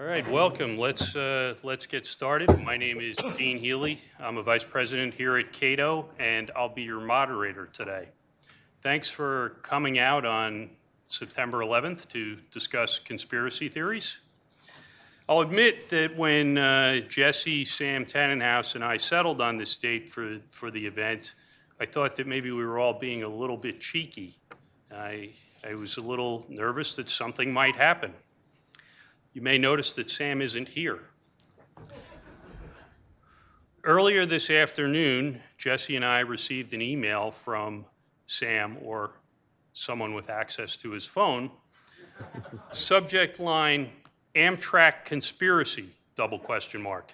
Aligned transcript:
All 0.00 0.06
right, 0.06 0.26
welcome. 0.30 0.78
Let's 0.78 1.14
uh, 1.14 1.56
let's 1.62 1.84
get 1.84 2.06
started. 2.06 2.58
My 2.64 2.78
name 2.78 3.00
is 3.00 3.18
Gene 3.36 3.58
Healy. 3.58 4.00
I'm 4.18 4.38
a 4.38 4.42
vice 4.42 4.64
president 4.64 5.12
here 5.12 5.36
at 5.36 5.52
Cato, 5.52 6.08
and 6.18 6.50
I'll 6.56 6.70
be 6.70 6.84
your 6.84 7.00
moderator 7.00 7.66
today. 7.66 8.08
Thanks 8.80 9.10
for 9.10 9.58
coming 9.60 9.98
out 9.98 10.24
on 10.24 10.70
September 11.08 11.58
11th 11.58 12.08
to 12.08 12.38
discuss 12.50 12.98
conspiracy 12.98 13.68
theories. 13.68 14.16
I'll 15.28 15.40
admit 15.40 15.90
that 15.90 16.16
when 16.16 16.56
uh, 16.56 17.00
Jesse, 17.00 17.66
Sam 17.66 18.06
Tanenhaus, 18.06 18.76
and 18.76 18.82
I 18.82 18.96
settled 18.96 19.42
on 19.42 19.58
this 19.58 19.76
date 19.76 20.08
for 20.08 20.38
for 20.48 20.70
the 20.70 20.86
event, 20.86 21.34
I 21.78 21.84
thought 21.84 22.16
that 22.16 22.26
maybe 22.26 22.50
we 22.50 22.64
were 22.64 22.78
all 22.78 22.98
being 22.98 23.22
a 23.22 23.28
little 23.28 23.58
bit 23.58 23.82
cheeky. 23.82 24.38
I 24.90 25.34
I 25.62 25.74
was 25.74 25.98
a 25.98 26.02
little 26.02 26.46
nervous 26.48 26.94
that 26.94 27.10
something 27.10 27.52
might 27.52 27.76
happen. 27.76 28.14
You 29.32 29.42
may 29.42 29.58
notice 29.58 29.92
that 29.92 30.10
Sam 30.10 30.42
isn't 30.42 30.68
here. 30.70 30.98
Earlier 33.84 34.26
this 34.26 34.50
afternoon, 34.50 35.40
Jesse 35.56 35.94
and 35.94 36.04
I 36.04 36.20
received 36.20 36.74
an 36.74 36.82
email 36.82 37.30
from 37.30 37.86
Sam 38.26 38.76
or 38.82 39.12
someone 39.72 40.14
with 40.14 40.30
access 40.30 40.76
to 40.78 40.90
his 40.90 41.06
phone. 41.06 41.52
Subject 42.72 43.38
line 43.38 43.90
Amtrak 44.34 45.04
conspiracy, 45.04 45.90
double 46.16 46.38
question 46.38 46.82
mark. 46.82 47.12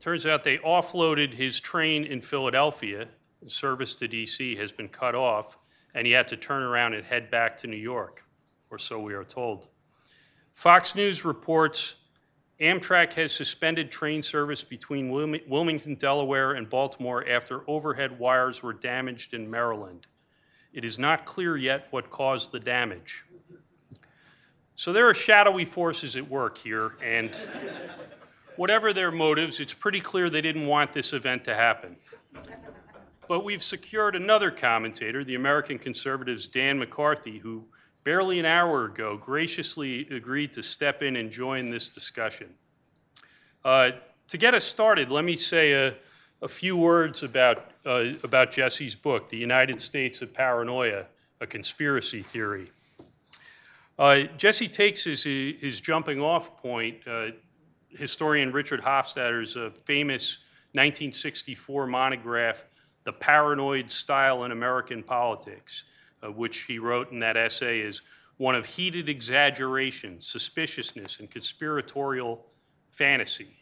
Turns 0.00 0.26
out 0.26 0.42
they 0.42 0.58
offloaded 0.58 1.34
his 1.34 1.60
train 1.60 2.04
in 2.04 2.20
Philadelphia. 2.20 3.06
Service 3.46 3.94
to 3.94 4.08
DC 4.08 4.58
has 4.58 4.72
been 4.72 4.88
cut 4.88 5.14
off, 5.14 5.56
and 5.94 6.04
he 6.04 6.12
had 6.12 6.26
to 6.28 6.36
turn 6.36 6.62
around 6.62 6.94
and 6.94 7.04
head 7.04 7.30
back 7.30 7.56
to 7.58 7.68
New 7.68 7.76
York, 7.76 8.24
or 8.70 8.78
so 8.78 8.98
we 8.98 9.14
are 9.14 9.24
told. 9.24 9.68
Fox 10.60 10.94
News 10.94 11.24
reports 11.24 11.94
Amtrak 12.60 13.14
has 13.14 13.32
suspended 13.32 13.90
train 13.90 14.22
service 14.22 14.62
between 14.62 15.08
Wilmington, 15.08 15.94
Delaware, 15.94 16.52
and 16.52 16.68
Baltimore 16.68 17.26
after 17.26 17.62
overhead 17.66 18.18
wires 18.18 18.62
were 18.62 18.74
damaged 18.74 19.32
in 19.32 19.50
Maryland. 19.50 20.06
It 20.74 20.84
is 20.84 20.98
not 20.98 21.24
clear 21.24 21.56
yet 21.56 21.86
what 21.92 22.10
caused 22.10 22.52
the 22.52 22.60
damage. 22.60 23.24
So 24.76 24.92
there 24.92 25.08
are 25.08 25.14
shadowy 25.14 25.64
forces 25.64 26.14
at 26.14 26.28
work 26.28 26.58
here, 26.58 26.92
and 27.02 27.34
whatever 28.56 28.92
their 28.92 29.10
motives, 29.10 29.60
it's 29.60 29.72
pretty 29.72 30.00
clear 30.00 30.28
they 30.28 30.42
didn't 30.42 30.66
want 30.66 30.92
this 30.92 31.14
event 31.14 31.42
to 31.44 31.54
happen. 31.54 31.96
But 33.28 33.44
we've 33.44 33.62
secured 33.62 34.14
another 34.14 34.50
commentator, 34.50 35.24
the 35.24 35.36
American 35.36 35.78
conservatives 35.78 36.48
Dan 36.48 36.78
McCarthy, 36.78 37.38
who 37.38 37.64
barely 38.04 38.38
an 38.38 38.46
hour 38.46 38.86
ago, 38.86 39.16
graciously 39.16 40.08
agreed 40.10 40.52
to 40.54 40.62
step 40.62 41.02
in 41.02 41.16
and 41.16 41.30
join 41.30 41.70
this 41.70 41.88
discussion. 41.88 42.54
Uh, 43.64 43.90
to 44.28 44.38
get 44.38 44.54
us 44.54 44.64
started, 44.64 45.10
let 45.10 45.24
me 45.24 45.36
say 45.36 45.72
a, 45.72 45.94
a 46.40 46.48
few 46.48 46.76
words 46.76 47.22
about, 47.22 47.70
uh, 47.84 48.12
about 48.22 48.52
Jesse's 48.52 48.94
book, 48.94 49.28
The 49.28 49.36
United 49.36 49.82
States 49.82 50.22
of 50.22 50.32
Paranoia, 50.32 51.06
a 51.40 51.46
Conspiracy 51.46 52.22
Theory. 52.22 52.68
Uh, 53.98 54.20
Jesse 54.38 54.68
takes 54.68 55.06
as 55.06 55.24
his 55.24 55.80
jumping 55.80 56.22
off 56.22 56.56
point 56.62 56.96
uh, 57.06 57.26
historian 57.90 58.50
Richard 58.50 58.80
Hofstadter's 58.80 59.56
uh, 59.56 59.70
famous 59.84 60.38
1964 60.72 61.86
monograph, 61.86 62.64
The 63.04 63.12
Paranoid 63.12 63.90
Style 63.90 64.44
in 64.44 64.52
American 64.52 65.02
Politics 65.02 65.84
uh, 66.22 66.30
which 66.30 66.62
he 66.62 66.78
wrote 66.78 67.10
in 67.12 67.20
that 67.20 67.36
essay, 67.36 67.80
is 67.80 68.02
one 68.36 68.54
of 68.54 68.64
heated 68.64 69.08
exaggeration, 69.08 70.20
suspiciousness, 70.20 71.20
and 71.20 71.30
conspiratorial 71.30 72.46
fantasy. 72.90 73.56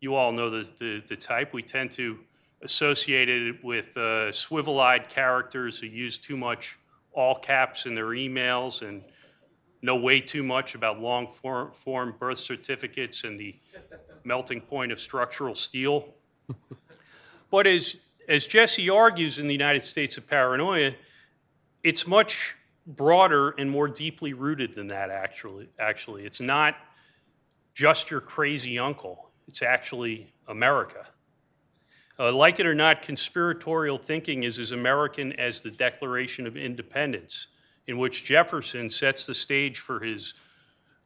You 0.00 0.14
all 0.14 0.32
know 0.32 0.50
the, 0.50 0.68
the, 0.78 1.02
the 1.06 1.16
type. 1.16 1.52
We 1.54 1.62
tend 1.62 1.92
to 1.92 2.18
associate 2.62 3.28
it 3.28 3.64
with 3.64 3.96
uh, 3.96 4.30
swivel 4.32 4.80
eyed 4.80 5.08
characters 5.08 5.78
who 5.78 5.86
use 5.86 6.18
too 6.18 6.36
much 6.36 6.78
all 7.12 7.34
caps 7.34 7.86
in 7.86 7.94
their 7.94 8.08
emails 8.08 8.86
and 8.86 9.02
know 9.82 9.96
way 9.96 10.20
too 10.20 10.42
much 10.42 10.74
about 10.74 11.00
long 11.00 11.26
form, 11.26 11.72
form 11.72 12.14
birth 12.18 12.38
certificates 12.38 13.24
and 13.24 13.38
the 13.38 13.54
melting 14.24 14.60
point 14.60 14.92
of 14.92 15.00
structural 15.00 15.54
steel. 15.54 16.14
but 17.50 17.66
as, 17.66 17.96
as 18.28 18.46
Jesse 18.46 18.88
argues 18.88 19.38
in 19.38 19.46
the 19.48 19.54
United 19.54 19.84
States 19.84 20.16
of 20.16 20.26
Paranoia, 20.26 20.92
it's 21.84 22.06
much 22.06 22.56
broader 22.86 23.50
and 23.50 23.70
more 23.70 23.88
deeply 23.88 24.32
rooted 24.32 24.74
than 24.74 24.88
that 24.88 25.10
actually 25.10 25.68
actually. 25.78 26.24
It's 26.24 26.40
not 26.40 26.76
just 27.74 28.10
your 28.10 28.20
crazy 28.20 28.78
uncle. 28.78 29.30
It's 29.46 29.62
actually 29.62 30.32
america. 30.48 31.06
Uh, 32.18 32.32
like 32.32 32.60
it 32.60 32.66
or 32.66 32.74
not 32.74 33.02
conspiratorial 33.02 33.98
thinking 33.98 34.42
is 34.42 34.58
as 34.58 34.72
american 34.72 35.32
as 35.34 35.60
the 35.60 35.70
declaration 35.70 36.46
of 36.46 36.56
independence 36.56 37.46
in 37.86 37.96
which 37.96 38.24
jefferson 38.24 38.90
sets 38.90 39.24
the 39.24 39.34
stage 39.34 39.78
for 39.78 39.98
his 39.98 40.34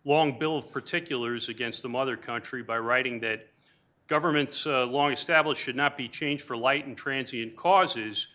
long 0.04 0.36
bill 0.38 0.58
of 0.58 0.70
particulars 0.70 1.48
against 1.48 1.82
the 1.82 1.88
mother 1.88 2.16
country 2.16 2.62
by 2.62 2.76
writing 2.76 3.20
that 3.20 3.46
governments 4.08 4.66
uh, 4.66 4.84
long 4.86 5.12
established 5.12 5.62
should 5.62 5.76
not 5.76 5.96
be 5.96 6.08
changed 6.08 6.42
for 6.42 6.56
light 6.56 6.86
and 6.86 6.96
transient 6.96 7.54
causes 7.54 8.26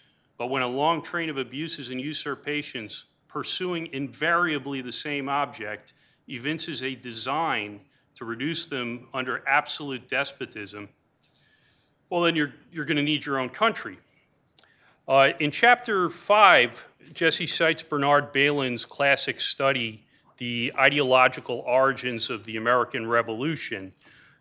but 0.41 0.49
when 0.49 0.63
a 0.63 0.67
long 0.67 1.03
train 1.03 1.29
of 1.29 1.37
abuses 1.37 1.89
and 1.89 2.01
usurpations 2.01 3.05
pursuing 3.27 3.87
invariably 3.93 4.81
the 4.81 4.91
same 4.91 5.29
object 5.29 5.93
evinces 6.27 6.81
a 6.81 6.95
design 6.95 7.79
to 8.15 8.25
reduce 8.25 8.65
them 8.65 9.07
under 9.13 9.47
absolute 9.47 10.09
despotism, 10.09 10.89
well, 12.09 12.21
then 12.21 12.35
you're, 12.35 12.51
you're 12.71 12.85
going 12.85 12.97
to 12.97 13.03
need 13.03 13.23
your 13.23 13.37
own 13.37 13.49
country. 13.49 13.99
Uh, 15.07 15.29
in 15.39 15.51
chapter 15.51 16.09
five, 16.09 16.87
Jesse 17.13 17.45
cites 17.45 17.83
Bernard 17.83 18.33
Bailyn's 18.33 18.83
classic 18.83 19.39
study, 19.39 20.03
The 20.39 20.73
Ideological 20.75 21.59
Origins 21.67 22.31
of 22.31 22.45
the 22.45 22.57
American 22.57 23.07
Revolution, 23.07 23.93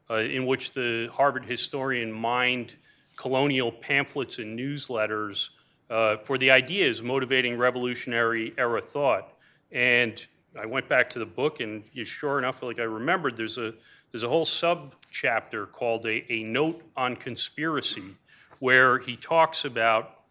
uh, 0.08 0.14
in 0.14 0.46
which 0.46 0.72
the 0.72 1.10
Harvard 1.12 1.44
historian 1.44 2.10
mined 2.10 2.74
colonial 3.16 3.70
pamphlets 3.70 4.38
and 4.38 4.58
newsletters 4.58 5.50
uh, 5.90 6.16
for 6.18 6.38
the 6.38 6.50
ideas 6.50 7.02
motivating 7.02 7.58
revolutionary 7.58 8.54
era 8.56 8.80
thought. 8.80 9.32
And 9.72 10.24
I 10.58 10.66
went 10.66 10.88
back 10.88 11.08
to 11.10 11.18
the 11.18 11.26
book, 11.26 11.60
and 11.60 11.82
sure 12.04 12.38
enough, 12.38 12.62
like 12.62 12.78
I 12.78 12.84
remembered, 12.84 13.36
there's 13.36 13.58
a 13.58 13.74
there's 14.12 14.22
a 14.24 14.28
whole 14.28 14.44
sub 14.44 14.94
chapter 15.10 15.66
called 15.66 16.04
a, 16.06 16.32
a 16.32 16.42
note 16.42 16.82
on 16.96 17.14
conspiracy, 17.14 18.16
where 18.58 18.98
he 18.98 19.14
talks 19.16 19.64
about 19.64 20.22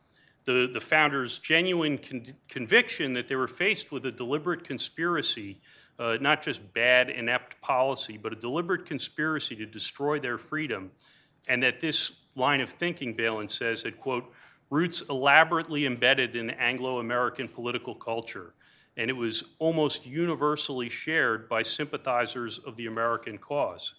the, 0.44 0.70
the 0.74 0.82
founders' 0.82 1.40
genuine 1.40 1.98
con- 1.98 2.26
conviction 2.50 3.14
that 3.14 3.30
they 3.30 3.36
were 3.36 3.48
faced 3.48 3.92
with 3.92 4.06
a 4.06 4.12
deliberate 4.12 4.66
conspiracy, 4.66 5.62
uh, 5.98 6.18
not 6.20 6.42
just 6.42 6.74
bad, 6.74 7.10
inept 7.10 7.62
policy, 7.62 8.18
but 8.18 8.34
a 8.34 8.36
deliberate 8.36 8.86
conspiracy 8.86 9.56
to 9.56 9.66
destroy 9.66 10.20
their 10.20 10.38
freedom, 10.38 10.92
and 11.48 11.64
that 11.64 11.80
this 11.80 12.18
line 12.36 12.60
of 12.60 12.70
thinking, 12.70 13.16
Bailyn 13.16 13.50
says, 13.50 13.82
had, 13.84 13.98
quote, 13.98 14.30
roots 14.70 15.02
elaborately 15.10 15.86
embedded 15.86 16.36
in 16.36 16.52
Anglo 16.52 17.00
American 17.00 17.48
political 17.48 17.96
culture, 17.96 18.54
and 18.98 19.10
it 19.10 19.16
was 19.16 19.44
almost 19.60 20.06
universally 20.06 20.90
shared 20.90 21.50
by 21.50 21.62
sympathizers 21.62 22.60
of 22.60 22.76
the 22.76 22.86
American 22.86 23.38
cause. 23.38 23.94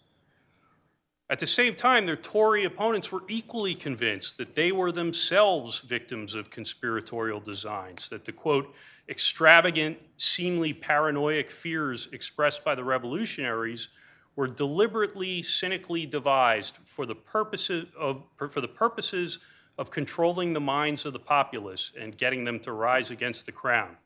At 1.31 1.39
the 1.39 1.47
same 1.47 1.77
time, 1.77 2.07
their 2.07 2.17
Tory 2.17 2.65
opponents 2.65 3.13
were 3.13 3.23
equally 3.29 3.75
convinced 3.75 4.37
that 4.39 4.57
they 4.57 4.73
were 4.73 4.91
themselves 4.91 5.79
victims 5.79 6.35
of 6.35 6.51
conspiratorial 6.51 7.39
designs, 7.39 8.09
that 8.09 8.25
the 8.25 8.33
quote, 8.33 8.75
extravagant, 9.09 9.97
seemingly 10.17 10.73
paranoid 10.73 11.49
fears 11.49 12.09
expressed 12.13 12.65
by 12.65 12.75
the 12.75 12.83
revolutionaries 12.83 13.89
were 14.35 14.49
deliberately, 14.49 15.43
cynically 15.43 16.05
devised 16.05 16.79
for 16.85 17.07
the 17.07 17.15
purposes 17.15 17.87
of, 17.97 18.25
for 18.49 18.61
the 18.61 18.69
purposes 18.69 19.39
of 19.81 19.91
controlling 19.91 20.53
the 20.53 20.61
minds 20.61 21.05
of 21.07 21.15
the 21.15 21.19
populace 21.19 21.93
and 21.99 22.19
getting 22.19 22.45
them 22.45 22.61
to 22.61 22.71
rise 22.71 23.11
against 23.11 23.47
the 23.47 23.53
crown. 23.53 23.97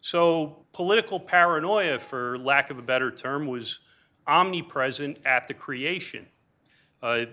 So, 0.00 0.64
political 0.72 1.20
paranoia, 1.20 1.98
for 1.98 2.38
lack 2.38 2.70
of 2.70 2.78
a 2.78 2.82
better 2.82 3.10
term, 3.10 3.46
was 3.46 3.80
omnipresent 4.26 5.18
at 5.26 5.46
the 5.46 5.52
creation. 5.52 6.26
Uh, 7.02 7.26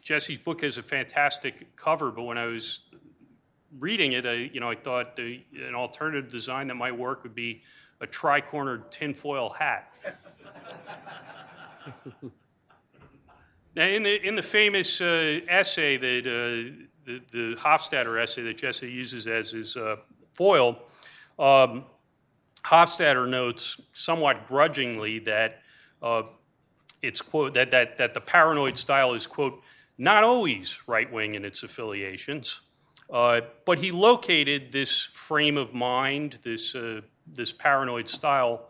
Jesse's 0.00 0.38
book 0.38 0.62
has 0.62 0.78
a 0.78 0.82
fantastic 0.82 1.74
cover, 1.74 2.12
but 2.12 2.22
when 2.22 2.38
I 2.38 2.46
was 2.46 2.82
reading 3.80 4.12
it, 4.12 4.24
I, 4.24 4.48
you 4.52 4.60
know, 4.60 4.70
I 4.70 4.76
thought 4.76 5.18
an 5.18 5.74
alternative 5.74 6.30
design 6.30 6.68
that 6.68 6.76
might 6.76 6.96
work 6.96 7.24
would 7.24 7.34
be 7.34 7.62
a 8.00 8.06
tri-cornered 8.06 8.92
tinfoil 8.92 9.50
hat. 9.50 9.92
now, 13.74 13.86
in 13.86 14.04
the 14.04 14.26
in 14.26 14.36
the 14.36 14.42
famous 14.42 15.00
uh, 15.00 15.40
essay 15.48 15.96
that 15.96 16.26
uh, 16.26 16.86
the, 17.04 17.20
the 17.32 17.56
Hofstadter 17.56 18.20
essay 18.22 18.42
that 18.42 18.56
Jesse 18.56 18.90
uses 18.90 19.26
as 19.26 19.50
his 19.50 19.76
uh, 19.76 19.96
foil, 20.34 20.78
um, 21.38 21.84
Hofstadter 22.64 23.28
notes 23.28 23.80
somewhat 23.92 24.48
grudgingly 24.48 25.20
that 25.20 25.62
Uh, 26.02 26.24
it's 27.00 27.22
quote 27.22 27.54
that, 27.54 27.70
that, 27.70 27.96
that 27.96 28.12
the 28.12 28.20
paranoid 28.20 28.76
style 28.76 29.14
is 29.14 29.26
quote 29.26 29.62
not 29.98 30.24
always 30.24 30.80
right 30.88 31.12
wing 31.12 31.36
in 31.36 31.44
its 31.44 31.62
affiliations, 31.62 32.60
uh, 33.08 33.40
but 33.64 33.78
he 33.78 33.92
located 33.92 34.72
this 34.72 35.08
frame 35.12 35.60
of 35.60 35.72
mind, 35.72 36.38
this 36.42 36.74
uh, 36.74 37.00
this 37.36 37.52
paranoid 37.52 38.08
style, 38.08 38.66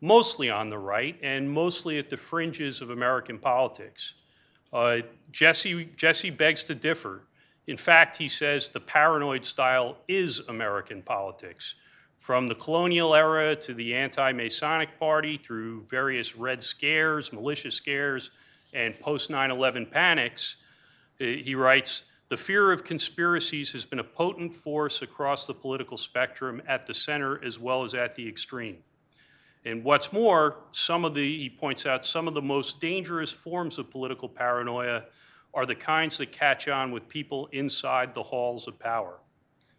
mostly 0.00 0.50
on 0.50 0.68
the 0.68 0.78
right 0.78 1.16
and 1.22 1.48
mostly 1.48 1.98
at 1.98 2.08
the 2.08 2.16
fringes 2.16 2.82
of 2.82 2.90
American 2.90 3.38
politics. 3.38 4.14
Uh, 4.70 5.00
Jesse 5.32 5.88
Jesse 5.96 6.30
begs 6.30 6.64
to 6.64 6.74
differ. 6.74 7.22
In 7.66 7.76
fact, 7.76 8.16
he 8.16 8.28
says 8.28 8.68
the 8.68 8.80
paranoid 8.80 9.44
style 9.44 9.96
is 10.06 10.40
American 10.48 11.02
politics. 11.02 11.76
From 12.18 12.46
the 12.46 12.54
colonial 12.54 13.14
era 13.14 13.56
to 13.56 13.74
the 13.74 13.94
anti 13.94 14.32
Masonic 14.32 14.98
Party 14.98 15.38
through 15.38 15.82
various 15.84 16.36
Red 16.36 16.62
Scares, 16.62 17.32
militia 17.32 17.70
scares, 17.70 18.30
and 18.72 18.98
post 18.98 19.30
9 19.30 19.50
11 19.50 19.86
panics, 19.86 20.56
he 21.18 21.54
writes 21.54 22.04
The 22.28 22.36
fear 22.36 22.72
of 22.72 22.84
conspiracies 22.84 23.72
has 23.72 23.84
been 23.84 23.98
a 23.98 24.04
potent 24.04 24.52
force 24.52 25.02
across 25.02 25.46
the 25.46 25.54
political 25.54 25.96
spectrum 25.96 26.62
at 26.66 26.86
the 26.86 26.94
center 26.94 27.42
as 27.44 27.58
well 27.58 27.84
as 27.84 27.94
at 27.94 28.14
the 28.14 28.28
extreme. 28.28 28.78
And 29.66 29.82
what's 29.82 30.12
more, 30.12 30.56
some 30.72 31.04
of 31.04 31.14
the, 31.14 31.38
he 31.38 31.48
points 31.48 31.86
out, 31.86 32.04
some 32.04 32.28
of 32.28 32.34
the 32.34 32.42
most 32.42 32.80
dangerous 32.80 33.32
forms 33.32 33.78
of 33.78 33.90
political 33.90 34.28
paranoia 34.28 35.04
are 35.54 35.66
the 35.66 35.74
kinds 35.74 36.18
that 36.18 36.32
catch 36.32 36.68
on 36.68 36.90
with 36.90 37.08
people 37.08 37.48
inside 37.52 38.14
the 38.14 38.22
halls 38.22 38.66
of 38.66 38.78
power. 38.78 39.18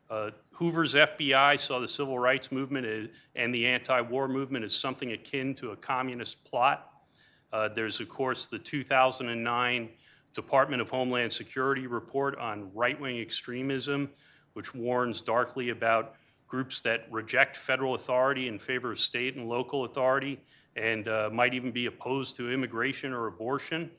Uh, 0.09 0.31
Hoover's 0.51 0.93
FBI 0.93 1.59
saw 1.59 1.79
the 1.79 1.87
civil 1.87 2.17
rights 2.17 2.51
movement 2.51 3.11
and 3.35 3.53
the 3.53 3.65
anti 3.65 3.99
war 4.01 4.27
movement 4.27 4.63
as 4.63 4.73
something 4.73 5.11
akin 5.11 5.53
to 5.55 5.71
a 5.71 5.75
communist 5.75 6.43
plot. 6.45 6.91
Uh, 7.51 7.69
there's, 7.69 7.99
of 7.99 8.07
course, 8.07 8.45
the 8.45 8.59
2009 8.59 9.89
Department 10.33 10.81
of 10.81 10.89
Homeland 10.89 11.31
Security 11.31 11.87
report 11.87 12.37
on 12.37 12.69
right 12.73 12.99
wing 12.99 13.19
extremism, 13.19 14.09
which 14.53 14.75
warns 14.75 15.21
darkly 15.21 15.69
about 15.69 16.15
groups 16.47 16.81
that 16.81 17.07
reject 17.09 17.57
federal 17.57 17.95
authority 17.95 18.47
in 18.47 18.59
favor 18.59 18.91
of 18.91 18.99
state 18.99 19.35
and 19.35 19.49
local 19.49 19.85
authority 19.85 20.39
and 20.75 21.07
uh, 21.07 21.29
might 21.31 21.53
even 21.53 21.71
be 21.71 21.85
opposed 21.85 22.35
to 22.35 22.51
immigration 22.51 23.13
or 23.13 23.27
abortion. 23.27 23.89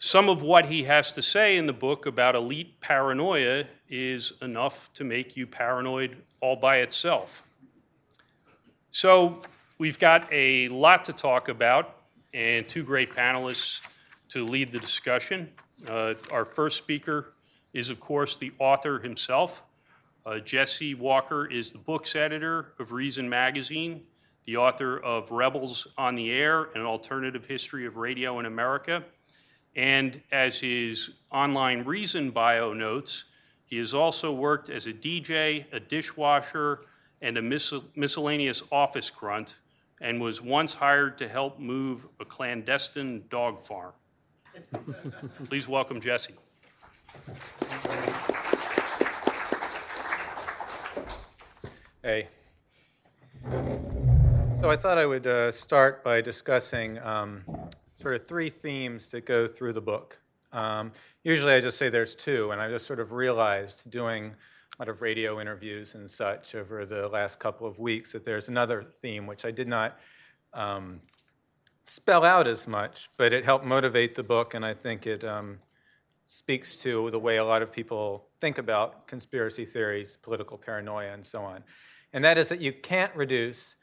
Some 0.00 0.28
of 0.28 0.42
what 0.42 0.66
he 0.66 0.84
has 0.84 1.10
to 1.12 1.22
say 1.22 1.56
in 1.56 1.66
the 1.66 1.72
book 1.72 2.06
about 2.06 2.36
elite 2.36 2.80
paranoia 2.80 3.64
is 3.88 4.32
enough 4.40 4.92
to 4.94 5.02
make 5.02 5.36
you 5.36 5.44
paranoid 5.44 6.18
all 6.40 6.54
by 6.54 6.76
itself. 6.78 7.42
So, 8.92 9.42
we've 9.76 9.98
got 9.98 10.28
a 10.30 10.68
lot 10.68 11.04
to 11.06 11.12
talk 11.12 11.48
about 11.48 11.96
and 12.32 12.66
two 12.68 12.84
great 12.84 13.10
panelists 13.10 13.80
to 14.28 14.44
lead 14.44 14.70
the 14.70 14.78
discussion. 14.78 15.50
Uh, 15.88 16.14
our 16.30 16.44
first 16.44 16.78
speaker 16.78 17.32
is, 17.72 17.90
of 17.90 17.98
course, 17.98 18.36
the 18.36 18.52
author 18.60 19.00
himself. 19.00 19.64
Uh, 20.24 20.38
Jesse 20.38 20.94
Walker 20.94 21.46
is 21.46 21.70
the 21.70 21.78
books 21.78 22.14
editor 22.14 22.72
of 22.78 22.92
Reason 22.92 23.28
Magazine, 23.28 24.02
the 24.44 24.58
author 24.58 24.98
of 25.00 25.32
Rebels 25.32 25.88
on 25.98 26.14
the 26.14 26.30
Air, 26.30 26.68
an 26.76 26.82
alternative 26.82 27.46
history 27.46 27.84
of 27.84 27.96
radio 27.96 28.38
in 28.38 28.46
America 28.46 29.02
and 29.78 30.20
as 30.32 30.58
his 30.58 31.10
online 31.30 31.84
Reason 31.84 32.32
bio 32.32 32.72
notes, 32.72 33.26
he 33.64 33.78
has 33.78 33.94
also 33.94 34.32
worked 34.32 34.70
as 34.70 34.86
a 34.86 34.92
DJ, 34.92 35.72
a 35.72 35.78
dishwasher, 35.78 36.80
and 37.22 37.38
a 37.38 37.42
miscellaneous 37.42 38.62
office 38.72 39.08
grunt, 39.08 39.56
and 40.00 40.20
was 40.20 40.42
once 40.42 40.74
hired 40.74 41.16
to 41.18 41.28
help 41.28 41.60
move 41.60 42.08
a 42.18 42.24
clandestine 42.24 43.22
dog 43.30 43.62
farm. 43.62 43.92
Please 45.44 45.68
welcome 45.68 46.00
Jesse. 46.00 46.34
Hey. 52.02 52.26
So 54.60 54.70
I 54.70 54.76
thought 54.76 54.98
I 54.98 55.06
would 55.06 55.26
uh, 55.26 55.52
start 55.52 56.02
by 56.02 56.20
discussing 56.20 56.98
um, 56.98 57.44
sort 58.08 58.22
of 58.22 58.26
three 58.26 58.48
themes 58.48 59.08
that 59.08 59.26
go 59.26 59.46
through 59.46 59.74
the 59.74 59.82
book. 59.82 60.18
Um, 60.54 60.92
usually 61.24 61.52
I 61.52 61.60
just 61.60 61.76
say 61.76 61.90
there's 61.90 62.14
two, 62.14 62.52
and 62.52 62.58
I 62.58 62.70
just 62.70 62.86
sort 62.86 63.00
of 63.00 63.12
realized 63.12 63.90
doing 63.90 64.28
a 64.28 64.82
lot 64.82 64.88
of 64.88 65.02
radio 65.02 65.42
interviews 65.42 65.94
and 65.94 66.10
such 66.10 66.54
over 66.54 66.86
the 66.86 67.06
last 67.08 67.38
couple 67.38 67.66
of 67.66 67.78
weeks 67.78 68.12
that 68.12 68.24
there's 68.24 68.48
another 68.48 68.82
theme 69.02 69.26
which 69.26 69.44
I 69.44 69.50
did 69.50 69.68
not 69.68 69.98
um, 70.54 71.02
spell 71.84 72.24
out 72.24 72.46
as 72.46 72.66
much, 72.66 73.10
but 73.18 73.34
it 73.34 73.44
helped 73.44 73.66
motivate 73.66 74.14
the 74.14 74.22
book, 74.22 74.54
and 74.54 74.64
I 74.64 74.72
think 74.72 75.06
it 75.06 75.22
um, 75.22 75.58
speaks 76.24 76.76
to 76.76 77.10
the 77.10 77.18
way 77.18 77.36
a 77.36 77.44
lot 77.44 77.60
of 77.60 77.70
people 77.70 78.24
think 78.40 78.56
about 78.56 79.06
conspiracy 79.06 79.66
theories, 79.66 80.16
political 80.22 80.56
paranoia, 80.56 81.12
and 81.12 81.26
so 81.26 81.42
on. 81.42 81.62
And 82.14 82.24
that 82.24 82.38
is 82.38 82.48
that 82.48 82.62
you 82.62 82.72
can't 82.72 83.14
reduce 83.14 83.76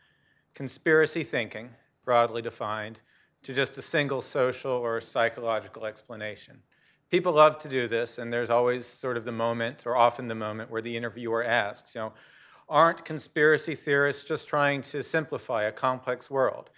conspiracy 0.55 1.23
thinking, 1.23 1.69
broadly 2.03 2.41
defined, 2.41 3.01
to 3.45 3.53
just 3.53 3.77
a 3.77 3.81
single 3.81 4.23
social 4.23 4.71
or 4.71 4.99
psychological 4.99 5.85
explanation. 5.85 6.57
People 7.11 7.33
love 7.33 7.59
to 7.59 7.69
do 7.69 7.87
this, 7.87 8.17
and 8.17 8.33
there's 8.33 8.49
always 8.49 8.87
sort 8.87 9.17
of 9.17 9.23
the 9.23 9.31
moment, 9.31 9.85
or 9.85 9.95
often 9.95 10.27
the 10.27 10.33
moment, 10.33 10.71
where 10.71 10.81
the 10.81 10.97
interviewer 10.97 11.43
asks, 11.43 11.93
you 11.93 12.01
know, 12.01 12.13
aren't 12.67 13.05
conspiracy 13.05 13.75
theorists 13.75 14.23
just 14.23 14.47
trying 14.47 14.81
to 14.81 15.03
simplify 15.03 15.61
a 15.61 15.71
complex 15.71 16.31
world? 16.31 16.71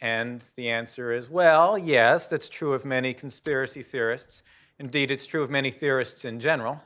And 0.00 0.42
the 0.56 0.70
answer 0.70 1.12
is, 1.12 1.28
well, 1.28 1.76
yes, 1.76 2.28
that's 2.28 2.48
true 2.48 2.72
of 2.72 2.86
many 2.86 3.12
conspiracy 3.12 3.82
theorists. 3.82 4.42
Indeed, 4.78 5.10
it's 5.10 5.26
true 5.26 5.42
of 5.42 5.50
many 5.50 5.70
theorists 5.70 6.24
in 6.24 6.40
general. 6.40 6.82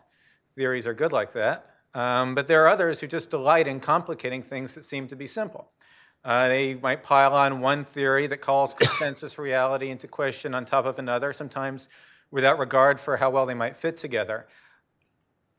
Theories 0.56 0.88
are 0.88 0.94
good 0.94 1.12
like 1.12 1.32
that. 1.34 1.66
Um, 1.94 2.34
but 2.34 2.48
there 2.48 2.64
are 2.64 2.68
others 2.68 2.98
who 2.98 3.06
just 3.06 3.30
delight 3.30 3.68
in 3.68 3.78
complicating 3.78 4.42
things 4.42 4.74
that 4.74 4.82
seem 4.82 5.06
to 5.06 5.14
be 5.14 5.28
simple. 5.28 5.70
Uh, 6.24 6.48
they 6.48 6.74
might 6.74 7.02
pile 7.02 7.34
on 7.34 7.60
one 7.60 7.84
theory 7.84 8.26
that 8.26 8.38
calls 8.38 8.74
consensus 8.80 9.38
reality 9.38 9.90
into 9.90 10.06
question 10.06 10.54
on 10.54 10.64
top 10.64 10.84
of 10.84 10.98
another, 10.98 11.32
sometimes 11.32 11.88
without 12.30 12.58
regard 12.58 13.00
for 13.00 13.16
how 13.16 13.30
well 13.30 13.46
they 13.46 13.54
might 13.54 13.76
fit 13.76 13.96
together. 13.96 14.46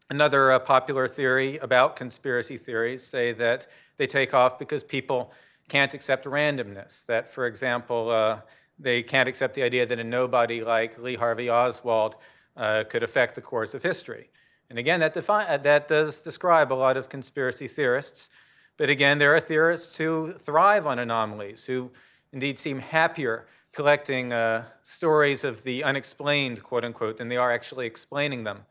Another 0.10 0.52
uh, 0.52 0.60
popular 0.60 1.08
theory 1.08 1.58
about 1.60 1.96
conspiracy 1.96 2.58
theories 2.58 3.06
say 3.06 3.32
that 3.34 3.68
they 3.98 4.08
take 4.08 4.34
off 4.34 4.60
because 4.60 4.84
people 4.84 5.32
can't 5.70 5.94
accept 5.94 6.26
randomness. 6.26 7.06
That, 7.06 7.32
for 7.32 7.48
example, 7.48 8.10
uh, 8.10 8.42
they 8.78 9.04
can't 9.04 9.30
accept 9.30 9.54
the 9.54 9.64
idea 9.64 9.86
that 9.86 10.00
a 10.00 10.04
nobody 10.04 10.64
like 10.64 10.98
Lee 10.98 11.16
Harvey 11.16 11.50
Oswald 11.50 12.16
uh, 12.58 12.84
could 12.90 13.04
affect 13.04 13.36
the 13.36 13.42
course 13.42 13.74
of 13.74 13.84
history. 13.84 14.30
And 14.70 14.78
again, 14.78 15.00
that, 15.00 15.14
defi- 15.14 15.58
that 15.64 15.88
does 15.88 16.22
describe 16.22 16.74
a 16.74 16.76
lot 16.76 16.98
of 16.98 17.08
conspiracy 17.08 17.68
theorists. 17.68 18.30
But 18.78 18.90
again, 18.90 19.18
there 19.18 19.36
are 19.36 19.40
theorists 19.40 19.98
who 19.98 20.34
thrive 20.34 20.88
on 20.88 21.00
anomalies, 21.00 21.66
who 21.66 21.92
indeed 22.32 22.58
seem 22.58 22.80
happier 22.80 23.46
collecting 23.74 24.34
uh, 24.34 24.66
stories 24.82 25.44
of 25.44 25.64
the 25.64 25.84
unexplained, 25.84 26.62
quote 26.64 26.84
unquote, 26.84 27.18
than 27.18 27.30
they 27.30 27.38
are 27.38 27.52
actually 27.52 27.86
explaining 27.86 28.44
them. 28.44 28.66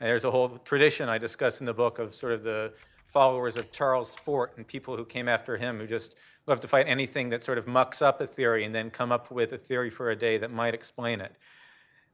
And 0.00 0.08
there's 0.08 0.24
a 0.24 0.30
whole 0.30 0.58
tradition 0.58 1.08
I 1.08 1.18
discuss 1.18 1.60
in 1.60 1.66
the 1.66 1.72
book 1.72 1.98
of 1.98 2.14
sort 2.14 2.32
of 2.32 2.42
the 2.42 2.72
followers 3.06 3.56
of 3.56 3.70
Charles 3.72 4.14
Fort 4.14 4.52
and 4.56 4.66
people 4.66 4.96
who 4.96 5.04
came 5.04 5.28
after 5.28 5.56
him 5.56 5.78
who 5.78 5.86
just 5.86 6.16
love 6.46 6.60
to 6.60 6.68
fight 6.68 6.86
anything 6.88 7.28
that 7.30 7.42
sort 7.42 7.58
of 7.58 7.66
mucks 7.66 8.02
up 8.02 8.20
a 8.20 8.26
theory 8.26 8.64
and 8.64 8.74
then 8.74 8.90
come 8.90 9.12
up 9.12 9.30
with 9.30 9.52
a 9.52 9.58
theory 9.58 9.90
for 9.90 10.10
a 10.10 10.16
day 10.16 10.38
that 10.38 10.50
might 10.50 10.74
explain 10.74 11.20
it. 11.20 11.36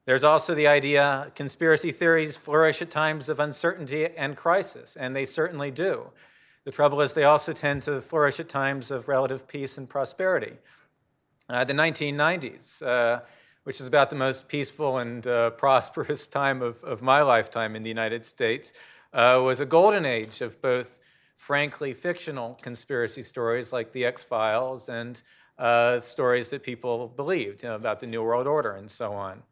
There's 0.05 0.25
also 0.25 0.55
the 0.55 0.67
idea 0.67 1.33
conspiracy 1.35 1.93
theories 1.93 2.37
flourish 2.37 2.83
at 2.83 2.91
times 2.91 3.29
of 3.29 3.41
uncertainty 3.41 4.07
and 4.07 4.37
crisis, 4.37 4.97
and 4.97 5.15
they 5.15 5.25
certainly 5.25 5.71
do. 5.71 6.11
The 6.69 6.73
trouble 6.73 7.01
is, 7.01 7.15
they 7.15 7.25
also 7.25 7.55
tend 7.55 7.81
to 7.85 7.99
flourish 8.03 8.39
at 8.41 8.51
times 8.51 8.91
of 8.91 9.09
relative 9.09 9.49
peace 9.49 9.79
and 9.79 9.89
prosperity. 9.89 10.53
Uh, 11.49 11.65
the 11.65 11.73
1990s, 11.73 12.83
uh, 12.83 13.23
which 13.63 13.81
is 13.81 13.87
about 13.87 14.11
the 14.11 14.17
most 14.17 14.49
peaceful 14.49 14.99
and 14.99 15.27
uh, 15.27 15.49
prosperous 15.53 16.29
time 16.41 16.61
of, 16.61 16.85
of 16.85 17.01
my 17.01 17.23
lifetime 17.23 17.75
in 17.75 17.83
the 17.83 17.89
United 17.89 18.27
States, 18.27 18.75
uh, 19.15 19.41
was 19.43 19.61
a 19.61 19.65
golden 19.65 20.05
age 20.05 20.43
of 20.43 20.61
both 20.61 21.01
frankly 21.39 21.95
fictional 21.95 22.59
conspiracy 22.61 23.23
stories 23.23 23.73
like 23.73 23.93
the 23.93 24.05
X 24.05 24.23
Files 24.23 24.91
and 24.91 25.23
uh, 25.59 26.01
stories 26.01 26.51
that 26.51 26.63
people 26.63 27.09
believed 27.09 27.63
you 27.63 27.71
know, 27.71 27.77
about 27.77 27.99
the 27.99 28.07
New 28.07 28.23
World 28.23 28.47
Order 28.47 28.73
and 28.73 28.91
so 28.91 29.15
on. 29.15 29.43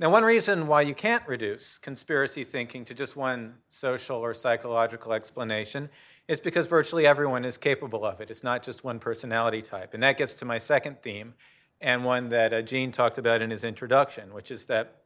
Now, 0.00 0.10
one 0.10 0.24
reason 0.24 0.66
why 0.66 0.82
you 0.82 0.94
can't 0.94 1.22
reduce 1.28 1.78
conspiracy 1.78 2.42
thinking 2.42 2.84
to 2.86 2.94
just 2.94 3.14
one 3.14 3.54
social 3.68 4.16
or 4.16 4.34
psychological 4.34 5.12
explanation 5.12 5.88
it's 6.28 6.40
because 6.40 6.66
virtually 6.66 7.06
everyone 7.06 7.44
is 7.44 7.58
capable 7.58 8.04
of 8.04 8.20
it. 8.20 8.30
It's 8.30 8.42
not 8.42 8.62
just 8.62 8.82
one 8.82 8.98
personality 8.98 9.62
type. 9.62 9.94
And 9.94 10.02
that 10.02 10.16
gets 10.16 10.34
to 10.34 10.44
my 10.44 10.58
second 10.58 11.02
theme, 11.02 11.34
and 11.80 12.04
one 12.04 12.30
that 12.30 12.52
uh, 12.52 12.62
Gene 12.62 12.92
talked 12.92 13.18
about 13.18 13.42
in 13.42 13.50
his 13.50 13.64
introduction, 13.64 14.32
which 14.32 14.50
is 14.50 14.64
that 14.66 15.02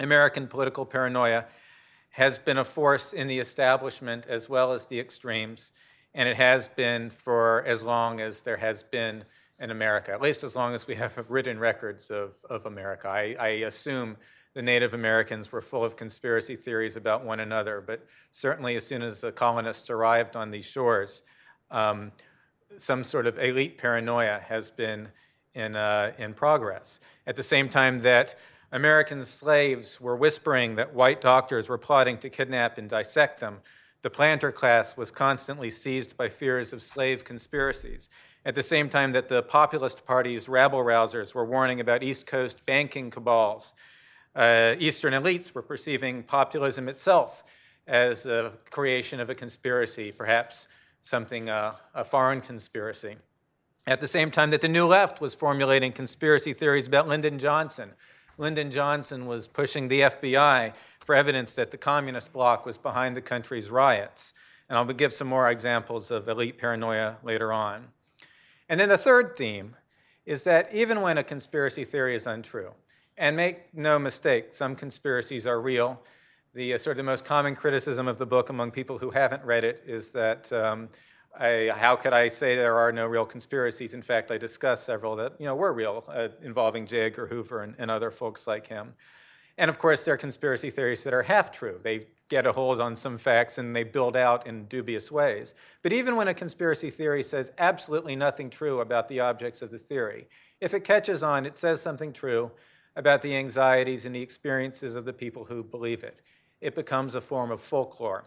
American 0.00 0.46
political 0.46 0.84
paranoia 0.84 1.46
has 2.10 2.38
been 2.38 2.58
a 2.58 2.64
force 2.64 3.12
in 3.12 3.28
the 3.28 3.38
establishment 3.38 4.26
as 4.28 4.48
well 4.48 4.72
as 4.72 4.86
the 4.86 4.98
extremes, 5.00 5.70
and 6.14 6.28
it 6.28 6.36
has 6.36 6.68
been 6.68 7.10
for 7.10 7.64
as 7.66 7.82
long 7.82 8.20
as 8.20 8.42
there 8.42 8.56
has 8.56 8.82
been 8.82 9.24
in 9.60 9.70
America, 9.70 10.12
at 10.12 10.20
least 10.20 10.44
as 10.44 10.54
long 10.54 10.74
as 10.74 10.86
we 10.86 10.94
have 10.94 11.12
written 11.28 11.58
records 11.58 12.10
of, 12.10 12.32
of 12.48 12.66
America. 12.66 13.08
I, 13.08 13.36
I 13.38 13.48
assume 13.48 14.16
the 14.54 14.62
Native 14.62 14.94
Americans 14.94 15.52
were 15.52 15.60
full 15.60 15.84
of 15.84 15.96
conspiracy 15.96 16.56
theories 16.56 16.96
about 16.96 17.24
one 17.24 17.40
another, 17.40 17.82
but 17.86 18.06
certainly 18.30 18.76
as 18.76 18.86
soon 18.86 19.02
as 19.02 19.20
the 19.20 19.32
colonists 19.32 19.90
arrived 19.90 20.36
on 20.36 20.50
these 20.50 20.66
shores, 20.66 21.22
um, 21.70 22.12
some 22.76 23.04
sort 23.04 23.26
of 23.26 23.38
elite 23.38 23.78
paranoia 23.78 24.38
has 24.38 24.70
been 24.70 25.08
in, 25.54 25.76
uh, 25.76 26.12
in 26.18 26.34
progress. 26.34 27.00
At 27.26 27.36
the 27.36 27.42
same 27.42 27.68
time 27.68 28.00
that 28.00 28.36
American 28.72 29.24
slaves 29.24 30.00
were 30.00 30.16
whispering 30.16 30.76
that 30.76 30.94
white 30.94 31.20
doctors 31.20 31.68
were 31.68 31.78
plotting 31.78 32.18
to 32.18 32.28
kidnap 32.28 32.78
and 32.78 32.88
dissect 32.88 33.40
them, 33.40 33.60
the 34.02 34.10
planter 34.10 34.52
class 34.52 34.96
was 34.96 35.10
constantly 35.10 35.70
seized 35.70 36.16
by 36.16 36.28
fears 36.28 36.72
of 36.72 36.82
slave 36.82 37.24
conspiracies. 37.24 38.08
At 38.44 38.54
the 38.54 38.62
same 38.62 38.88
time 38.88 39.12
that 39.12 39.28
the 39.28 39.42
populist 39.42 40.06
party's 40.06 40.48
rabble 40.48 40.84
rousers 40.84 41.34
were 41.34 41.44
warning 41.44 41.80
about 41.80 42.02
East 42.02 42.26
Coast 42.26 42.64
banking 42.64 43.10
cabals, 43.10 43.74
uh, 44.34 44.74
Eastern 44.78 45.14
elites 45.14 45.52
were 45.54 45.62
perceiving 45.62 46.22
populism 46.22 46.88
itself 46.88 47.44
as 47.86 48.26
a 48.26 48.52
creation 48.70 49.20
of 49.20 49.30
a 49.30 49.34
conspiracy, 49.34 50.12
perhaps 50.12 50.68
something, 51.02 51.48
uh, 51.48 51.74
a 51.94 52.04
foreign 52.04 52.40
conspiracy. 52.40 53.16
At 53.86 54.00
the 54.00 54.08
same 54.08 54.30
time 54.30 54.50
that 54.50 54.60
the 54.60 54.68
New 54.68 54.86
Left 54.86 55.20
was 55.20 55.34
formulating 55.34 55.92
conspiracy 55.92 56.52
theories 56.52 56.86
about 56.86 57.08
Lyndon 57.08 57.38
Johnson, 57.38 57.92
Lyndon 58.38 58.70
Johnson 58.70 59.26
was 59.26 59.48
pushing 59.48 59.88
the 59.88 60.00
FBI 60.00 60.72
for 61.00 61.14
evidence 61.14 61.54
that 61.54 61.72
the 61.72 61.76
communist 61.76 62.32
bloc 62.32 62.64
was 62.64 62.78
behind 62.78 63.16
the 63.16 63.20
country's 63.20 63.68
riots. 63.68 64.32
And 64.68 64.78
I'll 64.78 64.84
give 64.84 65.12
some 65.12 65.26
more 65.26 65.50
examples 65.50 66.10
of 66.10 66.28
elite 66.28 66.58
paranoia 66.58 67.16
later 67.24 67.52
on. 67.52 67.88
And 68.68 68.78
then 68.78 68.88
the 68.88 68.98
third 68.98 69.36
theme 69.36 69.74
is 70.24 70.44
that 70.44 70.72
even 70.72 71.00
when 71.00 71.18
a 71.18 71.24
conspiracy 71.24 71.84
theory 71.84 72.14
is 72.14 72.26
untrue, 72.26 72.72
and 73.18 73.36
make 73.36 73.74
no 73.74 73.98
mistake, 73.98 74.54
some 74.54 74.76
conspiracies 74.76 75.46
are 75.46 75.60
real. 75.60 76.00
The 76.54 76.74
uh, 76.74 76.78
sort 76.78 76.92
of 76.92 76.98
the 76.98 77.02
most 77.02 77.24
common 77.24 77.54
criticism 77.56 78.08
of 78.08 78.16
the 78.16 78.26
book 78.26 78.48
among 78.48 78.70
people 78.70 78.96
who 78.96 79.10
haven't 79.10 79.44
read 79.44 79.64
it 79.64 79.82
is 79.86 80.10
that 80.12 80.50
um, 80.52 80.88
I, 81.38 81.72
how 81.76 81.96
could 81.96 82.12
I 82.12 82.28
say 82.28 82.56
there 82.56 82.78
are 82.78 82.92
no 82.92 83.06
real 83.06 83.26
conspiracies? 83.26 83.92
In 83.92 84.02
fact, 84.02 84.30
I 84.30 84.38
discuss 84.38 84.82
several 84.82 85.16
that 85.16 85.34
you 85.38 85.46
know 85.46 85.56
were 85.56 85.72
real, 85.72 86.04
uh, 86.08 86.28
involving 86.42 86.86
J. 86.86 87.00
Edgar 87.00 87.26
Hoover 87.26 87.62
and, 87.62 87.74
and 87.78 87.90
other 87.90 88.10
folks 88.10 88.46
like 88.46 88.66
him. 88.66 88.94
And 89.58 89.68
of 89.68 89.78
course, 89.78 90.04
there 90.04 90.14
are 90.14 90.18
conspiracy 90.18 90.70
theories 90.70 91.02
that 91.02 91.12
are 91.12 91.22
half 91.22 91.50
true. 91.50 91.80
They 91.82 92.06
get 92.28 92.46
a 92.46 92.52
hold 92.52 92.80
on 92.80 92.94
some 92.94 93.18
facts 93.18 93.58
and 93.58 93.74
they 93.74 93.82
build 93.82 94.16
out 94.16 94.46
in 94.46 94.66
dubious 94.66 95.10
ways. 95.10 95.54
But 95.82 95.92
even 95.92 96.14
when 96.14 96.28
a 96.28 96.34
conspiracy 96.34 96.90
theory 96.90 97.24
says 97.24 97.50
absolutely 97.58 98.14
nothing 98.14 98.50
true 98.50 98.80
about 98.80 99.08
the 99.08 99.20
objects 99.20 99.60
of 99.60 99.70
the 99.72 99.78
theory, 99.78 100.28
if 100.60 100.74
it 100.74 100.84
catches 100.84 101.22
on, 101.22 101.46
it 101.46 101.56
says 101.56 101.82
something 101.82 102.12
true 102.12 102.52
about 102.98 103.22
the 103.22 103.36
anxieties 103.36 104.04
and 104.04 104.14
the 104.14 104.20
experiences 104.20 104.96
of 104.96 105.04
the 105.04 105.12
people 105.12 105.44
who 105.44 105.62
believe 105.62 106.02
it. 106.02 106.18
It 106.60 106.74
becomes 106.74 107.14
a 107.14 107.20
form 107.20 107.52
of 107.52 107.60
folklore. 107.60 108.24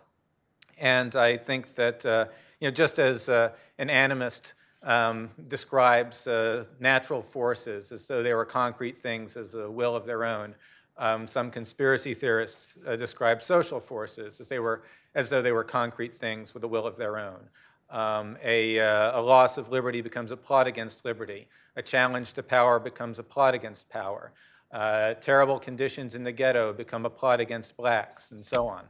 And 0.80 1.14
I 1.14 1.36
think 1.36 1.76
that, 1.76 2.06
uh, 2.06 2.26
you 2.62 2.70
know, 2.70 2.72
just 2.72 2.98
as 2.98 3.28
uh, 3.28 3.52
an 3.78 3.90
animist 3.90 4.54
um, 4.82 5.30
describes 5.50 6.26
uh, 6.26 6.64
natural 6.80 7.22
forces 7.22 7.92
as 7.92 8.08
though 8.08 8.24
they 8.24 8.34
were 8.34 8.46
concrete 8.46 8.98
things 8.98 9.36
as 9.36 9.56
a 9.56 9.70
will 9.70 9.94
of 9.94 10.06
their 10.06 10.24
own, 10.24 10.56
um, 10.98 11.28
some 11.28 11.52
conspiracy 11.52 12.14
theorists 12.14 12.78
uh, 12.88 12.96
describe 12.96 13.44
social 13.44 13.82
forces 13.82 14.40
as, 14.40 14.48
they 14.48 14.60
were, 14.60 14.84
as 15.16 15.30
though 15.30 15.42
they 15.42 15.52
were 15.52 15.66
concrete 15.66 16.16
things 16.16 16.54
with 16.54 16.64
a 16.64 16.68
will 16.68 16.88
of 16.88 16.96
their 16.96 17.20
own. 17.20 17.42
Um, 17.90 18.38
a, 18.42 18.80
uh, 18.80 19.20
a, 19.20 19.22
loss 19.22 19.58
of 19.58 19.70
liberty 19.70 20.00
becomes 20.00 20.32
a 20.32 20.38
plot 20.38 20.66
against 20.66 21.04
liberty. 21.04 21.50
A 21.76 21.82
challenge 21.82 22.32
to 22.34 22.44
power 22.44 22.80
becomes 22.80 23.20
a 23.20 23.24
plot 23.24 23.54
against 23.54 23.90
power. 23.90 24.32
Uh, 24.72 25.16
terrible 25.16 25.60
conditions 25.60 26.16
in 26.16 26.24
the 26.24 26.32
ghetto 26.32 26.72
become 26.72 27.06
a 27.06 27.10
plot 27.10 27.42
against 27.42 27.76
blacks, 27.76 28.32
and 28.32 28.44
so 28.44 28.68
on. 28.68 28.86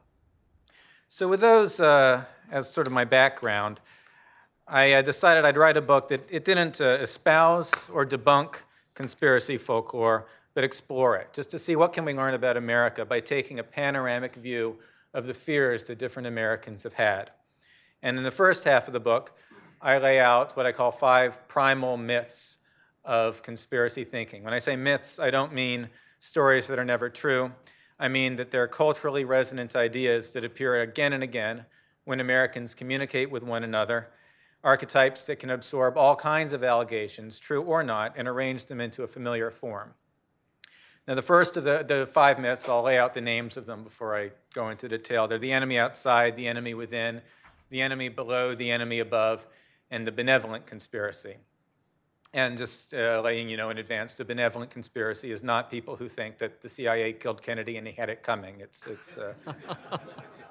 So, 1.10 1.28
with 1.28 1.42
those 1.42 1.80
uh, 1.80 2.24
as 2.52 2.70
sort 2.70 2.86
of 2.86 2.94
my 2.94 3.04
background, 3.04 3.80
I 4.68 4.94
uh, 4.94 5.02
decided 5.02 5.44
I'd 5.44 5.58
write 5.58 5.78
a 5.78 5.82
book 5.82 6.08
that 6.10 6.22
it 6.30 6.46
didn't 6.46 6.80
uh, 6.80 7.00
espouse 7.02 7.90
or 7.90 8.06
debunk 8.06 8.58
conspiracy 8.94 9.58
folklore, 9.58 10.28
but 10.54 10.64
explore 10.64 11.18
it, 11.18 11.34
just 11.34 11.50
to 11.52 11.60
see 11.60 11.76
what 11.76 11.94
can 11.94 12.06
we 12.06 12.14
learn 12.14 12.36
about 12.36 12.58
America 12.58 13.04
by 13.04 13.20
taking 13.20 13.58
a 13.58 13.64
panoramic 13.64 14.36
view 14.36 14.78
of 15.14 15.26
the 15.26 15.34
fears 15.34 15.86
that 15.86 15.98
different 15.98 16.28
Americans 16.28 16.84
have 16.84 16.94
had. 16.94 17.32
And 18.04 18.18
in 18.18 18.24
the 18.24 18.32
first 18.32 18.64
half 18.64 18.88
of 18.88 18.94
the 18.94 19.00
book, 19.00 19.38
I 19.82 19.98
lay 19.98 20.20
out 20.20 20.56
what 20.56 20.66
I 20.66 20.72
call 20.72 20.92
five 20.92 21.48
primal 21.48 21.98
myths 21.98 22.60
of 23.04 23.44
conspiracy 23.44 24.04
thinking. 24.04 24.44
When 24.44 24.54
I 24.54 24.60
say 24.60 24.76
myths, 24.76 25.20
I 25.20 25.32
don't 25.32 25.54
mean 25.54 25.90
stories 26.20 26.68
that 26.68 26.80
are 26.80 26.86
never 26.86 27.10
true. 27.10 27.52
I 28.00 28.08
mean 28.08 28.36
that 28.38 28.52
they're 28.52 28.68
culturally 28.68 29.26
resonant 29.26 29.76
ideas 29.76 30.34
that 30.34 30.44
appear 30.44 30.82
again 30.82 31.14
and 31.14 31.24
again 31.24 31.66
when 32.04 32.20
Americans 32.20 32.74
communicate 32.74 33.30
with 33.30 33.44
one 33.44 33.64
another, 33.64 34.10
archetypes 34.64 35.24
that 35.26 35.38
can 35.38 35.50
absorb 35.50 35.98
all 35.98 36.16
kinds 36.16 36.54
of 36.54 36.64
allegations, 36.64 37.40
true 37.40 37.62
or 37.62 37.84
not, 37.84 38.14
and 38.18 38.28
arrange 38.28 38.66
them 38.66 38.82
into 38.82 39.04
a 39.04 39.08
familiar 39.08 39.50
form. 39.52 39.94
Now, 41.08 41.16
the 41.16 41.22
first 41.22 41.58
of 41.58 41.64
the, 41.64 41.84
the 41.88 42.06
five 42.06 42.40
myths, 42.40 42.70
I'll 42.70 42.84
lay 42.84 42.98
out 42.98 43.14
the 43.14 43.22
names 43.22 43.58
of 43.58 43.66
them 43.66 43.84
before 43.84 44.16
I 44.16 44.32
go 44.54 44.70
into 44.70 44.88
detail. 44.88 45.28
They're 45.28 45.40
the 45.40 45.52
enemy 45.52 45.80
outside, 45.80 46.36
the 46.36 46.48
enemy 46.48 46.74
within, 46.74 47.22
the 47.70 47.82
enemy 47.82 48.10
below, 48.10 48.54
the 48.54 48.70
enemy 48.70 49.00
above, 49.00 49.48
and 49.90 50.06
the 50.06 50.12
benevolent 50.12 50.68
conspiracy. 50.68 51.38
And 52.34 52.58
just 52.58 52.94
uh, 52.94 53.22
letting 53.22 53.50
you 53.50 53.58
know 53.58 53.72
in 53.72 53.78
advance, 53.78 54.16
the 54.16 54.24
benevolent 54.24 54.72
conspiracy 54.72 55.32
is 55.32 55.44
not 55.44 55.70
people 55.70 55.98
who 55.98 56.08
think 56.08 56.38
that 56.38 56.62
the 56.62 56.70
CIA 56.70 57.12
killed 57.12 57.42
Kennedy 57.42 57.76
and 57.76 57.86
he 57.86 57.94
had 57.94 58.10
it 58.10 58.24
coming. 58.24 58.62
It's, 58.62 58.86
it's, 58.88 59.18
uh, 59.18 59.34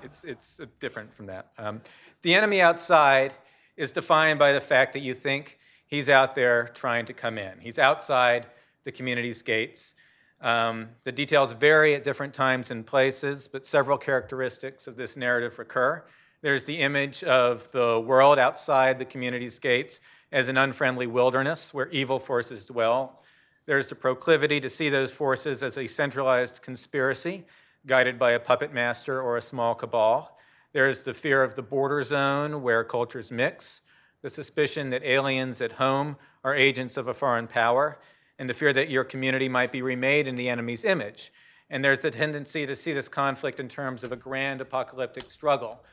it's, 0.03 0.25
it's 0.25 0.61
different 0.79 1.15
from 1.15 1.27
that. 1.27 1.53
Um, 1.57 1.81
the 2.21 2.35
enemy 2.35 2.61
outside 2.61 3.33
is 3.79 3.93
defined 3.93 4.39
by 4.39 4.53
the 4.53 4.61
fact 4.61 4.93
that 4.93 5.01
you 5.01 5.15
think 5.15 5.59
he's 5.87 6.11
out 6.11 6.35
there 6.35 6.69
trying 6.69 7.07
to 7.07 7.15
come 7.15 7.39
in. 7.39 7.59
He's 7.61 7.79
outside 7.79 8.47
the 8.85 8.93
community's 8.93 9.41
gates. 9.41 9.95
Um, 10.43 10.91
the 11.05 11.13
details 11.13 11.55
vary 11.55 11.95
at 11.95 12.05
different 12.05 12.35
times 12.35 12.71
and 12.71 12.87
places, 12.87 13.49
but 13.49 13.65
several 13.65 13.97
characteristics 13.97 14.87
of 14.87 14.97
this 14.97 15.17
narrative 15.17 15.59
recur. 15.59 16.05
There's 16.43 16.65
the 16.65 16.79
image 16.79 17.25
of 17.25 17.71
the 17.73 18.01
world 18.01 18.39
outside 18.39 18.99
the 18.99 19.05
community's 19.05 19.59
gates 19.59 20.01
as 20.33 20.49
an 20.49 20.57
unfriendly 20.57 21.07
wilderness 21.07 21.75
where 21.75 21.89
evil 21.89 22.19
forces 22.19 22.65
dwell. 22.65 23.23
There's 23.67 23.89
the 23.89 23.95
proclivity 23.95 24.61
to 24.61 24.71
see 24.71 24.89
those 24.89 25.11
forces 25.11 25.63
as 25.63 25.77
a 25.77 25.87
centralized 25.87 26.63
conspiracy 26.63 27.45
guided 27.87 28.19
by 28.19 28.33
a 28.33 28.41
puppet 28.41 28.73
master 28.73 29.21
or 29.21 29.37
a 29.37 29.43
small 29.43 29.75
cabal. 29.75 30.37
There's 30.73 31.03
the 31.03 31.15
fear 31.15 31.43
of 31.43 31.55
the 31.55 31.63
border 31.63 32.03
zone 32.03 32.63
where 32.63 32.85
cultures 32.85 33.33
mix, 33.33 33.81
the 34.23 34.31
suspicion 34.31 34.91
that 34.91 35.03
aliens 35.03 35.61
at 35.61 35.73
home 35.73 36.17
are 36.45 36.55
agents 36.55 36.97
of 36.97 37.09
a 37.09 37.15
foreign 37.15 37.47
power, 37.47 37.99
and 38.39 38.49
the 38.49 38.55
fear 38.55 38.73
that 38.73 38.91
your 38.91 39.05
community 39.05 39.49
might 39.49 39.73
be 39.73 39.83
remade 39.83 40.27
in 40.27 40.37
the 40.37 40.49
enemy's 40.49 40.85
image. 40.85 41.33
And 41.69 41.85
there's 41.85 42.01
the 42.01 42.11
tendency 42.11 42.67
to 42.67 42.77
see 42.77 42.93
this 42.93 43.09
conflict 43.09 43.61
in 43.61 43.69
terms 43.69 44.03
of 44.03 44.13
a 44.13 44.17
grand 44.17 44.61
apocalyptic 44.61 45.31
struggle 45.31 45.85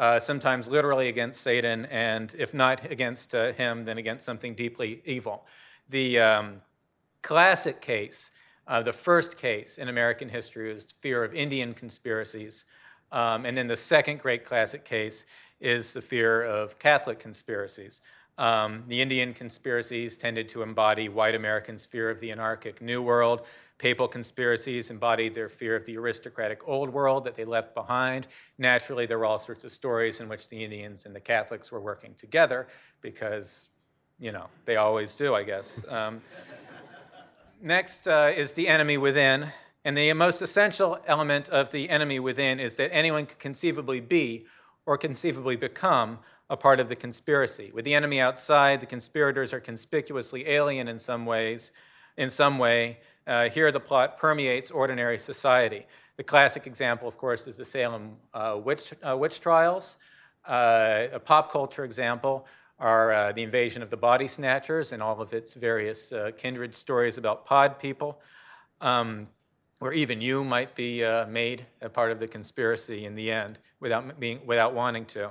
uh, 0.00 0.18
sometimes 0.18 0.66
literally 0.66 1.08
against 1.08 1.42
Satan, 1.42 1.84
and 1.86 2.34
if 2.38 2.54
not 2.54 2.90
against 2.90 3.34
uh, 3.34 3.52
him, 3.52 3.84
then 3.84 3.98
against 3.98 4.24
something 4.24 4.54
deeply 4.54 5.02
evil. 5.04 5.44
The 5.90 6.18
um, 6.18 6.62
classic 7.20 7.82
case, 7.82 8.30
uh, 8.66 8.80
the 8.80 8.94
first 8.94 9.36
case 9.36 9.76
in 9.76 9.88
American 9.88 10.30
history, 10.30 10.72
is 10.72 10.86
fear 11.00 11.22
of 11.22 11.34
Indian 11.34 11.74
conspiracies. 11.74 12.64
Um, 13.12 13.44
and 13.44 13.54
then 13.54 13.66
the 13.66 13.76
second 13.76 14.20
great 14.20 14.46
classic 14.46 14.86
case 14.86 15.26
is 15.60 15.92
the 15.92 16.00
fear 16.00 16.44
of 16.44 16.78
Catholic 16.78 17.18
conspiracies. 17.18 18.00
Um, 18.38 18.84
the 18.88 19.02
Indian 19.02 19.34
conspiracies 19.34 20.16
tended 20.16 20.48
to 20.48 20.62
embody 20.62 21.10
white 21.10 21.34
Americans' 21.34 21.84
fear 21.84 22.08
of 22.08 22.20
the 22.20 22.32
anarchic 22.32 22.80
New 22.80 23.02
World. 23.02 23.42
Papal 23.80 24.08
conspiracies 24.08 24.90
embodied 24.90 25.34
their 25.34 25.48
fear 25.48 25.74
of 25.74 25.86
the 25.86 25.96
aristocratic 25.96 26.68
Old 26.68 26.90
World 26.90 27.24
that 27.24 27.34
they 27.34 27.46
left 27.46 27.74
behind. 27.74 28.26
Naturally, 28.58 29.06
there 29.06 29.18
were 29.18 29.24
all 29.24 29.38
sorts 29.38 29.64
of 29.64 29.72
stories 29.72 30.20
in 30.20 30.28
which 30.28 30.48
the 30.48 30.62
Indians 30.62 31.06
and 31.06 31.16
the 31.16 31.20
Catholics 31.20 31.72
were 31.72 31.80
working 31.80 32.12
together 32.12 32.68
because, 33.00 33.68
you 34.18 34.32
know, 34.32 34.48
they 34.66 34.76
always 34.76 35.14
do, 35.14 35.34
I 35.34 35.44
guess. 35.44 35.82
Um, 35.88 36.20
next 37.62 38.06
uh, 38.06 38.30
is 38.36 38.52
the 38.52 38.68
enemy 38.68 38.98
within. 38.98 39.50
And 39.86 39.96
the 39.96 40.12
most 40.12 40.42
essential 40.42 40.98
element 41.06 41.48
of 41.48 41.70
the 41.70 41.88
enemy 41.88 42.20
within 42.20 42.60
is 42.60 42.76
that 42.76 42.92
anyone 42.92 43.24
could 43.24 43.38
conceivably 43.38 44.00
be 44.00 44.44
or 44.84 44.98
conceivably 44.98 45.56
become 45.56 46.18
a 46.50 46.56
part 46.56 46.80
of 46.80 46.90
the 46.90 46.96
conspiracy. 46.96 47.70
With 47.72 47.86
the 47.86 47.94
enemy 47.94 48.20
outside, 48.20 48.80
the 48.80 48.86
conspirators 48.86 49.54
are 49.54 49.60
conspicuously 49.60 50.46
alien 50.46 50.86
in 50.86 50.98
some 50.98 51.24
ways. 51.24 51.72
In 52.18 52.28
some 52.28 52.58
way, 52.58 52.98
uh, 53.26 53.48
here 53.48 53.70
the 53.70 53.80
plot 53.80 54.18
permeates 54.18 54.70
ordinary 54.70 55.18
society. 55.18 55.86
The 56.16 56.24
classic 56.24 56.66
example, 56.66 57.08
of 57.08 57.16
course, 57.16 57.46
is 57.46 57.56
the 57.56 57.64
Salem 57.64 58.16
uh, 58.34 58.58
witch, 58.62 58.92
uh, 59.02 59.16
witch 59.16 59.40
trials. 59.40 59.96
Uh, 60.46 61.06
a 61.12 61.20
pop 61.20 61.50
culture 61.50 61.84
example 61.84 62.46
are 62.78 63.12
uh, 63.12 63.32
the 63.32 63.42
invasion 63.42 63.82
of 63.82 63.90
the 63.90 63.96
body 63.96 64.26
snatchers 64.26 64.92
and 64.92 65.02
all 65.02 65.20
of 65.20 65.32
its 65.32 65.54
various 65.54 66.12
uh, 66.12 66.30
kindred 66.36 66.74
stories 66.74 67.18
about 67.18 67.46
pod 67.46 67.78
people, 67.78 68.18
um, 68.80 69.28
where 69.78 69.92
even 69.92 70.20
you 70.20 70.44
might 70.44 70.74
be 70.74 71.02
made 71.28 71.66
a 71.80 71.88
part 71.88 72.10
of 72.10 72.18
the 72.18 72.28
conspiracy 72.28 73.04
in 73.04 73.14
the 73.14 73.30
end 73.30 73.58
without, 73.80 74.18
being, 74.18 74.40
without 74.46 74.74
wanting 74.74 75.04
to. 75.06 75.30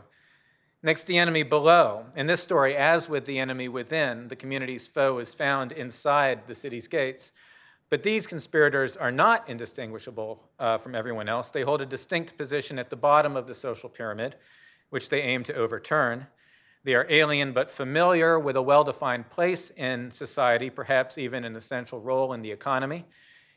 Next, 0.82 1.04
the 1.06 1.18
enemy 1.18 1.44
below. 1.44 2.06
In 2.16 2.28
this 2.28 2.42
story, 2.42 2.74
as 2.74 3.10
with 3.10 3.26
the 3.26 3.38
enemy 3.38 3.68
within, 3.68 4.30
the 4.30 4.36
community's 4.36 4.88
foe 4.88 5.20
is 5.20 5.34
found 5.34 5.74
inside 5.74 6.48
the 6.48 6.56
city's 6.56 6.88
gates. 6.88 7.34
But 7.90 8.04
these 8.04 8.28
conspirators 8.28 8.96
are 8.96 9.12
not 9.12 9.50
indistinguishable 9.50 10.40
uh, 10.60 10.78
from 10.78 10.94
everyone 10.94 11.28
else. 11.28 11.50
They 11.50 11.64
hold 11.64 11.82
a 11.82 11.86
distinct 11.86 12.38
position 12.38 12.78
at 12.78 12.90
the 12.90 12.96
bottom 12.96 13.36
of 13.36 13.48
the 13.48 13.56
social 13.56 13.90
pyramid, 13.90 14.36
which 14.90 15.10
they 15.10 15.22
aim 15.22 15.44
to 15.46 15.56
overturn. 15.56 16.28
They 16.84 16.94
are 16.94 17.08
alien 17.10 17.52
but 17.52 17.72
familiar 17.72 18.40
with 18.40 18.56
a 18.56 18.62
well 18.62 18.84
defined 18.84 19.30
place 19.30 19.72
in 19.72 20.12
society, 20.12 20.70
perhaps 20.70 21.18
even 21.18 21.44
an 21.44 21.56
essential 21.56 22.00
role 22.00 22.32
in 22.34 22.42
the 22.42 22.52
economy. 22.52 23.06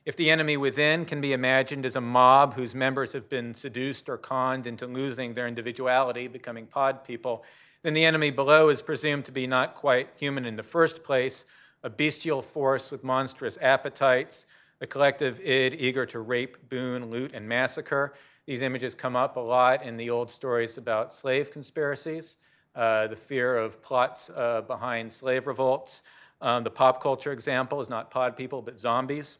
If 0.05 0.17
the 0.17 0.31
enemy 0.31 0.57
within 0.57 1.05
can 1.05 1.21
be 1.21 1.33
imagined 1.33 1.87
as 1.87 1.95
a 1.95 2.01
mob 2.01 2.55
whose 2.55 2.75
members 2.75 3.13
have 3.13 3.29
been 3.29 3.55
seduced 3.55 4.09
or 4.09 4.17
conned 4.17 4.67
into 4.67 4.87
losing 4.87 5.35
their 5.35 5.47
individuality, 5.47 6.27
becoming 6.27 6.67
pod 6.67 7.05
people, 7.05 7.45
then 7.83 7.95
the 7.95 8.05
enemy 8.05 8.31
below 8.31 8.69
is 8.69 8.83
presumed 8.83 9.25
to 9.27 9.33
be 9.33 9.47
not 9.47 9.77
quite 9.77 10.09
human 10.17 10.45
in 10.45 10.57
the 10.57 10.63
first 10.63 11.05
place, 11.05 11.45
a 11.83 11.91
bestial 11.91 12.43
force 12.43 12.91
with 12.91 13.05
monstrous 13.05 13.59
appetites, 13.61 14.47
a 14.81 14.87
collective 14.87 15.41
id 15.41 15.75
eager 15.75 16.07
to 16.07 16.21
rape, 16.21 16.69
boon, 16.69 17.11
loot, 17.11 17.33
and 17.35 17.49
massacre. 17.49 18.15
These 18.47 18.63
images 18.63 18.95
come 18.95 19.17
up 19.17 19.37
a 19.37 19.41
lot 19.41 19.85
in 19.85 19.97
the 19.97 20.11
old 20.11 20.31
stories 20.31 20.79
about 20.79 21.13
slave 21.13 21.51
conspiracies 21.51 22.37
uh, 22.75 23.07
the 23.07 23.17
fear 23.17 23.57
of 23.57 23.83
plots 23.83 24.31
uh, 24.35 24.63
behind 24.63 25.13
slave 25.13 25.47
revolts. 25.47 26.03
Um, 26.41 26.65
the 26.65 26.71
pop 26.71 27.03
culture 27.03 27.33
example 27.33 27.81
is 27.81 27.89
not 27.89 28.11
pod 28.11 28.37
people, 28.37 28.63
but 28.63 28.79
zombies. 28.79 29.39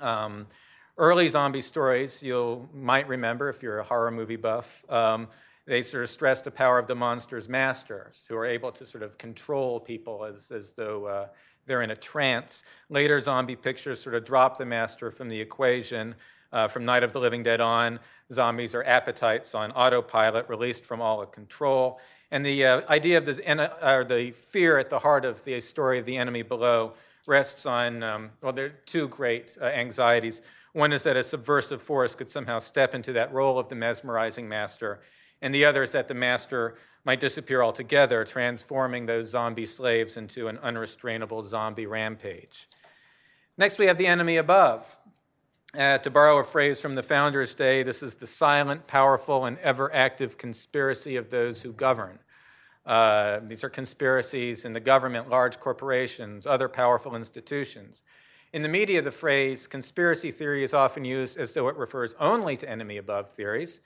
Um, 0.00 0.46
early 0.96 1.28
zombie 1.28 1.60
stories, 1.60 2.22
you 2.22 2.68
might 2.72 3.06
remember 3.08 3.48
if 3.48 3.62
you're 3.62 3.78
a 3.78 3.84
horror 3.84 4.10
movie 4.10 4.36
buff, 4.36 4.84
um, 4.90 5.28
they 5.66 5.82
sort 5.82 6.04
of 6.04 6.10
stress 6.10 6.42
the 6.42 6.50
power 6.50 6.78
of 6.78 6.86
the 6.86 6.94
monster's 6.94 7.48
masters, 7.48 8.24
who 8.28 8.36
are 8.36 8.46
able 8.46 8.72
to 8.72 8.86
sort 8.86 9.02
of 9.02 9.18
control 9.18 9.80
people 9.80 10.24
as, 10.24 10.50
as 10.50 10.72
though 10.72 11.06
uh, 11.06 11.26
they're 11.66 11.82
in 11.82 11.90
a 11.90 11.96
trance. 11.96 12.62
Later 12.88 13.20
zombie 13.20 13.56
pictures 13.56 14.00
sort 14.00 14.14
of 14.14 14.24
drop 14.24 14.58
the 14.58 14.66
master 14.66 15.10
from 15.10 15.28
the 15.28 15.40
equation. 15.40 16.14
Uh, 16.52 16.68
from 16.68 16.84
Night 16.84 17.02
of 17.02 17.12
the 17.12 17.18
Living 17.18 17.42
Dead 17.42 17.60
on, 17.60 17.98
zombies 18.32 18.74
are 18.74 18.84
appetites 18.84 19.54
on 19.54 19.72
autopilot, 19.72 20.48
released 20.48 20.84
from 20.84 21.02
all 21.02 21.26
control. 21.26 22.00
And 22.30 22.46
the 22.46 22.64
uh, 22.64 22.82
idea 22.88 23.18
of 23.18 23.26
the, 23.26 23.70
or 23.82 24.04
the 24.04 24.30
fear 24.30 24.78
at 24.78 24.88
the 24.88 25.00
heart 25.00 25.24
of 25.24 25.44
the 25.44 25.60
story 25.60 25.98
of 25.98 26.06
the 26.06 26.16
enemy 26.16 26.42
below 26.42 26.94
rests 27.26 27.66
on, 27.66 28.02
um, 28.02 28.30
well, 28.40 28.52
there 28.52 28.66
are 28.66 28.74
two 28.86 29.08
great 29.08 29.56
uh, 29.60 29.66
anxieties. 29.66 30.40
One 30.72 30.92
is 30.92 31.02
that 31.02 31.16
a 31.16 31.24
subversive 31.24 31.82
force 31.82 32.14
could 32.14 32.30
somehow 32.30 32.58
step 32.58 32.94
into 32.94 33.12
that 33.14 33.32
role 33.32 33.58
of 33.58 33.68
the 33.68 33.74
mesmerizing 33.74 34.48
master, 34.48 35.00
and 35.42 35.54
the 35.54 35.64
other 35.64 35.82
is 35.82 35.92
that 35.92 36.08
the 36.08 36.14
master 36.14 36.76
might 37.06 37.20
disappear 37.20 37.62
altogether, 37.62 38.24
transforming 38.24 39.06
those 39.06 39.30
zombie 39.30 39.64
slaves 39.64 40.16
into 40.16 40.48
an 40.48 40.58
unrestrainable 40.58 41.44
zombie 41.44 41.86
rampage. 41.86 42.68
Next, 43.56 43.78
we 43.78 43.86
have 43.86 43.96
the 43.96 44.08
enemy 44.08 44.36
above. 44.36 44.98
Uh, 45.72 45.98
to 45.98 46.10
borrow 46.10 46.38
a 46.38 46.44
phrase 46.44 46.80
from 46.80 46.96
the 46.96 47.02
Founders' 47.02 47.54
Day, 47.54 47.84
this 47.84 48.02
is 48.02 48.16
the 48.16 48.26
silent, 48.26 48.88
powerful, 48.88 49.44
and 49.44 49.56
ever 49.58 49.94
active 49.94 50.36
conspiracy 50.36 51.14
of 51.14 51.30
those 51.30 51.62
who 51.62 51.72
govern. 51.72 52.18
Uh, 52.84 53.40
these 53.46 53.62
are 53.62 53.68
conspiracies 53.68 54.64
in 54.64 54.72
the 54.72 54.80
government, 54.80 55.28
large 55.28 55.60
corporations, 55.60 56.44
other 56.44 56.68
powerful 56.68 57.14
institutions. 57.14 58.02
In 58.52 58.62
the 58.62 58.68
media, 58.68 59.00
the 59.00 59.12
phrase 59.12 59.68
conspiracy 59.68 60.32
theory 60.32 60.64
is 60.64 60.74
often 60.74 61.04
used 61.04 61.38
as 61.38 61.52
though 61.52 61.68
it 61.68 61.76
refers 61.76 62.14
only 62.18 62.56
to 62.56 62.68
enemy 62.68 62.96
above 62.96 63.30
theories, 63.32 63.80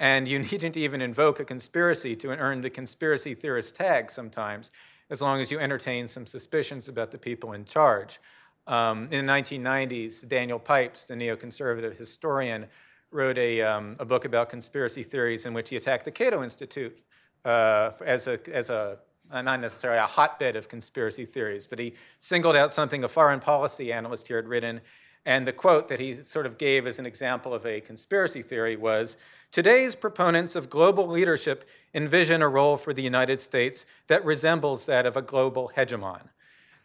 and 0.00 0.26
you 0.26 0.38
needn't 0.50 0.76
even 0.76 1.00
invoke 1.00 1.38
a 1.38 1.44
conspiracy 1.44 2.16
to 2.16 2.30
earn 2.30 2.62
the 2.62 2.70
conspiracy 2.70 3.34
theorist 3.34 3.76
tag 3.76 4.10
sometimes, 4.10 4.72
as 5.10 5.20
long 5.20 5.40
as 5.40 5.52
you 5.52 5.60
entertain 5.60 6.08
some 6.08 6.26
suspicions 6.26 6.88
about 6.88 7.12
the 7.12 7.18
people 7.18 7.52
in 7.52 7.64
charge. 7.64 8.18
Um, 8.66 9.08
in 9.10 9.26
the 9.26 9.32
1990s, 9.32 10.26
Daniel 10.26 10.58
Pipes, 10.58 11.06
the 11.06 11.14
neoconservative 11.14 11.96
historian, 11.96 12.66
wrote 13.12 13.38
a, 13.38 13.60
um, 13.60 13.96
a 13.98 14.04
book 14.04 14.24
about 14.24 14.48
conspiracy 14.48 15.02
theories 15.02 15.46
in 15.46 15.52
which 15.52 15.68
he 15.68 15.76
attacked 15.76 16.04
the 16.04 16.10
Cato 16.10 16.42
Institute 16.42 16.96
uh, 17.44 17.90
as, 18.04 18.26
a, 18.28 18.38
as 18.52 18.70
a, 18.70 18.98
not 19.32 19.60
necessarily 19.60 19.98
a 19.98 20.06
hotbed 20.06 20.54
of 20.54 20.68
conspiracy 20.68 21.26
theories, 21.26 21.66
but 21.66 21.78
he 21.78 21.94
singled 22.20 22.56
out 22.56 22.72
something 22.72 23.02
a 23.02 23.08
foreign 23.08 23.40
policy 23.40 23.92
analyst 23.92 24.28
here 24.28 24.36
had 24.36 24.46
written. 24.46 24.80
And 25.26 25.46
the 25.46 25.52
quote 25.52 25.88
that 25.88 26.00
he 26.00 26.22
sort 26.22 26.46
of 26.46 26.58
gave 26.58 26.86
as 26.86 26.98
an 26.98 27.06
example 27.06 27.52
of 27.52 27.66
a 27.66 27.80
conspiracy 27.80 28.42
theory 28.42 28.76
was 28.76 29.16
Today's 29.52 29.96
proponents 29.96 30.54
of 30.54 30.70
global 30.70 31.08
leadership 31.08 31.68
envision 31.92 32.40
a 32.40 32.48
role 32.48 32.76
for 32.76 32.94
the 32.94 33.02
United 33.02 33.40
States 33.40 33.84
that 34.06 34.24
resembles 34.24 34.86
that 34.86 35.06
of 35.06 35.16
a 35.16 35.22
global 35.22 35.72
hegemon. 35.76 36.22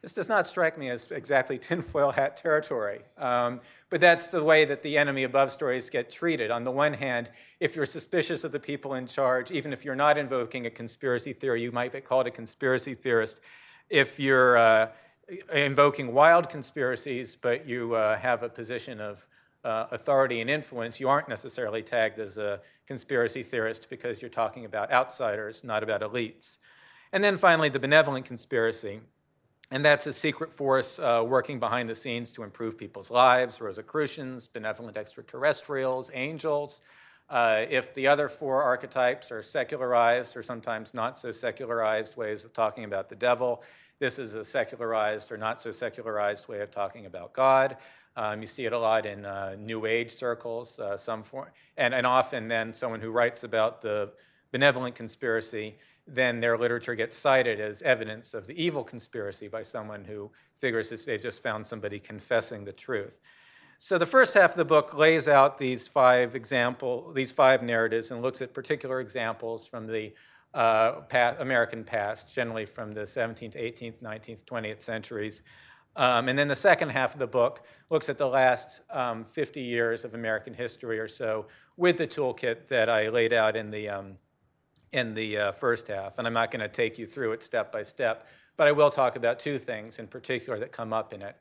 This 0.01 0.13
does 0.13 0.27
not 0.27 0.47
strike 0.47 0.75
me 0.75 0.89
as 0.89 1.11
exactly 1.11 1.57
tinfoil 1.59 2.09
hat 2.09 2.37
territory, 2.37 3.01
um, 3.19 3.61
but 3.91 4.01
that's 4.01 4.27
the 4.27 4.43
way 4.43 4.65
that 4.65 4.81
the 4.81 4.97
enemy 4.97 5.23
above 5.23 5.51
stories 5.51 5.91
get 5.91 6.09
treated. 6.09 6.49
On 6.49 6.63
the 6.63 6.71
one 6.71 6.93
hand, 6.93 7.29
if 7.59 7.75
you're 7.75 7.85
suspicious 7.85 8.43
of 8.43 8.51
the 8.51 8.59
people 8.59 8.95
in 8.95 9.05
charge, 9.05 9.51
even 9.51 9.71
if 9.71 9.85
you're 9.85 9.95
not 9.95 10.17
invoking 10.17 10.65
a 10.65 10.71
conspiracy 10.71 11.33
theory, 11.33 11.61
you 11.61 11.71
might 11.71 11.91
be 11.91 12.01
called 12.01 12.25
a 12.25 12.31
conspiracy 12.31 12.95
theorist. 12.95 13.41
If 13.91 14.19
you're 14.19 14.57
uh, 14.57 14.89
invoking 15.53 16.13
wild 16.13 16.49
conspiracies, 16.49 17.35
but 17.39 17.67
you 17.67 17.95
uh, 17.95 18.17
have 18.17 18.43
a 18.43 18.49
position 18.49 19.01
of 19.01 19.25
uh, 19.63 19.87
authority 19.91 20.41
and 20.41 20.49
influence, 20.49 20.99
you 20.99 21.09
aren't 21.09 21.27
necessarily 21.27 21.81
tagged 21.81 22.19
as 22.19 22.37
a 22.37 22.61
conspiracy 22.85 23.41
theorist 23.41 23.87
because 23.89 24.21
you're 24.21 24.29
talking 24.29 24.63
about 24.65 24.91
outsiders, 24.91 25.63
not 25.63 25.81
about 25.81 26.01
elites. 26.01 26.59
And 27.11 27.23
then 27.23 27.35
finally, 27.37 27.69
the 27.69 27.79
benevolent 27.79 28.25
conspiracy. 28.25 29.01
And 29.71 29.83
that's 29.83 30.05
a 30.05 30.13
secret 30.13 30.53
force 30.53 30.99
uh, 30.99 31.23
working 31.25 31.59
behind 31.59 31.89
the 31.89 31.95
scenes 31.95 32.31
to 32.33 32.43
improve 32.43 32.77
people's 32.77 33.09
lives 33.09 33.59
Rosicrucians, 33.59 34.47
benevolent 34.47 34.97
extraterrestrials, 34.97 36.11
angels. 36.13 36.81
Uh, 37.27 37.65
if 37.67 37.91
the 37.95 38.05
other 38.05 38.29
four 38.29 38.61
archetypes 38.61 39.31
are 39.31 39.41
secularized 39.41 40.37
or 40.37 40.43
sometimes 40.43 40.93
not 40.93 41.17
so 41.17 41.31
secularized 41.31 42.15
ways 42.15 42.45
of 42.45 42.53
talking 42.53 42.83
about 42.83 43.09
the 43.09 43.15
devil, 43.15 43.63
this 43.99 44.19
is 44.19 44.33
a 44.33 44.43
secularized 44.43 45.31
or 45.31 45.37
not 45.37 45.59
so 45.59 45.71
secularized 45.71 46.47
way 46.47 46.61
of 46.61 46.71
talking 46.71 47.05
about 47.05 47.33
God. 47.33 47.77
Um, 48.17 48.41
you 48.41 48.47
see 48.47 48.65
it 48.65 48.73
a 48.73 48.79
lot 48.79 49.05
in 49.05 49.25
uh, 49.25 49.55
New 49.59 49.85
Age 49.85 50.11
circles, 50.11 50.79
uh, 50.79 50.97
some 50.97 51.23
form, 51.23 51.47
and, 51.77 51.93
and 51.93 52.07
often 52.07 52.47
then 52.47 52.73
someone 52.73 53.01
who 53.01 53.11
writes 53.11 53.43
about 53.43 53.81
the 53.81 54.11
benevolent 54.51 54.95
conspiracy 54.95 55.75
then 56.07 56.39
their 56.39 56.57
literature 56.57 56.95
gets 56.95 57.17
cited 57.17 57.59
as 57.59 57.81
evidence 57.81 58.33
of 58.33 58.45
the 58.45 58.63
evil 58.63 58.83
conspiracy 58.83 59.47
by 59.47 59.63
someone 59.63 60.03
who 60.03 60.29
figures 60.59 60.89
that 60.89 61.05
they've 61.05 61.21
just 61.21 61.41
found 61.41 61.65
somebody 61.65 61.99
confessing 61.99 62.63
the 62.63 62.71
truth. 62.71 63.19
So 63.79 63.97
the 63.97 64.05
first 64.05 64.33
half 64.33 64.51
of 64.51 64.57
the 64.57 64.65
book 64.65 64.93
lays 64.93 65.27
out 65.27 65.57
these 65.57 65.87
five 65.87 66.35
example, 66.35 67.11
these 67.13 67.31
five 67.31 67.61
narratives, 67.61 68.11
and 68.11 68.21
looks 68.21 68.41
at 68.41 68.53
particular 68.53 69.01
examples 69.01 69.65
from 69.65 69.87
the 69.87 70.13
uh, 70.55 71.01
past, 71.01 71.37
American 71.39 71.83
past, 71.83 72.33
generally 72.33 72.65
from 72.65 72.93
the 72.93 73.01
17th, 73.01 73.55
18th, 73.55 74.01
19th, 74.01 74.43
20th 74.45 74.81
centuries. 74.81 75.41
Um, 75.97 76.27
and 76.29 76.37
then 76.39 76.47
the 76.47 76.55
second 76.55 76.89
half 76.89 77.13
of 77.13 77.19
the 77.19 77.27
book 77.27 77.65
looks 77.89 78.09
at 78.09 78.17
the 78.17 78.27
last 78.27 78.81
um, 78.89 79.25
50 79.31 79.61
years 79.61 80.03
of 80.03 80.13
American 80.13 80.53
history 80.53 80.97
or 80.97 81.07
so 81.07 81.47
with 81.77 81.97
the 81.97 82.07
toolkit 82.07 82.67
that 82.69 82.89
I 82.89 83.09
laid 83.09 83.33
out 83.33 83.55
in 83.55 83.69
the 83.69 83.89
um, 83.89 84.17
in 84.93 85.13
the 85.13 85.37
uh, 85.37 85.51
first 85.51 85.89
half, 85.89 86.19
and 86.19 86.25
I'm 86.25 86.33
not 86.33 86.51
going 86.51 86.61
to 86.61 86.69
take 86.69 86.97
you 86.97 87.05
through 87.05 87.33
it 87.33 87.43
step 87.43 87.69
by 87.69 87.83
step, 87.83 88.27
but 88.55 88.65
I 88.65 88.71
will 88.71 88.89
talk 88.89 89.17
about 89.17 89.39
two 89.39 89.59
things 89.59 89.99
in 89.99 90.07
particular 90.07 90.57
that 90.59 90.71
come 90.71 90.93
up 90.93 91.13
in 91.13 91.21
it. 91.21 91.35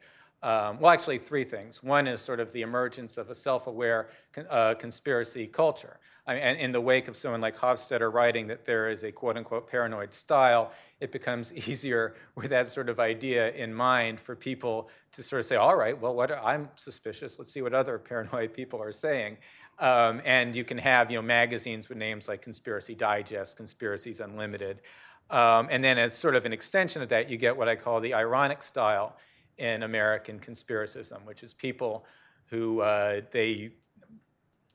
Um, 0.44 0.78
well, 0.78 0.92
actually, 0.92 1.16
three 1.16 1.44
things. 1.44 1.82
One 1.82 2.06
is 2.06 2.20
sort 2.20 2.38
of 2.38 2.52
the 2.52 2.60
emergence 2.60 3.16
of 3.16 3.30
a 3.30 3.34
self 3.34 3.66
aware 3.66 4.08
uh, 4.50 4.74
conspiracy 4.74 5.46
culture. 5.46 5.98
I 6.26 6.34
mean, 6.34 6.42
and 6.42 6.58
in 6.60 6.70
the 6.70 6.82
wake 6.82 7.08
of 7.08 7.16
someone 7.16 7.40
like 7.40 7.56
Hofstadter 7.56 8.12
writing 8.12 8.46
that 8.48 8.66
there 8.66 8.90
is 8.90 9.04
a 9.04 9.10
quote 9.10 9.38
unquote 9.38 9.66
paranoid 9.70 10.12
style, 10.12 10.70
it 11.00 11.12
becomes 11.12 11.50
easier 11.68 12.14
with 12.34 12.50
that 12.50 12.68
sort 12.68 12.90
of 12.90 13.00
idea 13.00 13.52
in 13.52 13.72
mind 13.72 14.20
for 14.20 14.36
people 14.36 14.90
to 15.12 15.22
sort 15.22 15.40
of 15.40 15.46
say, 15.46 15.56
all 15.56 15.76
right, 15.76 15.98
well, 15.98 16.14
what, 16.14 16.30
I'm 16.30 16.68
suspicious. 16.76 17.38
Let's 17.38 17.50
see 17.50 17.62
what 17.62 17.72
other 17.72 17.98
paranoid 18.10 18.52
people 18.52 18.82
are 18.82 18.92
saying. 18.92 19.38
Um, 19.78 20.20
and 20.26 20.54
you 20.54 20.62
can 20.62 20.76
have 20.76 21.10
you 21.10 21.16
know, 21.16 21.22
magazines 21.22 21.88
with 21.88 21.96
names 21.96 22.28
like 22.28 22.42
Conspiracy 22.42 22.94
Digest, 22.94 23.56
Conspiracies 23.56 24.20
Unlimited. 24.20 24.82
Um, 25.30 25.68
and 25.70 25.82
then, 25.82 25.96
as 25.96 26.12
sort 26.12 26.34
of 26.34 26.44
an 26.44 26.52
extension 26.52 27.00
of 27.00 27.08
that, 27.08 27.30
you 27.30 27.38
get 27.38 27.56
what 27.56 27.66
I 27.66 27.76
call 27.76 27.98
the 27.98 28.12
ironic 28.12 28.62
style 28.62 29.16
in 29.58 29.82
American 29.82 30.38
conspiracism, 30.38 31.24
which 31.24 31.42
is 31.42 31.54
people 31.54 32.04
who 32.46 32.80
uh, 32.80 33.20
they, 33.30 33.72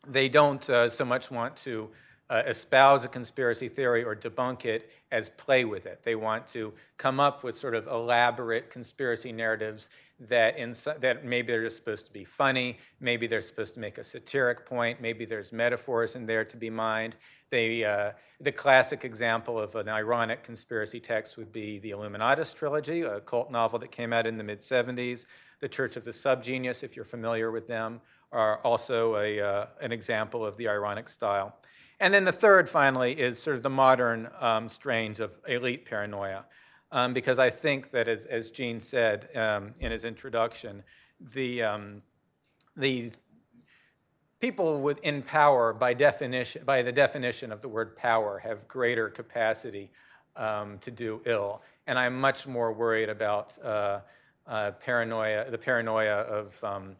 they 0.08 0.30
don't 0.30 0.70
uh, 0.70 0.90
so 0.90 1.06
much 1.06 1.30
want 1.32 1.56
to 1.58 1.90
uh, 2.30 2.44
espouse 2.46 3.04
a 3.06 3.08
conspiracy 3.08 3.68
theory 3.68 4.04
or 4.04 4.16
debunk 4.16 4.66
it 4.66 4.92
as 5.12 5.30
play 5.30 5.66
with 5.66 5.86
it. 5.86 6.02
They 6.04 6.16
want 6.16 6.48
to 6.50 6.74
come 6.98 7.20
up 7.20 7.44
with 7.44 7.56
sort 7.56 7.74
of 7.74 7.88
elaborate 7.88 8.70
conspiracy 8.70 9.32
narratives 9.32 9.90
that, 10.28 10.58
in, 10.58 10.76
that 11.00 11.26
maybe 11.26 11.52
they're 11.52 11.64
just 11.64 11.78
supposed 11.78 12.06
to 12.06 12.14
be 12.14 12.26
funny, 12.26 12.78
maybe 13.00 13.26
they're 13.26 13.42
supposed 13.42 13.74
to 13.76 13.80
make 13.80 13.98
a 13.98 14.04
satiric 14.04 14.66
point, 14.66 15.02
maybe 15.02 15.26
there's 15.26 15.52
metaphors 15.52 16.16
in 16.16 16.26
there 16.26 16.46
to 16.46 16.58
be 16.58 16.70
mined. 16.70 17.16
They, 17.50 17.84
uh, 17.84 18.12
the 18.40 18.52
classic 18.52 19.06
example 19.06 19.60
of 19.60 19.76
an 19.76 19.90
ironic 19.90 20.44
conspiracy 20.44 21.00
text 21.00 21.38
would 21.38 21.52
be 21.52 21.80
the 21.80 21.92
Illuminatus 21.92 22.54
trilogy, 22.54 23.02
a 23.02 23.22
cult 23.22 23.50
novel 23.50 23.80
that 23.80 23.92
came 23.92 24.14
out 24.14 24.28
in 24.28 24.38
the 24.38 24.44
mid 24.44 24.60
70s. 24.60 25.26
The 25.62 25.70
Church 25.70 25.96
of 25.96 26.04
the 26.04 26.12
Subgenius, 26.12 26.84
if 26.84 26.96
you're 26.96 27.06
familiar 27.06 27.50
with 27.50 27.68
them, 27.68 28.02
are 28.32 28.60
also 28.60 29.16
a, 29.16 29.42
uh, 29.42 29.66
an 29.82 29.92
example 29.92 30.46
of 30.46 30.56
the 30.58 30.68
ironic 30.68 31.10
style. 31.10 31.56
And 32.00 32.14
then 32.14 32.24
the 32.24 32.32
third, 32.32 32.70
finally, 32.70 33.14
is 33.20 33.40
sort 33.40 33.58
of 33.58 33.64
the 33.64 33.70
modern 33.70 34.30
um, 34.40 34.70
strains 34.70 35.20
of 35.20 35.32
elite 35.48 35.86
paranoia. 35.86 36.46
Um, 36.92 37.14
because 37.14 37.38
I 37.38 37.50
think 37.52 37.92
that, 37.92 38.08
as, 38.08 38.26
as 38.26 38.50
Gene 38.50 38.80
said 38.80 39.30
um, 39.36 39.74
in 39.80 39.92
his 39.92 40.06
introduction, 40.06 40.82
the, 41.34 41.62
um, 41.62 42.02
the 42.76 43.12
people 44.40 44.82
within 44.82 45.22
power, 45.22 45.74
by, 45.74 45.94
definition, 45.94 46.64
by 46.66 46.82
the 46.82 46.92
definition 46.92 47.52
of 47.52 47.62
the 47.62 47.68
word 47.68 47.96
power, 47.96 48.40
have 48.40 48.68
greater 48.68 49.10
capacity 49.10 49.92
um, 50.36 50.80
to 50.80 50.90
do 50.90 51.22
ill. 51.26 51.62
And 51.86 52.00
I'm 52.00 52.20
much 52.20 52.48
more 52.48 52.72
worried 52.74 53.10
about 53.10 53.56
uh, 53.64 54.00
uh, 54.48 54.72
paranoia, 54.72 55.52
the 55.52 55.58
paranoia 55.58 56.22
of, 56.22 56.64
um, 56.64 56.96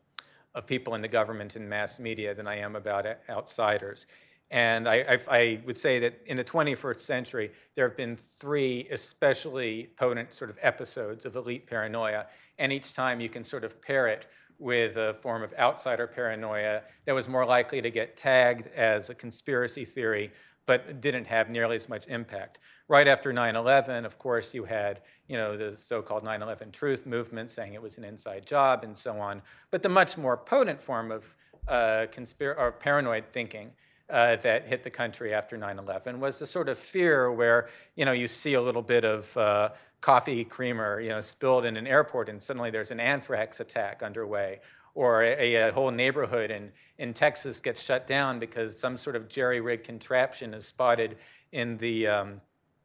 of 0.54 0.68
people 0.68 0.94
in 0.94 1.02
the 1.02 1.08
government 1.08 1.56
and 1.56 1.68
mass 1.68 2.00
media 2.00 2.36
than 2.36 2.48
I 2.48 2.58
am 2.58 2.76
about 2.76 3.08
outsiders. 3.30 4.06
And 4.52 4.90
I, 4.90 4.96
I, 4.96 5.38
I, 5.38 5.62
would 5.66 5.78
say 5.78 6.00
that 6.00 6.22
in 6.26 6.36
the 6.36 6.44
21st 6.44 7.00
century, 7.00 7.52
there 7.76 7.88
have 7.88 7.96
been 7.96 8.16
three 8.16 8.88
especially 8.90 9.92
potent 9.96 10.34
sort 10.34 10.50
of 10.50 10.58
episodes 10.62 11.24
of 11.26 11.36
elite 11.36 11.68
paranoia. 11.68 12.26
And 12.58 12.74
each 12.74 12.94
time 12.94 13.22
you 13.22 13.30
can 13.30 13.44
sort 13.44 13.64
of 13.64 13.80
pair 13.80 14.08
it 14.08 14.26
with 14.58 14.98
a 14.98 15.16
form 15.22 15.44
of 15.44 15.54
outsider 15.58 16.08
paranoia 16.08 16.82
that 17.06 17.14
was 17.14 17.28
more 17.28 17.46
likely 17.46 17.82
to 17.82 17.92
get 17.92 18.18
tagged 18.18 18.68
as 18.76 19.10
a 19.10 19.16
conspiracy 19.16 19.86
theory, 19.86 20.32
but 20.66 21.00
didn't 21.00 21.26
have 21.26 21.50
nearly 21.50 21.76
as 21.76 21.88
much 21.88 22.08
impact. 22.08 22.60
Right 22.88 23.08
after 23.08 23.32
9/11, 23.32 24.04
of 24.04 24.18
course, 24.18 24.54
you 24.54 24.66
had 24.66 25.02
you 25.28 25.38
know 25.38 25.56
the 25.56 25.78
so-called 25.78 26.24
9/11 26.24 26.72
truth 26.74 27.06
movement 27.06 27.52
saying 27.52 27.74
it 27.74 27.82
was 27.82 27.98
an 27.98 28.04
inside 28.04 28.46
job 28.46 28.84
and 28.84 28.98
so 28.98 29.20
on. 29.20 29.42
But 29.72 29.82
the 29.82 29.90
much 29.90 30.18
more 30.18 30.36
potent 30.36 30.82
form 30.82 31.12
of 31.12 31.36
uh, 31.68 32.08
conspir- 32.12 32.58
or 32.58 32.72
paranoid 32.72 33.26
thinking 33.32 33.72
uh, 34.10 34.36
that 34.38 34.66
hit 34.68 34.84
the 34.84 34.90
country 34.90 35.34
after 35.34 35.58
9/11 35.58 36.20
was 36.20 36.40
the 36.40 36.48
sort 36.48 36.70
of 36.70 36.78
fear 36.78 37.32
where 37.32 37.70
you 37.96 38.06
know 38.06 38.12
you 38.12 38.28
see 38.28 38.54
a 38.54 38.62
little 38.62 38.82
bit 38.82 39.06
of 39.06 39.36
uh, 39.38 39.70
coffee 40.02 40.44
creamer 40.44 41.00
you 41.00 41.10
know 41.10 41.22
spilled 41.22 41.66
in 41.66 41.78
an 41.78 41.88
airport 41.88 42.30
and 42.30 42.42
suddenly 42.42 42.72
there's 42.72 42.92
an 42.92 43.00
anthrax 43.00 43.60
attack 43.60 44.02
underway, 44.02 44.60
or 44.96 45.24
a, 45.24 45.56
a 45.56 45.72
whole 45.72 45.92
neighborhood 45.92 46.52
in, 46.52 46.72
in 46.98 47.14
Texas 47.14 47.60
gets 47.60 47.82
shut 47.82 48.08
down 48.08 48.40
because 48.40 48.78
some 48.78 48.98
sort 48.98 49.16
of 49.16 49.30
jerry-rigged 49.30 49.86
contraption 49.86 50.54
is 50.54 50.66
spotted 50.66 51.18
in 51.52 51.78
the 51.78 52.08
um, 52.08 52.42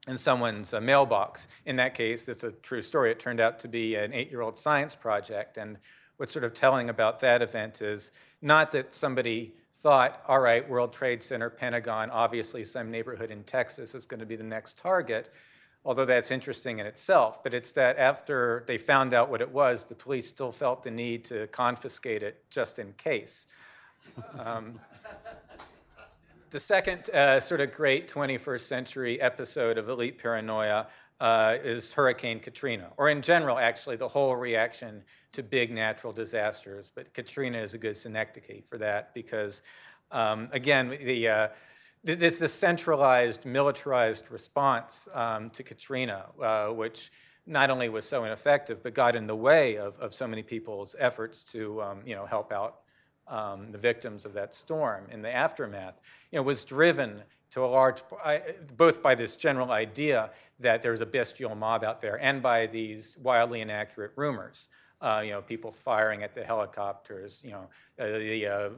in 0.07 0.19
someone's 0.19 0.75
uh, 0.75 0.81
mailbox. 0.81 1.49
In 1.65 1.77
that 1.77 1.95
case, 1.95 2.29
it's 2.29 2.45
a 2.45 2.53
true 2.53 2.83
story. 2.83 3.11
It 3.11 3.19
turned 3.19 3.41
out 3.41 3.59
to 3.61 3.69
be 3.69 3.95
an 3.95 4.13
eight-year-old 4.13 4.59
science 4.59 4.95
project, 4.95 5.57
and 5.57 5.79
what's 6.19 6.33
sort 6.33 6.45
of 6.45 6.53
telling 6.55 6.91
about 6.91 7.21
that 7.21 7.43
event 7.43 7.81
is 7.81 8.13
not 8.43 8.71
that 8.73 8.95
somebody 8.95 9.55
thought, 9.85 10.23
all 10.27 10.41
right, 10.41 10.67
World 10.67 10.95
Trade 10.95 11.23
Center, 11.23 11.51
Pentagon, 11.51 12.09
obviously 12.09 12.65
some 12.65 12.91
neighborhood 12.91 13.31
in 13.31 13.45
Texas 13.45 13.95
is 13.95 14.07
going 14.07 14.19
to 14.19 14.25
be 14.25 14.35
the 14.35 14.43
next 14.43 14.79
target, 14.79 15.31
although 15.85 16.07
that's 16.07 16.31
interesting 16.31 16.79
in 16.79 16.87
itself. 16.87 17.43
But 17.43 17.53
it's 17.53 17.71
that 17.73 17.99
after 17.99 18.65
they 18.67 18.79
found 18.79 19.13
out 19.13 19.29
what 19.29 19.43
it 19.43 19.51
was, 19.53 19.85
the 19.85 19.95
police 19.95 20.27
still 20.27 20.53
felt 20.53 20.85
the 20.85 20.91
need 20.91 21.23
to 21.27 21.49
confiscate 21.49 22.23
it 22.23 22.43
just 22.49 22.79
in 22.79 22.95
case. 22.95 23.47
Um, 24.39 24.81
the 26.49 26.61
second 26.61 27.11
uh, 27.11 27.39
sort 27.41 27.61
of 27.61 27.71
great 27.71 28.09
21st 28.09 28.61
century 28.61 29.21
episode 29.21 29.77
of 29.77 29.91
elite 29.91 30.17
paranoia 30.17 30.87
uh, 31.25 31.57
is 31.65 31.91
Hurricane 31.91 32.39
Katrina, 32.39 32.93
or 32.99 33.09
in 33.09 33.23
general, 33.23 33.59
actually, 33.59 33.97
the 33.97 34.07
whole 34.07 34.37
reaction 34.37 35.03
to 35.33 35.43
big 35.43 35.73
natural 35.73 36.13
disasters. 36.13 36.91
But 36.95 37.15
Katrina 37.15 37.57
is 37.57 37.73
a 37.73 37.79
good 37.79 37.97
synecdoche 37.97 38.63
for 38.69 38.77
that 38.77 39.15
because, 39.15 39.63
um, 40.11 40.51
again, 40.53 40.91
the 40.91 41.29
uh, 41.29 41.49
this 42.05 42.39
the 42.39 42.47
centralized, 42.47 43.47
militarized 43.47 44.31
response 44.31 45.09
um, 45.15 45.49
to 45.51 45.63
Katrina, 45.63 46.27
uh, 46.43 46.67
which 46.67 47.11
not 47.47 47.71
only 47.71 47.89
was 47.89 48.05
so 48.05 48.25
ineffective, 48.25 48.83
but 48.83 48.93
got 48.93 49.17
in 49.17 49.27
the 49.27 49.37
way 49.37 49.79
of, 49.79 49.99
of 50.01 50.13
so 50.13 50.29
many 50.29 50.43
people's 50.43 50.95
efforts 50.99 51.43
to 51.53 51.81
um, 51.81 52.03
you 52.05 52.15
know, 52.15 52.27
help 52.27 52.53
out 52.53 52.81
um, 53.29 53.73
the 53.73 53.79
victims 53.79 54.27
of 54.27 54.35
that 54.35 54.53
storm 54.53 55.07
in 55.11 55.23
the 55.23 55.35
aftermath, 55.35 56.03
you 56.31 56.39
know, 56.39 56.43
was 56.43 56.67
driven 56.67 57.23
to 57.55 57.65
a 57.65 57.67
large, 57.67 58.03
both 58.77 59.03
by 59.03 59.15
this 59.15 59.37
general 59.37 59.71
idea 59.71 60.31
that 60.59 60.83
there's 60.83 61.01
a 61.01 61.07
bestial 61.07 61.55
mob 61.55 61.85
out 61.85 62.01
there 62.01 62.21
and 62.21 62.43
by 62.43 62.67
these 62.67 63.17
wildly 63.23 63.61
inaccurate 63.61 64.13
rumors. 64.17 64.69
Uh, 65.01 65.21
you 65.23 65.31
know, 65.31 65.43
people 65.43 65.71
firing 65.71 66.23
at 66.23 66.35
the 66.35 66.43
helicopters, 66.43 67.43
you 67.45 67.51
know, 67.51 67.69
uh, 67.99 68.19
the 68.19 68.47
uh, 68.47 68.71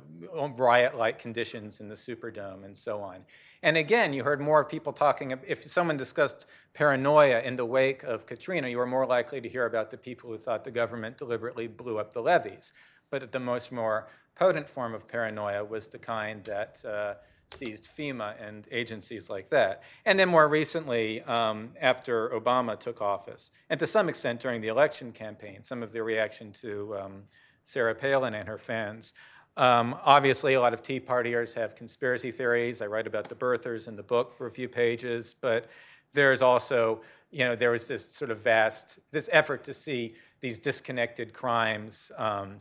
riot-like 0.56 1.18
conditions 1.18 1.80
in 1.80 1.88
the 1.88 1.94
Superdome, 1.94 2.64
and 2.64 2.76
so 2.76 3.00
on. 3.00 3.18
And 3.62 3.76
again, 3.76 4.12
you 4.12 4.24
heard 4.24 4.40
more 4.40 4.64
people 4.64 4.92
talking. 4.92 5.38
If 5.46 5.62
someone 5.64 5.96
discussed 5.96 6.46
paranoia 6.74 7.40
in 7.42 7.54
the 7.54 7.64
wake 7.64 8.02
of 8.02 8.26
Katrina, 8.26 8.66
you 8.68 8.78
were 8.78 8.86
more 8.86 9.06
likely 9.06 9.40
to 9.40 9.48
hear 9.48 9.66
about 9.66 9.90
the 9.90 9.98
people 9.98 10.28
who 10.28 10.36
thought 10.36 10.64
the 10.64 10.70
government 10.70 11.16
deliberately 11.16 11.68
blew 11.68 11.98
up 11.98 12.12
the 12.12 12.22
levees. 12.22 12.72
But 13.08 13.30
the 13.30 13.40
most 13.40 13.70
more 13.70 14.08
potent 14.34 14.68
form 14.68 14.94
of 14.94 15.06
paranoia 15.06 15.64
was 15.64 15.86
the 15.86 15.98
kind 15.98 16.42
that 16.44 16.84
uh, 16.84 17.14
seized 17.50 17.88
FEMA 17.96 18.34
and 18.40 18.66
agencies 18.70 19.30
like 19.30 19.50
that. 19.50 19.82
And 20.04 20.18
then 20.18 20.28
more 20.28 20.48
recently, 20.48 21.22
um, 21.22 21.70
after 21.80 22.30
Obama 22.30 22.78
took 22.78 23.00
office, 23.00 23.50
and 23.70 23.78
to 23.80 23.86
some 23.86 24.08
extent 24.08 24.40
during 24.40 24.60
the 24.60 24.68
election 24.68 25.12
campaign, 25.12 25.62
some 25.62 25.82
of 25.82 25.92
the 25.92 26.02
reaction 26.02 26.52
to 26.60 26.96
um, 26.98 27.22
Sarah 27.64 27.94
Palin 27.94 28.34
and 28.34 28.48
her 28.48 28.58
fans. 28.58 29.12
Um, 29.56 29.96
obviously, 30.04 30.54
a 30.54 30.60
lot 30.60 30.74
of 30.74 30.82
Tea 30.82 31.00
Partiers 31.00 31.54
have 31.54 31.74
conspiracy 31.74 32.30
theories. 32.30 32.82
I 32.82 32.86
write 32.86 33.06
about 33.06 33.28
the 33.28 33.34
birthers 33.34 33.88
in 33.88 33.96
the 33.96 34.02
book 34.02 34.32
for 34.32 34.46
a 34.46 34.50
few 34.50 34.68
pages, 34.68 35.34
but 35.40 35.66
there's 36.12 36.42
also, 36.42 37.00
you 37.30 37.44
know, 37.44 37.56
there 37.56 37.70
was 37.70 37.86
this 37.86 38.06
sort 38.10 38.30
of 38.30 38.38
vast, 38.38 38.98
this 39.12 39.30
effort 39.32 39.64
to 39.64 39.72
see 39.72 40.14
these 40.40 40.58
disconnected 40.58 41.32
crimes. 41.32 42.12
Um, 42.16 42.60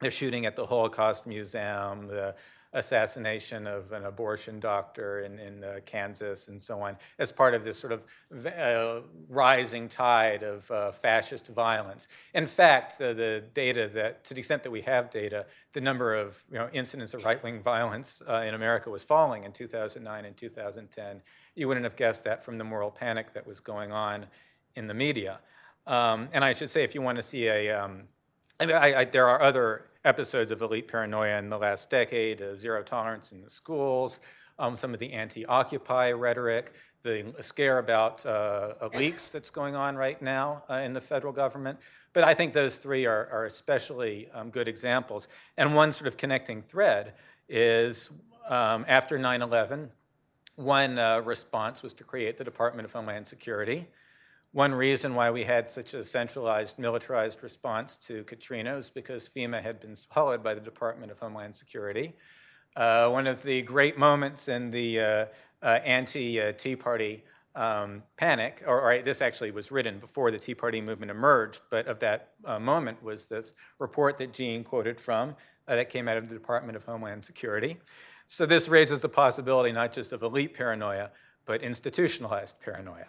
the 0.00 0.10
shooting 0.10 0.46
at 0.46 0.56
the 0.56 0.66
Holocaust 0.66 1.26
Museum, 1.26 2.08
the 2.08 2.34
assassination 2.74 3.66
of 3.66 3.92
an 3.92 4.06
abortion 4.06 4.58
doctor 4.58 5.20
in, 5.20 5.38
in 5.38 5.62
uh, 5.62 5.80
Kansas 5.84 6.48
and 6.48 6.60
so 6.60 6.80
on, 6.80 6.96
as 7.18 7.30
part 7.30 7.54
of 7.54 7.64
this 7.64 7.78
sort 7.78 7.92
of 7.92 8.02
uh, 8.46 9.00
rising 9.28 9.88
tide 9.88 10.42
of 10.42 10.70
uh, 10.70 10.90
fascist 10.90 11.48
violence. 11.48 12.08
In 12.34 12.46
fact, 12.46 12.98
the, 12.98 13.12
the, 13.12 13.44
data 13.54 13.90
that, 13.94 14.24
to 14.24 14.34
the 14.34 14.40
extent 14.40 14.62
that 14.62 14.70
we 14.70 14.80
have 14.82 15.10
data, 15.10 15.46
the 15.72 15.80
number 15.80 16.14
of 16.14 16.42
you 16.50 16.58
know, 16.58 16.68
incidents 16.72 17.12
of 17.12 17.24
right 17.24 17.42
wing 17.42 17.60
violence 17.60 18.22
uh, 18.28 18.44
in 18.46 18.54
America 18.54 18.88
was 18.88 19.04
falling 19.04 19.44
in 19.44 19.52
2009 19.52 20.24
and 20.24 20.36
2010. 20.36 21.20
You 21.54 21.68
wouldn't 21.68 21.84
have 21.84 21.96
guessed 21.96 22.24
that 22.24 22.44
from 22.44 22.56
the 22.56 22.64
moral 22.64 22.90
panic 22.90 23.34
that 23.34 23.46
was 23.46 23.60
going 23.60 23.92
on 23.92 24.26
in 24.76 24.86
the 24.86 24.94
media. 24.94 25.40
Um, 25.86 26.28
and 26.32 26.44
I 26.44 26.52
should 26.52 26.70
say, 26.70 26.84
if 26.84 26.94
you 26.94 27.02
want 27.02 27.16
to 27.16 27.22
see 27.22 27.48
a, 27.48 27.70
um, 27.70 28.04
I, 28.60 28.94
I, 28.94 29.04
there 29.04 29.28
are 29.28 29.42
other 29.42 29.86
episodes 30.04 30.50
of 30.50 30.62
elite 30.62 30.88
paranoia 30.88 31.38
in 31.38 31.48
the 31.48 31.58
last 31.58 31.90
decade, 31.90 32.42
uh, 32.42 32.56
zero 32.56 32.82
tolerance 32.82 33.32
in 33.32 33.40
the 33.40 33.50
schools, 33.50 34.20
um, 34.58 34.76
some 34.76 34.92
of 34.94 35.00
the 35.00 35.12
anti-Occupy 35.12 36.12
rhetoric, 36.12 36.72
the 37.02 37.34
scare 37.40 37.78
about 37.78 38.24
uh, 38.24 38.74
leaks 38.94 39.28
that's 39.30 39.50
going 39.50 39.74
on 39.74 39.96
right 39.96 40.20
now 40.22 40.62
uh, 40.70 40.74
in 40.74 40.92
the 40.92 41.00
federal 41.00 41.32
government. 41.32 41.78
But 42.12 42.24
I 42.24 42.34
think 42.34 42.52
those 42.52 42.76
three 42.76 43.06
are, 43.06 43.28
are 43.32 43.46
especially 43.46 44.28
um, 44.32 44.50
good 44.50 44.68
examples. 44.68 45.28
And 45.56 45.74
one 45.74 45.92
sort 45.92 46.06
of 46.06 46.16
connecting 46.16 46.62
thread 46.62 47.14
is 47.48 48.10
um, 48.48 48.84
after 48.88 49.18
9/11, 49.18 49.88
one 50.56 50.98
uh, 50.98 51.20
response 51.20 51.82
was 51.82 51.92
to 51.94 52.04
create 52.04 52.36
the 52.36 52.44
Department 52.44 52.84
of 52.84 52.92
Homeland 52.92 53.26
Security. 53.26 53.88
One 54.52 54.74
reason 54.74 55.14
why 55.14 55.30
we 55.30 55.44
had 55.44 55.70
such 55.70 55.94
a 55.94 56.04
centralized, 56.04 56.78
militarized 56.78 57.42
response 57.42 57.96
to 58.06 58.22
Katrina 58.24 58.74
was 58.74 58.90
because 58.90 59.26
FEMA 59.34 59.62
had 59.62 59.80
been 59.80 59.96
swallowed 59.96 60.42
by 60.42 60.52
the 60.52 60.60
Department 60.60 61.10
of 61.10 61.18
Homeland 61.18 61.54
Security. 61.54 62.12
Uh, 62.76 63.08
one 63.08 63.26
of 63.26 63.42
the 63.42 63.62
great 63.62 63.96
moments 63.96 64.48
in 64.48 64.70
the 64.70 65.00
uh, 65.00 65.26
uh, 65.62 65.66
anti 65.84 66.52
Tea 66.52 66.76
Party 66.76 67.24
um, 67.54 68.02
panic, 68.18 68.62
or, 68.66 68.80
or, 68.80 69.00
this 69.00 69.22
actually 69.22 69.52
was 69.52 69.72
written 69.72 69.98
before 69.98 70.30
the 70.30 70.38
Tea 70.38 70.54
Party 70.54 70.82
movement 70.82 71.10
emerged, 71.10 71.62
but 71.70 71.86
of 71.86 71.98
that 72.00 72.32
uh, 72.44 72.58
moment 72.58 73.02
was 73.02 73.26
this 73.26 73.54
report 73.78 74.18
that 74.18 74.34
Gene 74.34 74.64
quoted 74.64 75.00
from 75.00 75.34
uh, 75.66 75.76
that 75.76 75.88
came 75.88 76.08
out 76.08 76.18
of 76.18 76.28
the 76.28 76.34
Department 76.34 76.76
of 76.76 76.84
Homeland 76.84 77.24
Security. 77.24 77.78
so 78.26 78.44
this 78.44 78.68
raises 78.68 79.00
the 79.00 79.08
possibility 79.08 79.72
not 79.72 79.92
just 79.92 80.12
of 80.12 80.22
elite 80.22 80.52
paranoia, 80.52 81.10
but 81.46 81.62
institutionalized 81.62 82.60
paranoia. 82.60 83.06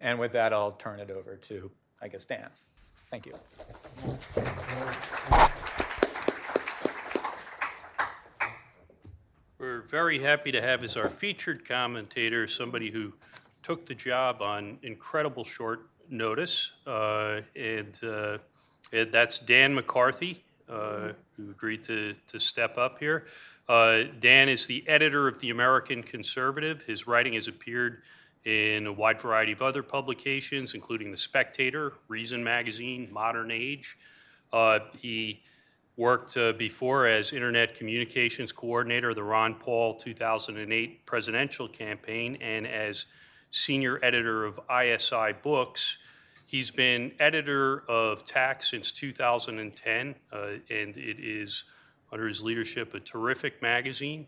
And 0.00 0.18
with 0.18 0.32
that, 0.32 0.52
I'll 0.52 0.72
turn 0.72 1.00
it 1.00 1.10
over 1.10 1.36
to, 1.36 1.70
I 2.00 2.08
guess, 2.08 2.24
Dan. 2.24 2.48
Thank 3.10 3.26
you. 3.26 3.34
We're 9.58 9.80
very 9.82 10.18
happy 10.20 10.52
to 10.52 10.62
have 10.62 10.84
as 10.84 10.96
our 10.96 11.08
featured 11.08 11.66
commentator 11.66 12.46
somebody 12.46 12.90
who 12.90 13.12
took 13.62 13.86
the 13.86 13.94
job 13.94 14.40
on 14.40 14.78
incredible 14.82 15.44
short 15.44 15.88
notice, 16.08 16.72
uh, 16.86 17.40
and, 17.56 17.98
uh, 18.02 18.38
that's 18.90 19.38
Dan 19.40 19.74
McCarthy, 19.74 20.42
uh, 20.68 21.12
who 21.36 21.50
agreed 21.50 21.82
to, 21.84 22.14
to 22.28 22.38
step 22.38 22.78
up 22.78 22.98
here. 22.98 23.26
Uh, 23.68 24.04
Dan 24.20 24.48
is 24.48 24.66
the 24.66 24.86
editor 24.88 25.28
of 25.28 25.38
The 25.40 25.50
American 25.50 26.02
Conservative. 26.02 26.82
His 26.82 27.06
writing 27.06 27.34
has 27.34 27.48
appeared 27.48 28.02
in 28.48 28.86
a 28.86 28.92
wide 28.92 29.20
variety 29.20 29.52
of 29.52 29.60
other 29.60 29.82
publications, 29.82 30.72
including 30.72 31.10
The 31.10 31.18
Spectator, 31.18 31.92
Reason 32.08 32.42
Magazine, 32.42 33.06
Modern 33.12 33.50
Age. 33.50 33.98
Uh, 34.54 34.78
he 34.96 35.42
worked 35.98 36.34
uh, 36.38 36.54
before 36.54 37.06
as 37.06 37.34
Internet 37.34 37.74
Communications 37.74 38.50
Coordinator 38.50 39.10
of 39.10 39.16
the 39.16 39.22
Ron 39.22 39.54
Paul 39.54 39.96
2008 39.96 41.04
presidential 41.04 41.68
campaign 41.68 42.38
and 42.40 42.66
as 42.66 43.04
senior 43.50 44.02
editor 44.02 44.46
of 44.46 44.58
ISI 44.70 45.34
Books. 45.42 45.98
He's 46.46 46.70
been 46.70 47.12
editor 47.20 47.82
of 47.86 48.24
TAC 48.24 48.62
since 48.62 48.90
2010, 48.92 50.14
uh, 50.32 50.36
and 50.70 50.96
it 50.96 51.18
is, 51.20 51.64
under 52.10 52.26
his 52.26 52.42
leadership, 52.42 52.94
a 52.94 53.00
terrific 53.00 53.60
magazine. 53.60 54.26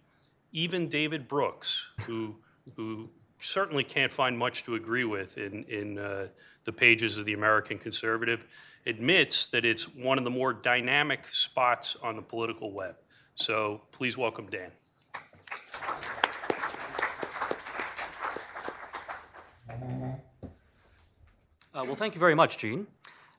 Even 0.53 0.89
David 0.89 1.27
Brooks, 1.27 1.87
who, 2.03 2.37
who 2.77 3.09
certainly 3.41 3.85
can't 3.85 4.13
find 4.13 4.39
much 4.39 4.65
to 4.65 4.75
agree 4.75 5.05
with 5.05 5.39
in, 5.39 5.65
in 5.65 5.99
uh, 5.99 6.29
the 6.65 6.73
pages 6.73 7.19
of 7.19 7.25
the 7.25 7.33
American 7.33 7.79
Conservative, 7.79 8.45
admits 8.87 9.47
that 9.47 9.65
it's 9.65 9.95
one 9.95 10.19
of 10.19 10.25
the 10.25 10.31
more 10.31 10.53
dynamic 10.53 11.27
spots 11.31 11.97
on 12.03 12.17
the 12.17 12.23
political 12.23 12.73
web. 12.73 12.97
So 13.35 13.81
please 13.93 14.17
welcome 14.17 14.47
Dan. 14.47 14.71
Uh, 21.73 21.85
well, 21.85 21.95
thank 21.95 22.15
you 22.15 22.21
very 22.21 22.35
much, 22.35 22.59
Gene. 22.59 22.87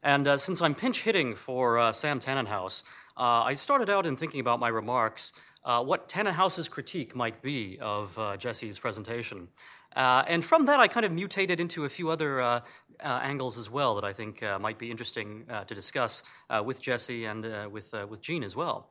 And 0.03 0.27
uh, 0.27 0.37
since 0.37 0.61
I'm 0.61 0.73
pinch 0.73 1.03
hitting 1.03 1.35
for 1.35 1.77
uh, 1.77 1.91
Sam 1.91 2.19
Tanenhaus, 2.19 2.83
uh, 3.17 3.43
I 3.43 3.55
started 3.55 3.89
out 3.89 4.05
in 4.05 4.15
thinking 4.15 4.39
about 4.39 4.59
my 4.59 4.69
remarks 4.69 5.33
uh, 5.63 5.83
what 5.83 6.09
Tanenhaus's 6.09 6.67
critique 6.67 7.15
might 7.15 7.41
be 7.43 7.77
of 7.79 8.17
Jesse's 8.39 8.79
presentation. 8.79 9.47
Uh, 9.95 10.23
and 10.27 10.43
from 10.43 10.65
that, 10.65 10.79
I 10.79 10.87
kind 10.87 11.05
of 11.05 11.11
mutated 11.11 11.59
into 11.59 11.85
a 11.85 11.89
few 11.89 12.09
other 12.09 12.41
uh, 12.41 12.61
uh, 13.03 13.19
angles 13.23 13.57
as 13.57 13.69
well 13.69 13.95
that 13.95 14.03
I 14.03 14.13
think 14.13 14.41
might 14.59 14.77
be 14.77 14.89
interesting 14.91 15.45
to 15.67 15.75
discuss 15.75 16.23
with 16.63 16.81
Jesse 16.81 17.25
and 17.25 17.71
with, 17.71 17.93
with 18.09 18.21
Gene 18.21 18.43
as 18.43 18.55
well. 18.55 18.89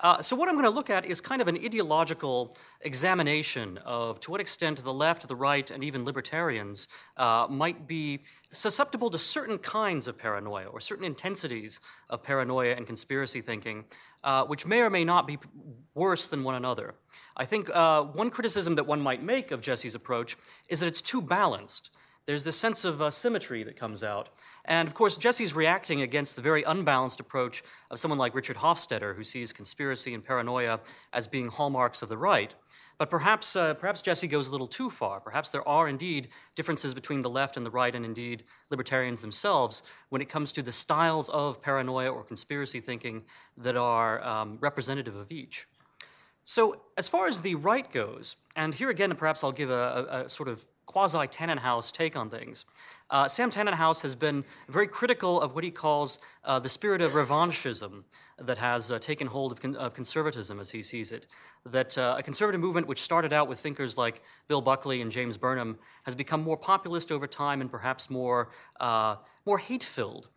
Uh, 0.00 0.20
so, 0.20 0.36
what 0.36 0.48
I'm 0.48 0.54
going 0.56 0.66
to 0.66 0.70
look 0.70 0.90
at 0.90 1.06
is 1.06 1.20
kind 1.20 1.40
of 1.40 1.48
an 1.48 1.56
ideological 1.56 2.56
examination 2.82 3.78
of 3.78 4.20
to 4.20 4.30
what 4.30 4.40
extent 4.40 4.82
the 4.82 4.92
left, 4.92 5.26
the 5.26 5.36
right, 5.36 5.70
and 5.70 5.82
even 5.82 6.04
libertarians 6.04 6.88
uh, 7.16 7.46
might 7.48 7.86
be 7.86 8.22
susceptible 8.52 9.08
to 9.10 9.18
certain 9.18 9.58
kinds 9.58 10.06
of 10.06 10.18
paranoia 10.18 10.66
or 10.66 10.80
certain 10.80 11.04
intensities 11.04 11.80
of 12.10 12.22
paranoia 12.22 12.74
and 12.74 12.86
conspiracy 12.86 13.40
thinking, 13.40 13.84
uh, 14.22 14.44
which 14.44 14.66
may 14.66 14.80
or 14.80 14.90
may 14.90 15.04
not 15.04 15.26
be 15.26 15.38
worse 15.94 16.26
than 16.26 16.44
one 16.44 16.56
another. 16.56 16.94
I 17.36 17.46
think 17.46 17.70
uh, 17.74 18.02
one 18.02 18.28
criticism 18.28 18.74
that 18.74 18.86
one 18.86 19.00
might 19.00 19.22
make 19.22 19.50
of 19.50 19.62
Jesse's 19.62 19.94
approach 19.94 20.36
is 20.68 20.80
that 20.80 20.86
it's 20.86 21.02
too 21.02 21.22
balanced. 21.22 21.90
There's 22.26 22.42
this 22.42 22.56
sense 22.56 22.84
of 22.84 23.00
uh, 23.00 23.10
symmetry 23.10 23.62
that 23.62 23.76
comes 23.76 24.02
out. 24.02 24.30
And 24.64 24.88
of 24.88 24.94
course, 24.94 25.16
Jesse's 25.16 25.54
reacting 25.54 26.02
against 26.02 26.34
the 26.34 26.42
very 26.42 26.64
unbalanced 26.64 27.20
approach 27.20 27.62
of 27.88 28.00
someone 28.00 28.18
like 28.18 28.34
Richard 28.34 28.56
Hofstadter, 28.56 29.14
who 29.14 29.22
sees 29.22 29.52
conspiracy 29.52 30.12
and 30.12 30.24
paranoia 30.24 30.80
as 31.12 31.28
being 31.28 31.48
hallmarks 31.48 32.02
of 32.02 32.08
the 32.08 32.18
right. 32.18 32.52
But 32.98 33.10
perhaps, 33.10 33.54
uh, 33.54 33.74
perhaps 33.74 34.02
Jesse 34.02 34.26
goes 34.26 34.48
a 34.48 34.50
little 34.50 34.66
too 34.66 34.90
far. 34.90 35.20
Perhaps 35.20 35.50
there 35.50 35.66
are 35.68 35.86
indeed 35.86 36.28
differences 36.56 36.94
between 36.94 37.20
the 37.20 37.30
left 37.30 37.56
and 37.56 37.64
the 37.64 37.70
right, 37.70 37.94
and 37.94 38.04
indeed 38.04 38.42
libertarians 38.70 39.20
themselves, 39.20 39.82
when 40.08 40.20
it 40.20 40.28
comes 40.28 40.50
to 40.52 40.62
the 40.62 40.72
styles 40.72 41.28
of 41.28 41.62
paranoia 41.62 42.10
or 42.10 42.24
conspiracy 42.24 42.80
thinking 42.80 43.22
that 43.56 43.76
are 43.76 44.24
um, 44.24 44.58
representative 44.60 45.14
of 45.14 45.30
each. 45.30 45.68
So, 46.42 46.80
as 46.96 47.06
far 47.06 47.28
as 47.28 47.42
the 47.42 47.54
right 47.54 47.90
goes, 47.92 48.36
and 48.56 48.74
here 48.74 48.88
again, 48.88 49.14
perhaps 49.14 49.44
I'll 49.44 49.52
give 49.52 49.70
a, 49.70 50.08
a, 50.10 50.24
a 50.24 50.30
sort 50.30 50.48
of 50.48 50.64
quasi 50.86 51.18
Tanenhaus 51.18 51.92
take 51.92 52.16
on 52.16 52.30
things. 52.30 52.64
Uh, 53.10 53.28
Sam 53.28 53.50
Tanenhaus 53.50 54.02
has 54.02 54.14
been 54.14 54.44
very 54.68 54.88
critical 54.88 55.40
of 55.40 55.54
what 55.54 55.62
he 55.62 55.70
calls 55.70 56.18
uh, 56.44 56.58
the 56.58 56.68
spirit 56.68 57.00
of 57.00 57.12
revanchism 57.12 58.02
that 58.38 58.58
has 58.58 58.90
uh, 58.90 58.98
taken 58.98 59.26
hold 59.28 59.52
of, 59.52 59.60
con- 59.60 59.76
of, 59.76 59.94
conservatism 59.94 60.58
as 60.58 60.70
he 60.70 60.82
sees 60.82 61.12
it. 61.12 61.26
That 61.64 61.96
uh, 61.96 62.16
a 62.18 62.22
conservative 62.22 62.60
movement, 62.60 62.86
which 62.86 63.00
started 63.00 63.32
out 63.32 63.48
with 63.48 63.60
thinkers 63.60 63.96
like 63.96 64.22
Bill 64.48 64.60
Buckley 64.60 65.00
and 65.00 65.10
James 65.10 65.36
Burnham, 65.36 65.78
has 66.02 66.14
become 66.14 66.42
more 66.42 66.56
populist 66.56 67.12
over 67.12 67.26
time 67.26 67.60
and 67.60 67.70
perhaps 67.70 68.10
more, 68.10 68.50
uh, 68.80 69.16
more 69.44 69.58
hate 69.58 69.84
filled. 69.84 70.28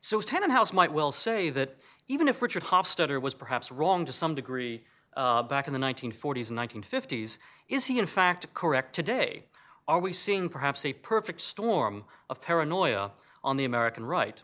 So 0.00 0.20
Tanenhaus 0.20 0.72
might 0.72 0.92
well 0.92 1.12
say 1.12 1.50
that 1.50 1.76
even 2.08 2.28
if 2.28 2.40
Richard 2.40 2.62
Hofstadter 2.64 3.20
was 3.20 3.34
perhaps 3.34 3.70
wrong 3.70 4.04
to 4.06 4.12
some 4.12 4.34
degree 4.34 4.84
uh, 5.16 5.42
back 5.42 5.66
in 5.66 5.72
the 5.72 5.78
1940s 5.78 6.50
and 6.50 6.58
1950s, 6.58 7.38
is 7.68 7.86
he 7.86 7.98
in 7.98 8.06
fact 8.06 8.52
correct 8.54 8.94
today? 8.94 9.44
Are 9.88 9.98
we 9.98 10.12
seeing 10.12 10.48
perhaps 10.48 10.84
a 10.84 10.92
perfect 10.92 11.40
storm 11.40 12.04
of 12.28 12.40
paranoia 12.40 13.12
on 13.42 13.56
the 13.56 13.64
American 13.64 14.04
right? 14.04 14.42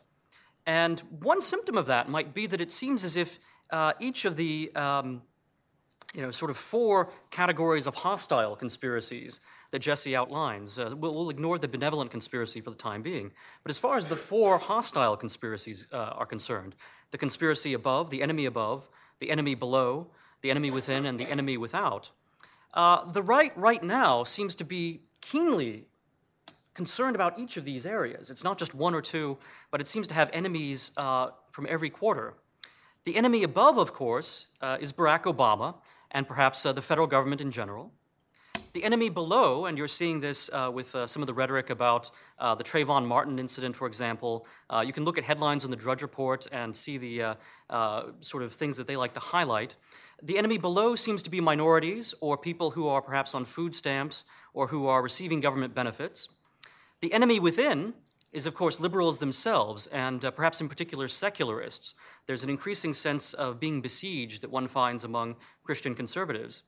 And 0.67 1.01
one 1.23 1.41
symptom 1.41 1.77
of 1.77 1.87
that 1.87 2.09
might 2.09 2.35
be 2.35 2.47
that 2.47 2.61
it 2.61 2.73
seems 2.73 3.05
as 3.05 3.17
if 3.17 3.39
uh, 3.71 3.93
each 4.01 4.25
of 4.25 4.37
the 4.37 4.73
um, 4.75 5.23
you 6.15 6.23
know, 6.23 6.31
sort 6.31 6.51
of 6.51 6.57
four 6.57 7.11
categories 7.31 7.87
of 7.87 7.95
hostile 7.95 8.57
conspiracies 8.57 9.41
that 9.71 9.81
Jesse 9.81 10.17
outlines. 10.17 10.79
Uh, 10.79 10.95
we'll, 10.97 11.15
we'll, 11.15 11.31
ignore 11.31 11.59
the 11.59 11.69
benevolent 11.69 12.11
conspiracy 12.11 12.61
for 12.61 12.71
the 12.71 12.77
time 12.77 13.03
being. 13.03 13.33
But 13.63 13.71
as 13.71 13.79
far 13.79 13.97
as 13.97 14.09
the 14.09 14.17
four 14.17 14.59
hostile 14.59 15.17
conspiracies 15.17 15.87
uh, 15.93 15.97
are 15.97 16.27
concerned, 16.27 16.75
the 17.11 17.19
conspiracy 17.19 17.75
above, 17.75 18.11
the 18.11 18.23
enemy 18.23 18.47
above, 18.47 18.89
the 19.19 19.31
enemy 19.31 19.55
below, 19.55 20.09
the 20.47 20.51
enemy 20.53 20.71
within, 20.71 21.07
and 21.07 21.19
the 21.19 21.29
enemy 21.29 21.57
without, 21.57 22.11
uh, 22.75 23.11
the 23.11 23.23
right 23.23 23.53
right 23.59 23.83
now 23.83 24.23
seems 24.23 24.55
to 24.55 24.65
be 24.65 25.01
keenly 25.21 25.87
concerned 26.73 27.17
about 27.17 27.37
each 27.37 27.57
of 27.57 27.65
these 27.65 27.85
areas. 27.85 28.31
It's 28.31 28.45
not 28.45 28.59
just 28.59 28.75
one 28.75 28.95
or 28.95 29.03
two, 29.03 29.39
but 29.73 29.81
it 29.81 29.89
seems 29.89 30.07
to 30.09 30.15
have 30.15 30.31
enemies 30.33 30.93
uh, 30.97 31.31
from 31.51 31.67
every 31.69 31.91
quarter. 31.91 32.35
The 33.05 33.17
enemy 33.17 33.43
above, 33.43 33.77
of 33.79 33.93
course, 33.93 34.47
uh, 34.61 34.79
is 34.81 34.93
Barack 34.93 35.25
Obama 35.25 35.75
and 36.13 36.29
perhaps 36.29 36.65
uh, 36.65 36.73
the 36.73 36.83
federal 36.83 37.09
government 37.09 37.41
in 37.41 37.51
general. 37.51 37.91
The 38.73 38.85
enemy 38.85 39.09
below, 39.09 39.67
and 39.67 39.79
you're 39.79 39.89
seeing 39.89 40.21
this 40.21 40.51
uh, 40.53 40.71
with 40.73 40.95
uh, 40.95 41.07
some 41.07 41.23
of 41.23 41.27
the 41.27 41.33
rhetoric 41.35 41.71
about 41.71 42.11
uh, 42.39 42.55
the 42.55 42.63
Trayvon 42.63 43.07
Martin 43.07 43.39
incident, 43.39 43.75
for 43.75 43.87
example. 43.87 44.47
Uh, 44.69 44.85
you 44.87 44.93
can 44.93 45.05
look 45.05 45.17
at 45.19 45.25
headlines 45.25 45.65
on 45.65 45.71
the 45.71 45.77
Drudge 45.77 46.03
Report 46.03 46.47
and 46.53 46.77
see 46.77 46.99
the 46.99 47.37
uh, 47.71 48.03
sort 48.21 48.43
of 48.43 48.53
things 48.53 48.77
that 48.77 48.87
they 48.87 48.97
like 48.97 49.15
to 49.15 49.21
highlight. 49.21 49.77
The 50.23 50.39
enemy 50.39 50.59
below 50.59 50.97
seems 50.97 51.23
to 51.25 51.31
be 51.31 51.41
minorities 51.41 52.15
or 52.21 52.39
people 52.39 52.71
who 52.71 52.89
are 52.89 53.03
perhaps 53.03 53.35
on 53.35 53.45
food 53.45 53.75
stamps 53.75 54.25
or 54.55 54.69
who 54.69 54.87
are 54.87 55.03
receiving 55.03 55.41
government 55.41 55.75
benefits. 55.75 56.29
The 57.01 57.13
enemy 57.13 57.39
within 57.39 57.95
is, 58.33 58.47
of 58.47 58.55
course, 58.55 58.81
liberals 58.81 59.19
themselves, 59.19 59.87
and 59.89 60.21
perhaps 60.35 60.61
in 60.61 60.69
particular 60.69 61.09
secularists. 61.09 61.95
There's 62.27 62.45
an 62.45 62.51
increasing 62.51 62.95
sense 62.95 63.35
of 63.35 63.61
being 63.61 63.81
besieged 63.81 64.43
that 64.43 64.51
one 64.51 64.69
finds 64.69 65.05
among 65.05 65.37
Christian 65.63 65.95
conservatives. 65.95 66.63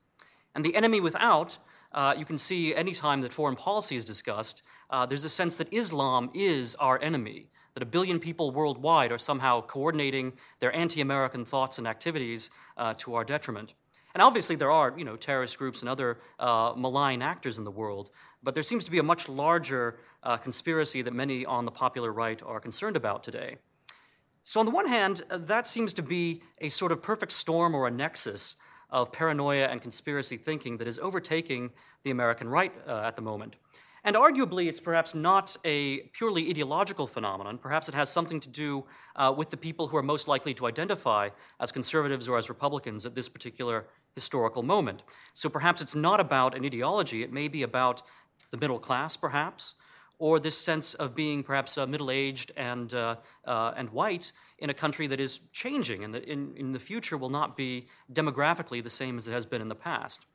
And 0.55 0.65
the 0.65 0.77
enemy 0.77 1.01
without 1.01 1.59
uh, 1.93 2.15
you 2.17 2.25
can 2.25 2.39
see 2.39 2.75
anytime 2.75 3.23
that 3.23 3.33
foreign 3.33 3.57
policy 3.57 3.97
is 3.97 4.05
discussed, 4.05 4.63
uh, 4.91 5.07
there's 5.07 5.25
a 5.25 5.31
sense 5.31 5.57
that 5.57 5.73
Islam 5.73 6.31
is 6.35 6.75
our 6.77 7.01
enemy, 7.01 7.49
that 7.79 7.83
a 7.85 7.87
billion 7.87 8.19
people 8.19 8.51
worldwide 8.51 9.13
are 9.13 9.19
somehow 9.19 9.61
coordinating 9.61 10.33
their 10.59 10.75
anti 10.75 11.01
American 11.01 11.45
thoughts 11.45 11.79
and 11.79 11.87
activities 11.87 12.51
uh, 12.77 12.93
to 12.99 13.15
our 13.15 13.23
detriment. 13.23 13.75
And 14.15 14.21
obviously, 14.21 14.57
there 14.57 14.73
are 14.73 14.93
you 14.99 15.05
know, 15.05 15.15
terrorist 15.15 15.57
groups 15.59 15.81
and 15.81 15.89
other 15.89 16.19
uh, 16.41 16.73
malign 16.77 17.23
actors 17.23 17.57
in 17.57 17.63
the 17.63 17.71
world, 17.71 18.11
but 18.43 18.55
there 18.55 18.65
seems 18.65 18.85
to 18.87 18.91
be 18.91 18.99
a 18.99 19.03
much 19.05 19.29
larger 19.29 20.01
uh, 20.25 20.37
conspiracy 20.37 21.03
that 21.03 21.13
many 21.13 21.47
on 21.47 21.67
the 21.67 21.71
popular 21.71 22.13
right 22.13 22.43
are 22.43 22.59
concerned 22.59 22.97
about 22.97 23.23
today. 23.23 23.59
So, 24.43 24.59
on 24.59 24.67
the 24.67 24.73
one 24.73 24.89
hand, 24.89 25.23
uh, 25.31 25.39
that 25.39 25.69
seems 25.69 25.95
to 25.95 26.03
be 26.03 26.43
a 26.61 26.71
sort 26.71 26.91
of 26.91 27.01
perfect 27.01 27.31
storm 27.31 27.77
or 27.77 27.87
a 27.87 27.93
nexus 27.93 28.57
of 28.91 29.13
paranoia 29.13 29.67
and 29.67 29.81
conspiracy 29.81 30.37
thinking 30.37 30.79
that 30.79 30.89
is 30.89 30.99
overtaking 30.99 31.71
the 32.03 32.11
American 32.11 32.49
right 32.49 32.73
uh, 32.89 33.03
at 33.05 33.15
the 33.15 33.23
moment. 33.23 33.55
And 34.05 34.17
arguably, 34.17 34.67
it's 34.69 34.81
perhaps 34.81 35.15
not 35.15 35.57
a 35.65 35.99
purely 36.13 36.49
ideological 36.49 37.07
phenomenon. 37.07 37.59
Perhaps 37.59 37.89
it 37.89 37.95
has 37.95 38.11
something 38.11 38.41
to 38.41 38.49
do 38.49 38.85
uh, 39.17 39.35
with 39.37 39.51
the 39.51 39.57
people 39.57 39.89
who 39.89 39.97
are 39.97 40.03
most 40.03 40.29
likely 40.29 40.55
to 40.55 40.67
identify 40.67 41.31
as 41.61 41.73
conservatives 41.73 42.29
or 42.29 42.39
as 42.39 42.49
Republicans 42.49 43.05
at 43.05 43.15
this 43.15 43.29
particular 43.29 43.87
historical 44.15 44.63
moment. 44.63 45.03
So 45.35 45.49
perhaps 45.49 45.81
it's 45.81 45.95
not 45.95 46.21
about 46.21 46.57
an 46.57 46.65
ideology, 46.65 47.23
it 47.23 47.33
may 47.33 47.49
be 47.49 47.63
about 47.63 48.03
the 48.51 48.57
middle 48.57 48.79
class, 48.79 49.17
perhaps, 49.17 49.75
or 50.19 50.41
this 50.41 50.59
sense 50.59 50.95
of 50.95 51.15
being 51.15 51.43
perhaps 51.43 51.79
uh, 51.79 51.87
middle 51.87 52.11
aged 52.11 52.51
and, 52.57 52.93
uh, 52.95 53.17
uh, 53.45 53.73
and 53.77 53.91
white 53.91 54.33
in 54.59 54.71
a 54.71 54.75
country 54.75 55.07
that 55.07 55.21
is 55.21 55.41
changing 55.53 56.03
and 56.03 56.15
that 56.15 56.25
in, 56.25 56.53
in 56.57 56.73
the 56.73 56.81
future 56.81 57.17
will 57.17 57.31
not 57.31 57.57
be 57.57 57.87
demographically 58.13 58.83
the 58.83 58.91
same 58.91 59.17
as 59.19 59.29
it 59.29 59.33
has 59.33 59.47
been 59.47 59.63
in 59.63 59.69
the 59.69 59.75
past. 59.75 60.27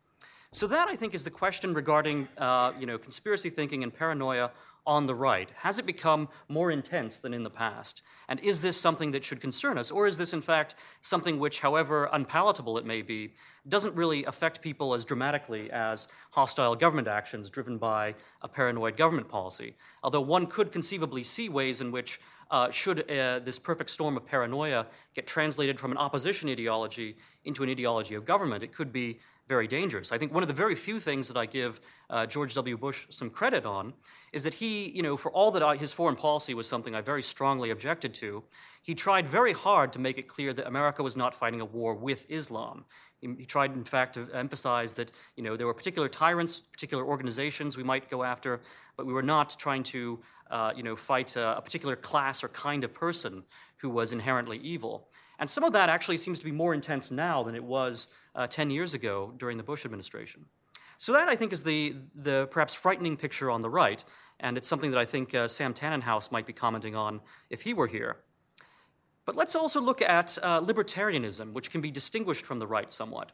So, 0.53 0.67
that 0.67 0.87
I 0.87 0.95
think 0.95 1.15
is 1.15 1.23
the 1.23 1.31
question 1.31 1.73
regarding 1.73 2.27
uh, 2.37 2.73
you 2.79 2.85
know, 2.85 2.99
conspiracy 2.99 3.49
thinking 3.49 3.81
and 3.81 3.91
paranoia 3.91 4.51
on 4.85 5.07
the 5.07 5.15
right? 5.15 5.49
Has 5.55 5.79
it 5.79 5.85
become 5.87 6.29
more 6.47 6.69
intense 6.69 7.17
than 7.17 7.33
in 7.33 7.41
the 7.41 7.49
past? 7.49 8.03
And 8.29 8.39
is 8.39 8.61
this 8.61 8.77
something 8.77 9.13
that 9.13 9.23
should 9.23 9.41
concern 9.41 9.79
us? 9.79 9.89
Or 9.89 10.05
is 10.05 10.19
this, 10.19 10.31
in 10.31 10.43
fact, 10.43 10.75
something 11.01 11.39
which, 11.39 11.61
however 11.61 12.07
unpalatable 12.13 12.77
it 12.77 12.85
may 12.85 13.01
be, 13.01 13.33
doesn't 13.67 13.95
really 13.95 14.25
affect 14.25 14.61
people 14.61 14.93
as 14.93 15.03
dramatically 15.03 15.71
as 15.71 16.07
hostile 16.29 16.75
government 16.75 17.07
actions 17.07 17.49
driven 17.49 17.79
by 17.79 18.13
a 18.43 18.47
paranoid 18.47 18.95
government 18.95 19.29
policy? 19.29 19.75
Although 20.03 20.21
one 20.21 20.45
could 20.45 20.71
conceivably 20.71 21.23
see 21.23 21.49
ways 21.49 21.81
in 21.81 21.91
which 21.91 22.19
uh, 22.51 22.69
should 22.69 23.09
uh, 23.09 23.39
this 23.39 23.57
perfect 23.57 23.89
storm 23.89 24.15
of 24.17 24.27
paranoia 24.27 24.85
get 25.15 25.25
translated 25.25 25.79
from 25.79 25.91
an 25.91 25.97
opposition 25.97 26.47
ideology 26.47 27.17
into 27.45 27.63
an 27.63 27.69
ideology 27.69 28.13
of 28.13 28.25
government, 28.25 28.63
it 28.63 28.71
could 28.71 28.93
be 28.93 29.19
very 29.47 29.67
dangerous. 29.67 30.11
I 30.11 30.17
think 30.17 30.33
one 30.33 30.43
of 30.43 30.47
the 30.47 30.53
very 30.53 30.75
few 30.75 30.99
things 30.99 31.27
that 31.27 31.37
I 31.37 31.45
give 31.45 31.81
uh, 32.09 32.25
George 32.25 32.53
W. 32.53 32.77
Bush 32.77 33.05
some 33.09 33.29
credit 33.29 33.65
on 33.65 33.93
is 34.31 34.43
that 34.43 34.53
he, 34.53 34.89
you 34.89 35.03
know, 35.03 35.17
for 35.17 35.31
all 35.31 35.51
that 35.51 35.61
I, 35.61 35.75
his 35.75 35.91
foreign 35.91 36.15
policy 36.15 36.53
was 36.53 36.67
something 36.67 36.95
I 36.95 37.01
very 37.01 37.21
strongly 37.21 37.69
objected 37.69 38.13
to, 38.15 38.43
he 38.81 38.95
tried 38.95 39.27
very 39.27 39.53
hard 39.53 39.93
to 39.93 39.99
make 39.99 40.17
it 40.17 40.27
clear 40.27 40.53
that 40.53 40.67
America 40.67 41.03
was 41.03 41.17
not 41.17 41.35
fighting 41.35 41.61
a 41.61 41.65
war 41.65 41.93
with 41.93 42.25
Islam. 42.29 42.85
He, 43.19 43.27
he 43.37 43.45
tried, 43.45 43.73
in 43.73 43.83
fact, 43.83 44.15
to 44.15 44.27
emphasize 44.33 44.93
that, 44.95 45.11
you 45.35 45.43
know, 45.43 45.57
there 45.57 45.67
were 45.67 45.73
particular 45.73 46.09
tyrants, 46.09 46.59
particular 46.59 47.05
organizations 47.05 47.77
we 47.77 47.83
might 47.83 48.09
go 48.09 48.23
after, 48.23 48.61
but 48.97 49.05
we 49.05 49.13
were 49.13 49.23
not 49.23 49.55
trying 49.59 49.83
to, 49.83 50.19
uh, 50.51 50.71
you 50.75 50.83
know, 50.83 50.95
fight 50.95 51.35
a, 51.35 51.57
a 51.57 51.61
particular 51.61 51.95
class 51.95 52.43
or 52.43 52.49
kind 52.49 52.83
of 52.83 52.93
person 52.93 53.43
who 53.77 53.89
was 53.89 54.13
inherently 54.13 54.57
evil. 54.59 55.09
And 55.39 55.49
some 55.49 55.63
of 55.63 55.73
that 55.73 55.89
actually 55.89 56.17
seems 56.17 56.39
to 56.39 56.45
be 56.45 56.51
more 56.51 56.73
intense 56.73 57.11
now 57.11 57.43
than 57.43 57.55
it 57.55 57.63
was 57.63 58.07
uh, 58.35 58.47
10 58.47 58.69
years 58.69 58.93
ago 58.93 59.33
during 59.37 59.57
the 59.57 59.63
Bush 59.63 59.85
administration. 59.85 60.45
So 60.97 61.13
that 61.13 61.27
I 61.27 61.35
think 61.35 61.51
is 61.51 61.63
the, 61.63 61.95
the 62.15 62.47
perhaps 62.51 62.73
frightening 62.73 63.17
picture 63.17 63.51
on 63.51 63.61
the 63.61 63.69
right, 63.69 64.03
and 64.39 64.57
it's 64.57 64.67
something 64.67 64.91
that 64.91 64.99
I 64.99 65.05
think 65.05 65.33
uh, 65.33 65.47
Sam 65.47 65.73
Tanenhaus 65.73 66.31
might 66.31 66.45
be 66.45 66.53
commenting 66.53 66.95
on 66.95 67.21
if 67.49 67.61
he 67.61 67.73
were 67.73 67.87
here. 67.87 68.17
But 69.25 69.35
let's 69.35 69.55
also 69.55 69.79
look 69.79 70.01
at 70.01 70.37
uh, 70.41 70.61
libertarianism, 70.61 71.53
which 71.53 71.71
can 71.71 71.81
be 71.81 71.91
distinguished 71.91 72.45
from 72.45 72.59
the 72.59 72.67
right 72.67 72.91
somewhat, 72.91 73.31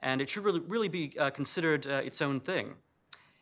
and 0.00 0.20
it 0.20 0.28
should 0.28 0.44
really, 0.44 0.60
really 0.60 0.88
be 0.88 1.16
uh, 1.18 1.30
considered 1.30 1.86
uh, 1.86 2.00
its 2.04 2.22
own 2.22 2.40
thing. 2.40 2.74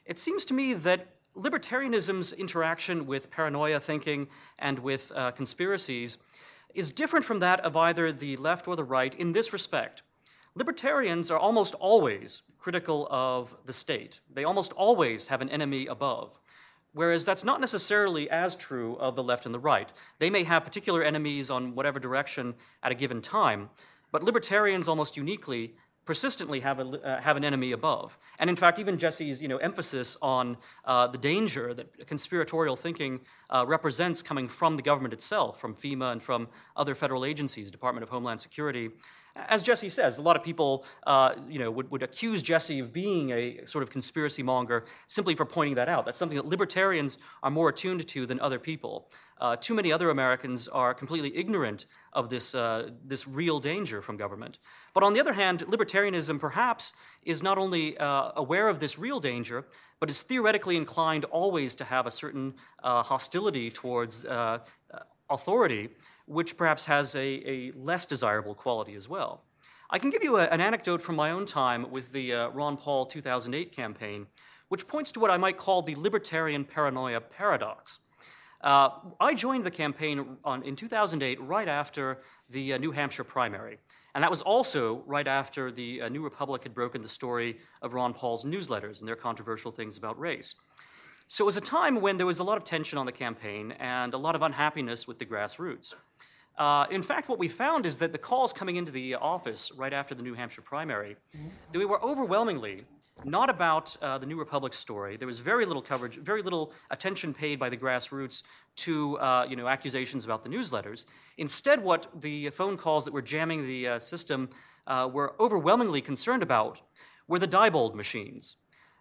It 0.06 0.18
seems 0.18 0.44
to 0.46 0.54
me 0.54 0.74
that 0.74 1.14
libertarianism's 1.36 2.32
interaction 2.32 3.06
with 3.06 3.30
paranoia 3.30 3.80
thinking 3.80 4.28
and 4.58 4.78
with 4.78 5.12
uh, 5.14 5.30
conspiracies 5.30 6.18
is 6.74 6.90
different 6.90 7.24
from 7.24 7.40
that 7.40 7.60
of 7.60 7.76
either 7.76 8.12
the 8.12 8.36
left 8.36 8.66
or 8.66 8.76
the 8.76 8.84
right 8.84 9.14
in 9.14 9.32
this 9.32 9.52
respect. 9.52 10.02
Libertarians 10.56 11.30
are 11.30 11.38
almost 11.38 11.74
always 11.74 12.42
critical 12.58 13.06
of 13.08 13.56
the 13.66 13.72
state. 13.72 14.18
They 14.32 14.42
almost 14.42 14.72
always 14.72 15.28
have 15.28 15.40
an 15.40 15.48
enemy 15.48 15.86
above. 15.86 16.40
Whereas 16.92 17.24
that's 17.24 17.44
not 17.44 17.60
necessarily 17.60 18.28
as 18.28 18.56
true 18.56 18.96
of 18.96 19.14
the 19.14 19.22
left 19.22 19.46
and 19.46 19.54
the 19.54 19.60
right. 19.60 19.92
They 20.18 20.28
may 20.28 20.42
have 20.42 20.64
particular 20.64 21.04
enemies 21.04 21.50
on 21.50 21.76
whatever 21.76 22.00
direction 22.00 22.54
at 22.82 22.90
a 22.90 22.96
given 22.96 23.22
time, 23.22 23.70
but 24.10 24.24
libertarians 24.24 24.88
almost 24.88 25.16
uniquely 25.16 25.76
persistently 26.10 26.58
have, 26.58 26.80
a, 26.80 26.82
uh, 26.82 27.20
have 27.20 27.36
an 27.36 27.44
enemy 27.44 27.70
above. 27.70 28.18
And 28.40 28.50
in 28.50 28.56
fact, 28.56 28.80
even 28.80 28.98
Jesse's 28.98 29.40
you 29.40 29.46
know, 29.46 29.58
emphasis 29.58 30.16
on 30.20 30.56
uh, 30.84 31.06
the 31.06 31.18
danger 31.18 31.72
that 31.72 32.04
conspiratorial 32.08 32.74
thinking 32.74 33.20
uh, 33.48 33.64
represents 33.64 34.20
coming 34.20 34.48
from 34.48 34.74
the 34.74 34.82
government 34.82 35.14
itself, 35.14 35.60
from 35.60 35.72
FEMA 35.72 36.10
and 36.10 36.20
from 36.20 36.48
other 36.76 36.96
federal 36.96 37.24
agencies, 37.24 37.70
Department 37.70 38.02
of 38.02 38.08
Homeland 38.08 38.40
Security, 38.40 38.90
as 39.36 39.62
Jesse 39.62 39.88
says, 39.88 40.18
a 40.18 40.22
lot 40.22 40.36
of 40.36 40.42
people 40.42 40.84
uh, 41.06 41.34
you 41.48 41.60
know, 41.60 41.70
would, 41.70 41.88
would 41.92 42.02
accuse 42.02 42.42
Jesse 42.42 42.80
of 42.80 42.92
being 42.92 43.30
a 43.30 43.64
sort 43.66 43.84
of 43.84 43.90
conspiracy 43.90 44.42
monger 44.42 44.84
simply 45.06 45.36
for 45.36 45.44
pointing 45.44 45.76
that 45.76 45.88
out. 45.88 46.04
That's 46.04 46.18
something 46.18 46.36
that 46.36 46.46
libertarians 46.46 47.18
are 47.44 47.50
more 47.50 47.68
attuned 47.68 48.06
to 48.08 48.26
than 48.26 48.40
other 48.40 48.58
people. 48.58 49.08
Uh, 49.40 49.56
too 49.56 49.74
many 49.74 49.92
other 49.92 50.10
Americans 50.10 50.68
are 50.68 50.92
completely 50.92 51.34
ignorant 51.36 51.86
of 52.12 52.28
this, 52.28 52.54
uh, 52.54 52.90
this 53.04 53.26
real 53.26 53.60
danger 53.60 54.02
from 54.02 54.16
government. 54.16 54.58
But 54.94 55.02
on 55.02 55.12
the 55.12 55.20
other 55.20 55.32
hand, 55.32 55.60
libertarianism 55.60 56.40
perhaps 56.40 56.94
is 57.22 57.42
not 57.42 57.58
only 57.58 57.96
uh, 57.98 58.32
aware 58.36 58.68
of 58.68 58.80
this 58.80 58.98
real 58.98 59.20
danger, 59.20 59.64
but 60.00 60.10
is 60.10 60.22
theoretically 60.22 60.76
inclined 60.76 61.24
always 61.26 61.74
to 61.76 61.84
have 61.84 62.06
a 62.06 62.10
certain 62.10 62.54
uh, 62.82 63.02
hostility 63.02 63.70
towards 63.70 64.24
uh, 64.24 64.58
authority 65.28 65.90
which 66.30 66.56
perhaps 66.56 66.84
has 66.84 67.16
a, 67.16 67.42
a 67.44 67.72
less 67.74 68.06
desirable 68.06 68.54
quality 68.54 68.94
as 68.94 69.08
well. 69.08 69.42
I 69.90 69.98
can 69.98 70.10
give 70.10 70.22
you 70.22 70.36
a, 70.36 70.44
an 70.44 70.60
anecdote 70.60 71.02
from 71.02 71.16
my 71.16 71.32
own 71.32 71.44
time 71.44 71.90
with 71.90 72.12
the 72.12 72.32
uh, 72.32 72.48
Ron 72.50 72.76
Paul 72.76 73.06
2008 73.06 73.72
campaign, 73.72 74.28
which 74.68 74.86
points 74.86 75.10
to 75.12 75.20
what 75.20 75.32
I 75.32 75.36
might 75.36 75.56
call 75.56 75.82
the 75.82 75.96
libertarian 75.96 76.64
paranoia 76.64 77.20
paradox. 77.20 77.98
Uh, 78.60 78.90
I 79.18 79.34
joined 79.34 79.64
the 79.64 79.72
campaign 79.72 80.36
on, 80.44 80.62
in 80.62 80.76
2008 80.76 81.40
right 81.40 81.66
after 81.66 82.18
the 82.48 82.74
uh, 82.74 82.78
New 82.78 82.92
Hampshire 82.92 83.24
primary. 83.24 83.78
And 84.14 84.24
that 84.24 84.30
was 84.30 84.42
also 84.42 85.02
right 85.06 85.26
after 85.28 85.70
the 85.70 86.02
uh, 86.02 86.08
New 86.08 86.22
Republic 86.22 86.62
had 86.64 86.74
broken 86.74 87.00
the 87.00 87.08
story 87.08 87.58
of 87.82 87.94
Ron 87.94 88.12
Paul's 88.12 88.44
newsletters 88.44 89.00
and 89.00 89.08
their 89.08 89.16
controversial 89.16 89.70
things 89.70 89.96
about 89.96 90.18
race. 90.18 90.54
So 91.26 91.44
it 91.44 91.46
was 91.46 91.56
a 91.56 91.60
time 91.60 92.00
when 92.00 92.16
there 92.16 92.26
was 92.26 92.40
a 92.40 92.44
lot 92.44 92.56
of 92.56 92.64
tension 92.64 92.98
on 92.98 93.06
the 93.06 93.12
campaign 93.12 93.72
and 93.78 94.14
a 94.14 94.18
lot 94.18 94.34
of 94.34 94.42
unhappiness 94.42 95.06
with 95.06 95.18
the 95.18 95.26
grassroots. 95.26 95.94
Uh, 96.58 96.86
in 96.90 97.02
fact, 97.02 97.28
what 97.28 97.38
we 97.38 97.48
found 97.48 97.86
is 97.86 97.98
that 97.98 98.12
the 98.12 98.18
calls 98.18 98.52
coming 98.52 98.76
into 98.76 98.90
the 98.90 99.14
office 99.14 99.70
right 99.76 99.92
after 99.92 100.14
the 100.14 100.22
New 100.22 100.34
Hampshire 100.34 100.60
primary, 100.60 101.16
that 101.72 101.78
we 101.78 101.84
were 101.84 102.02
overwhelmingly 102.02 102.84
not 103.24 103.50
about 103.50 103.96
uh, 104.00 104.18
the 104.18 104.26
New 104.26 104.38
Republic 104.38 104.74
story. 104.74 105.16
There 105.16 105.26
was 105.26 105.38
very 105.38 105.66
little 105.66 105.82
coverage, 105.82 106.16
very 106.16 106.42
little 106.42 106.72
attention 106.90 107.34
paid 107.34 107.58
by 107.58 107.68
the 107.68 107.76
grassroots 107.76 108.42
to 108.76 109.18
uh, 109.18 109.46
you 109.48 109.56
know 109.56 109.68
accusations 109.68 110.24
about 110.24 110.42
the 110.42 110.48
newsletters. 110.48 111.06
Instead, 111.38 111.82
what 111.82 112.08
the 112.20 112.50
phone 112.50 112.76
calls 112.76 113.04
that 113.04 113.12
were 113.12 113.22
jamming 113.22 113.66
the 113.66 113.88
uh, 113.88 113.98
system 113.98 114.48
uh, 114.86 115.08
were 115.12 115.34
overwhelmingly 115.40 116.00
concerned 116.00 116.42
about 116.42 116.80
were 117.28 117.38
the 117.38 117.48
Diebold 117.48 117.94
machines 117.94 118.56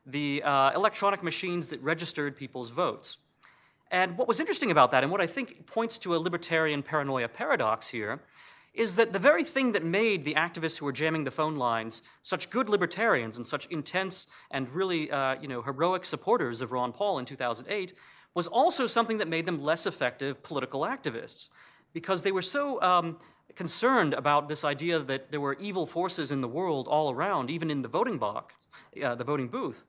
the 0.05 0.41
uh, 0.43 0.71
electronic 0.71 1.23
machines 1.23 1.69
that 1.69 1.81
registered 1.81 2.35
people's 2.35 2.69
votes. 2.69 3.17
And 3.91 4.17
what 4.17 4.27
was 4.27 4.39
interesting 4.39 4.71
about 4.71 4.91
that, 4.91 5.03
and 5.03 5.11
what 5.11 5.21
I 5.21 5.27
think 5.27 5.65
points 5.65 5.97
to 5.99 6.15
a 6.15 6.17
libertarian 6.17 6.83
paranoia 6.83 7.27
paradox 7.27 7.87
here, 7.87 8.21
is 8.73 8.95
that 8.95 9.13
the 9.13 9.19
very 9.19 9.43
thing 9.43 9.71
that 9.71 9.83
made 9.83 10.23
the 10.23 10.35
activists 10.35 10.77
who 10.77 10.85
were 10.85 10.91
jamming 10.91 11.23
the 11.23 11.31
phone 11.31 11.57
lines 11.57 12.01
such 12.21 12.49
good 12.49 12.69
libertarians 12.69 13.37
and 13.37 13.45
such 13.45 13.65
intense 13.67 14.27
and 14.51 14.69
really 14.69 15.11
uh, 15.11 15.35
you 15.41 15.47
know, 15.47 15.61
heroic 15.61 16.05
supporters 16.05 16.61
of 16.61 16.71
Ron 16.71 16.91
Paul 16.91 17.19
in 17.19 17.25
2008 17.25 17.93
was 18.35 18.47
also 18.47 18.87
something 18.87 19.17
that 19.17 19.27
made 19.27 19.45
them 19.45 19.61
less 19.61 19.85
effective 19.85 20.41
political 20.43 20.81
activists 20.81 21.49
because 21.93 22.21
they 22.21 22.31
were 22.31 22.43
so 22.43 22.81
um, 22.81 23.17
concerned 23.55 24.13
about 24.13 24.47
this 24.47 24.63
idea 24.63 24.99
that 24.99 25.31
there 25.31 25.41
were 25.41 25.55
evil 25.59 25.85
forces 25.85 26.31
in 26.31 26.41
the 26.41 26.47
world 26.47 26.87
all 26.87 27.11
around, 27.11 27.49
even 27.49 27.71
in 27.71 27.81
the 27.81 27.87
voting 27.87 28.17
box, 28.17 28.53
uh, 29.03 29.15
the 29.15 29.23
voting 29.23 29.47
booth, 29.47 29.83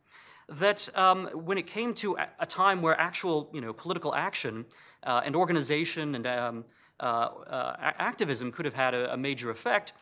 that 0.49 0.89
um, 0.97 1.27
when 1.27 1.59
it 1.59 1.67
came 1.67 1.95
to 1.95 2.17
a 2.39 2.47
time 2.47 2.83
where 2.83 2.99
actual 2.99 3.51
you 3.53 3.61
know, 3.61 3.73
political 3.73 4.15
action 4.15 4.65
uh, 5.05 5.21
and 5.25 5.37
organization 5.37 6.15
and 6.15 6.27
um, 6.27 6.65
activism 7.01 8.53
could 8.53 8.65
have 8.65 8.75
had 8.75 8.95
a, 8.95 9.13
a, 9.15 9.17
major 9.17 9.51
effect, 9.51 9.93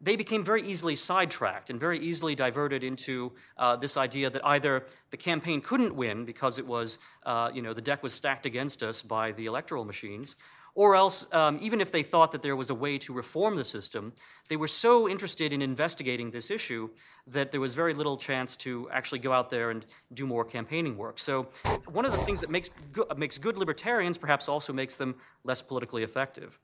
they 0.00 0.16
became 0.16 0.44
very 0.44 0.62
easily 0.62 0.94
sidetracked 0.94 1.70
and 1.70 1.80
very 1.80 1.98
easily 1.98 2.34
diverted 2.34 2.84
into 2.84 3.32
uh, 3.56 3.74
this 3.76 3.96
idea 3.96 4.30
that 4.30 4.44
either 4.46 4.84
the 5.10 5.16
campaign 5.16 5.60
couldn't 5.60 5.94
win 5.94 6.24
because 6.24 6.58
it 6.58 6.66
was, 6.66 6.98
uh, 7.26 7.50
you 7.52 7.62
know, 7.62 7.74
the 7.74 7.82
deck 7.82 8.02
was 8.02 8.14
stacked 8.14 8.46
against 8.46 8.82
us 8.82 9.02
by 9.02 9.32
the 9.32 9.46
electoral 9.46 9.84
machines, 9.84 10.36
or 10.74 10.94
else, 10.94 11.26
um, 11.32 11.58
even 11.60 11.80
if 11.80 11.90
they 11.90 12.02
thought 12.02 12.32
that 12.32 12.42
there 12.42 12.56
was 12.56 12.70
a 12.70 12.74
way 12.74 12.98
to 12.98 13.12
reform 13.12 13.56
the 13.56 13.64
system, 13.64 14.12
they 14.48 14.56
were 14.56 14.68
so 14.68 15.08
interested 15.08 15.52
in 15.52 15.60
investigating 15.60 16.30
this 16.30 16.50
issue 16.50 16.88
that 17.26 17.50
there 17.50 17.60
was 17.60 17.74
very 17.74 17.94
little 17.94 18.16
chance 18.16 18.56
to 18.56 18.88
actually 18.90 19.18
go 19.18 19.32
out 19.32 19.50
there 19.50 19.70
and 19.70 19.84
do 20.14 20.26
more 20.26 20.44
campaigning 20.44 20.96
work. 20.96 21.18
So, 21.18 21.48
one 21.86 22.04
of 22.04 22.12
the 22.12 22.18
things 22.18 22.40
that 22.40 22.50
makes, 22.50 22.70
go- 22.92 23.06
makes 23.16 23.38
good 23.38 23.58
libertarians 23.58 24.18
perhaps 24.18 24.48
also 24.48 24.72
makes 24.72 24.96
them 24.96 25.16
less 25.44 25.60
politically 25.60 26.02
effective. 26.02 26.58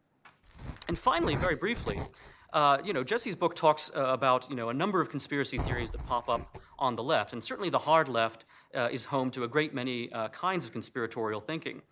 And 0.89 0.99
finally, 0.99 1.35
very 1.35 1.57
briefly, 1.57 2.01
uh, 2.55 2.79
you 2.85 2.93
know, 2.93 3.03
Jesse's 3.03 3.35
book 3.35 3.57
talks 3.57 3.91
uh, 3.97 4.05
about 4.05 4.49
you 4.49 4.55
know 4.55 4.69
a 4.69 4.75
number 4.75 5.01
of 5.01 5.09
conspiracy 5.09 5.59
theories 5.59 5.91
that 5.91 6.07
pop 6.07 6.29
up 6.29 6.57
on 6.79 6.95
the 6.95 7.03
left, 7.03 7.33
and 7.33 7.43
certainly 7.43 7.69
the 7.69 7.81
hard 7.81 8.09
left 8.09 8.45
uh, 8.75 8.89
is 8.93 9.07
home 9.07 9.31
to 9.33 9.43
a 9.43 9.49
great 9.49 9.75
many 9.75 10.11
uh, 10.13 10.29
kinds 10.29 10.65
of 10.65 10.71
conspiratorial 10.71 11.41
thinking. 11.41 11.83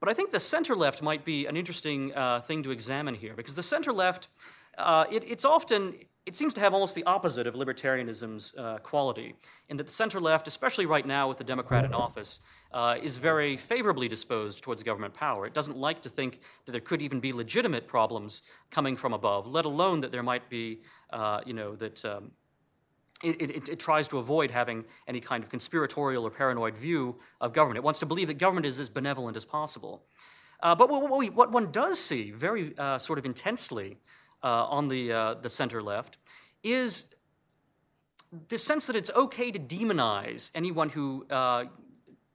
But 0.00 0.08
I 0.08 0.14
think 0.14 0.30
the 0.30 0.40
center 0.40 0.74
left 0.74 1.02
might 1.02 1.24
be 1.24 1.46
an 1.46 1.56
interesting 1.56 2.14
uh, 2.14 2.40
thing 2.40 2.62
to 2.62 2.70
examine 2.70 3.14
here 3.14 3.34
because 3.34 3.54
the 3.54 3.62
center 3.62 3.92
left 3.92 4.28
uh, 4.78 5.04
it, 5.10 5.24
it's 5.26 5.44
often, 5.44 5.94
it 6.26 6.34
seems 6.34 6.54
to 6.54 6.60
have 6.60 6.72
almost 6.72 6.94
the 6.94 7.04
opposite 7.04 7.46
of 7.46 7.54
libertarianism's 7.54 8.54
uh, 8.56 8.78
quality, 8.78 9.34
in 9.68 9.76
that 9.76 9.86
the 9.86 9.92
center 9.92 10.20
left, 10.20 10.48
especially 10.48 10.86
right 10.86 11.06
now 11.06 11.28
with 11.28 11.38
the 11.38 11.44
Democrat 11.44 11.84
in 11.84 11.92
office, 11.92 12.40
uh, 12.72 12.96
is 13.02 13.16
very 13.16 13.56
favorably 13.56 14.08
disposed 14.08 14.62
towards 14.62 14.82
government 14.82 15.12
power. 15.12 15.46
It 15.46 15.54
doesn't 15.54 15.76
like 15.76 16.02
to 16.02 16.08
think 16.08 16.40
that 16.64 16.72
there 16.72 16.80
could 16.80 17.02
even 17.02 17.20
be 17.20 17.32
legitimate 17.32 17.86
problems 17.86 18.42
coming 18.70 18.96
from 18.96 19.12
above, 19.12 19.46
let 19.46 19.64
alone 19.64 20.00
that 20.00 20.12
there 20.12 20.22
might 20.22 20.48
be, 20.48 20.80
uh, 21.12 21.40
you 21.44 21.52
know, 21.52 21.76
that. 21.76 22.04
Um, 22.04 22.32
it, 23.22 23.40
it, 23.40 23.68
it, 23.68 23.78
tries 23.78 24.08
to 24.08 24.18
avoid 24.18 24.50
having 24.50 24.84
any 25.06 25.20
kind 25.20 25.44
of 25.44 25.50
conspiratorial 25.50 26.24
or 26.26 26.30
paranoid 26.30 26.76
view 26.76 27.16
of 27.40 27.52
government. 27.52 27.76
It 27.78 27.84
wants 27.84 28.00
to 28.00 28.06
believe 28.06 28.28
that 28.28 28.38
government 28.38 28.66
is 28.66 28.80
as 28.80 28.88
benevolent 28.88 29.36
as 29.36 29.44
possible. 29.44 30.02
Uh, 30.62 30.74
but 30.74 30.88
what, 30.88 31.08
what, 31.08 31.34
what, 31.34 31.52
one 31.52 31.70
does 31.70 31.98
see 31.98 32.30
very 32.30 32.76
uh, 32.78 32.98
sort 32.98 33.18
of 33.18 33.24
intensely 33.24 33.98
uh, 34.42 34.64
on 34.66 34.88
the, 34.88 35.12
uh, 35.12 35.34
the 35.34 35.50
center 35.50 35.82
left 35.82 36.18
is 36.62 37.14
the 38.48 38.58
sense 38.58 38.86
that 38.86 38.96
it's 38.96 39.10
okay 39.14 39.50
to 39.50 39.58
demonize 39.58 40.50
anyone 40.54 40.88
who 40.88 41.26
uh, 41.30 41.64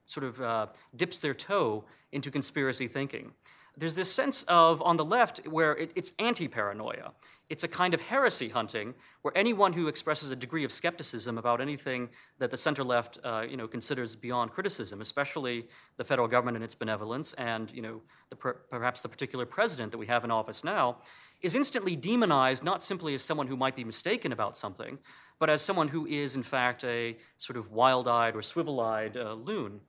sort 0.05 0.23
of 0.23 0.41
uh, 0.41 0.67
dips 0.95 1.19
their 1.19 1.33
toe 1.33 1.86
into 2.11 2.31
conspiracy 2.31 2.88
thinking. 2.88 3.31
There's 3.77 3.95
this 3.95 4.11
sense 4.11 4.43
of, 4.43 4.81
on 4.81 4.97
the 4.97 5.05
left, 5.05 5.45
where 5.47 5.75
it, 5.75 5.91
it's 5.95 6.13
anti 6.17 6.47
paranoia. 6.47 7.13
It's 7.47 7.63
a 7.63 7.67
kind 7.67 7.93
of 7.93 8.01
heresy 8.01 8.49
hunting 8.49 8.95
where 9.21 9.37
anyone 9.37 9.73
who 9.73 9.87
expresses 9.87 10.31
a 10.31 10.35
degree 10.35 10.63
of 10.63 10.71
skepticism 10.71 11.37
about 11.37 11.61
anything 11.61 12.09
that 12.39 12.49
the 12.49 12.57
center 12.57 12.83
left 12.83 13.19
uh, 13.23 13.45
you 13.47 13.55
know, 13.55 13.67
considers 13.67 14.15
beyond 14.15 14.51
criticism, 14.51 14.99
especially 14.99 15.67
the 15.97 16.03
federal 16.03 16.27
government 16.27 16.57
and 16.57 16.63
its 16.63 16.73
benevolence, 16.73 17.33
and 17.33 17.71
you 17.71 17.83
know, 17.83 18.01
the, 18.29 18.35
perhaps 18.35 19.01
the 19.01 19.09
particular 19.09 19.45
president 19.45 19.91
that 19.91 19.99
we 19.99 20.07
have 20.07 20.23
in 20.23 20.31
office 20.31 20.63
now, 20.63 20.97
is 21.41 21.53
instantly 21.53 21.95
demonized 21.95 22.63
not 22.63 22.83
simply 22.83 23.13
as 23.13 23.21
someone 23.21 23.45
who 23.45 23.55
might 23.55 23.75
be 23.75 23.83
mistaken 23.83 24.31
about 24.31 24.57
something, 24.57 24.97
but 25.37 25.47
as 25.47 25.61
someone 25.61 25.89
who 25.89 26.07
is, 26.07 26.35
in 26.35 26.43
fact, 26.43 26.83
a 26.83 27.15
sort 27.37 27.57
of 27.57 27.71
wild 27.71 28.07
eyed 28.07 28.35
or 28.35 28.41
swivel 28.41 28.79
eyed 28.79 29.15
uh, 29.15 29.33
loon. 29.33 29.81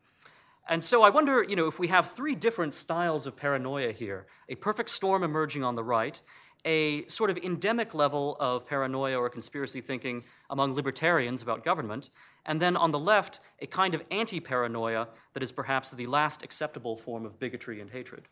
And 0.69 0.83
so 0.83 1.03
I 1.03 1.11
wonder, 1.11 1.45
you 1.45 1.55
know, 1.55 1.69
if 1.69 1.79
we 1.79 1.89
have 1.89 2.11
three 2.11 2.35
different 2.35 2.75
styles 2.75 3.27
of 3.27 3.37
paranoia 3.37 3.93
here 3.93 4.27
a 4.49 4.57
perfect 4.57 4.91
storm 4.91 5.23
emerging 5.23 5.65
on 5.65 5.75
the 5.75 5.85
right, 5.85 6.21
a 6.65 7.07
sort 7.07 7.31
of 7.31 7.39
endemic 7.39 7.95
level 7.95 8.37
of 8.41 8.67
paranoia 8.67 9.19
or 9.19 9.29
conspiracy 9.29 9.81
thinking 9.81 10.25
among 10.51 10.75
libertarians 10.75 11.43
about 11.43 11.65
government, 11.65 12.11
and 12.45 12.61
then 12.61 12.77
on 12.77 12.91
the 12.91 12.99
left, 12.99 13.41
a 13.61 13.67
kind 13.67 13.95
of 13.95 14.03
anti 14.11 14.41
paranoia 14.41 15.09
that 15.35 15.43
is 15.43 15.53
perhaps 15.53 15.91
the 15.91 16.07
last 16.07 16.43
acceptable 16.43 16.97
form 16.97 17.25
of 17.25 17.39
bigotry 17.39 17.81
and 17.81 17.91
hatred. 17.91 18.29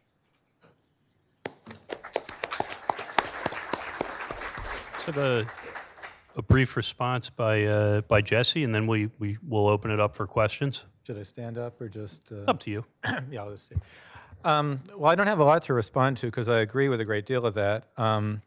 So 5.05 5.13
the 5.13 5.47
a 6.37 6.43
brief 6.43 6.77
response 6.77 7.31
by 7.31 7.65
uh, 7.65 8.01
by 8.03 8.21
Jesse, 8.21 8.65
and 8.65 8.75
then 8.75 8.87
we 8.87 9.11
we 9.19 9.39
will 9.47 9.69
open 9.69 9.91
it 9.91 10.01
up 10.01 10.17
for 10.17 10.27
questions. 10.27 10.85
Should 11.07 11.19
I 11.19 11.23
stand 11.23 11.59
up 11.59 11.81
or 11.81 11.89
just? 11.89 12.33
Uh... 12.33 12.51
Up 12.51 12.61
to 12.61 12.71
you. 12.71 12.85
yeah, 13.31 13.43
let's 13.43 13.69
see. 13.69 13.77
Um, 14.45 14.81
well, 14.95 15.11
I 15.11 15.15
don't 15.15 15.27
have 15.27 15.39
a 15.39 15.45
lot 15.45 15.65
to 15.65 15.75
respond 15.75 16.19
to 16.19 16.27
because 16.27 16.51
I 16.51 16.61
agree 16.61 16.91
with 16.91 17.01
a 17.01 17.05
great 17.05 17.25
deal 17.25 17.47
of 17.47 17.55
that. 17.55 17.85
Um, 17.97 18.43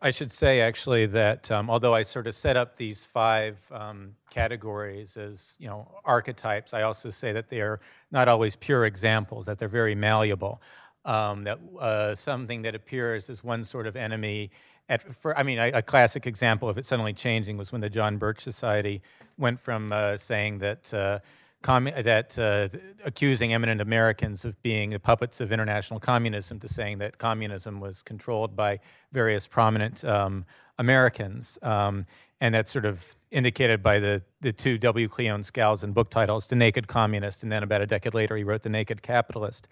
I 0.00 0.10
should 0.10 0.32
say 0.32 0.62
actually 0.62 1.06
that 1.06 1.50
um, 1.50 1.68
although 1.68 1.94
I 1.94 2.04
sort 2.04 2.26
of 2.26 2.34
set 2.34 2.56
up 2.56 2.76
these 2.76 3.04
five 3.04 3.58
um, 3.70 4.16
categories 4.30 5.18
as 5.18 5.54
you 5.58 5.68
know 5.68 5.88
archetypes, 6.04 6.72
I 6.72 6.82
also 6.82 7.10
say 7.10 7.32
that 7.32 7.50
they 7.50 7.60
are 7.60 7.80
not 8.10 8.28
always 8.28 8.56
pure 8.56 8.86
examples; 8.86 9.44
that 9.46 9.58
they're 9.58 9.68
very 9.68 9.94
malleable. 9.94 10.62
Um, 11.04 11.44
that 11.44 11.58
uh, 11.78 12.14
something 12.14 12.62
that 12.62 12.74
appears 12.74 13.30
as 13.30 13.44
one 13.44 13.62
sort 13.64 13.86
of 13.86 13.94
enemy 13.94 14.50
at, 14.88 15.14
for, 15.14 15.36
I 15.38 15.42
mean, 15.42 15.58
a, 15.58 15.70
a, 15.70 15.82
classic 15.82 16.26
example 16.26 16.68
of 16.68 16.78
it 16.78 16.84
suddenly 16.84 17.12
changing 17.12 17.56
was 17.56 17.70
when 17.70 17.80
the 17.80 17.90
John 17.90 18.18
Birch 18.18 18.40
Society 18.40 19.02
went 19.38 19.60
from 19.60 19.92
uh, 19.92 20.16
saying 20.16 20.58
that 20.58 20.92
uh, 20.92 21.18
that 21.66 22.38
uh, 22.38 22.68
accusing 23.04 23.52
eminent 23.52 23.80
Americans 23.80 24.44
of 24.44 24.60
being 24.62 24.90
the 24.90 25.00
puppets 25.00 25.40
of 25.40 25.52
international 25.52 26.00
communism 26.00 26.58
to 26.60 26.68
saying 26.68 26.98
that 26.98 27.18
communism 27.18 27.80
was 27.80 28.02
controlled 28.02 28.56
by 28.56 28.78
various 29.12 29.46
prominent 29.46 30.04
um, 30.04 30.44
Americans. 30.78 31.58
Um, 31.62 32.06
and 32.40 32.54
that's 32.54 32.70
sort 32.70 32.84
of 32.84 33.16
indicated 33.30 33.82
by 33.82 33.98
the, 33.98 34.22
the 34.40 34.52
two 34.52 34.78
W. 34.78 35.08
Cleon 35.08 35.42
Skousen 35.42 35.92
book 35.92 36.10
titles, 36.10 36.46
The 36.46 36.56
Naked 36.56 36.86
Communist, 36.86 37.42
and 37.42 37.50
then 37.50 37.62
about 37.62 37.80
a 37.80 37.86
decade 37.86 38.14
later, 38.14 38.36
he 38.36 38.44
wrote 38.44 38.62
The 38.62 38.68
Naked 38.68 39.02
Capitalist. 39.02 39.68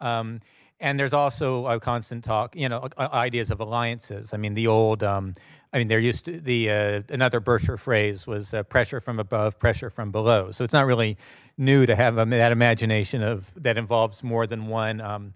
Um, 0.00 0.40
and 0.78 0.98
there's 0.98 1.12
also 1.14 1.66
a 1.66 1.80
constant 1.80 2.24
talk, 2.24 2.54
you 2.54 2.68
know, 2.68 2.88
ideas 2.98 3.50
of 3.50 3.60
alliances. 3.60 4.34
I 4.34 4.36
mean, 4.36 4.54
the 4.54 4.66
old, 4.66 5.02
um, 5.02 5.34
I 5.72 5.78
mean, 5.78 5.88
there 5.88 5.98
used 5.98 6.24
to 6.26 6.40
the 6.40 6.70
uh, 6.70 7.02
another 7.08 7.40
Bircher 7.40 7.78
phrase 7.78 8.26
was 8.26 8.54
uh, 8.54 8.62
pressure 8.62 9.00
from 9.00 9.18
above, 9.18 9.58
pressure 9.58 9.90
from 9.90 10.10
below. 10.12 10.50
So 10.52 10.64
it's 10.64 10.72
not 10.72 10.86
really 10.86 11.16
new 11.58 11.86
to 11.86 11.96
have 11.96 12.18
um, 12.18 12.30
that 12.30 12.52
imagination 12.52 13.22
of 13.22 13.50
that 13.56 13.76
involves 13.76 14.22
more 14.22 14.46
than 14.46 14.68
one 14.68 15.00
um, 15.00 15.34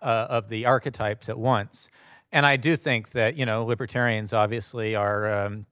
uh, 0.00 0.26
of 0.30 0.48
the 0.48 0.66
archetypes 0.66 1.28
at 1.28 1.38
once. 1.38 1.88
And 2.32 2.46
I 2.46 2.56
do 2.56 2.76
think 2.76 3.10
that 3.12 3.36
you 3.36 3.46
know 3.46 3.64
libertarians 3.64 4.32
obviously 4.32 4.94
are 4.94 5.46
um, 5.46 5.66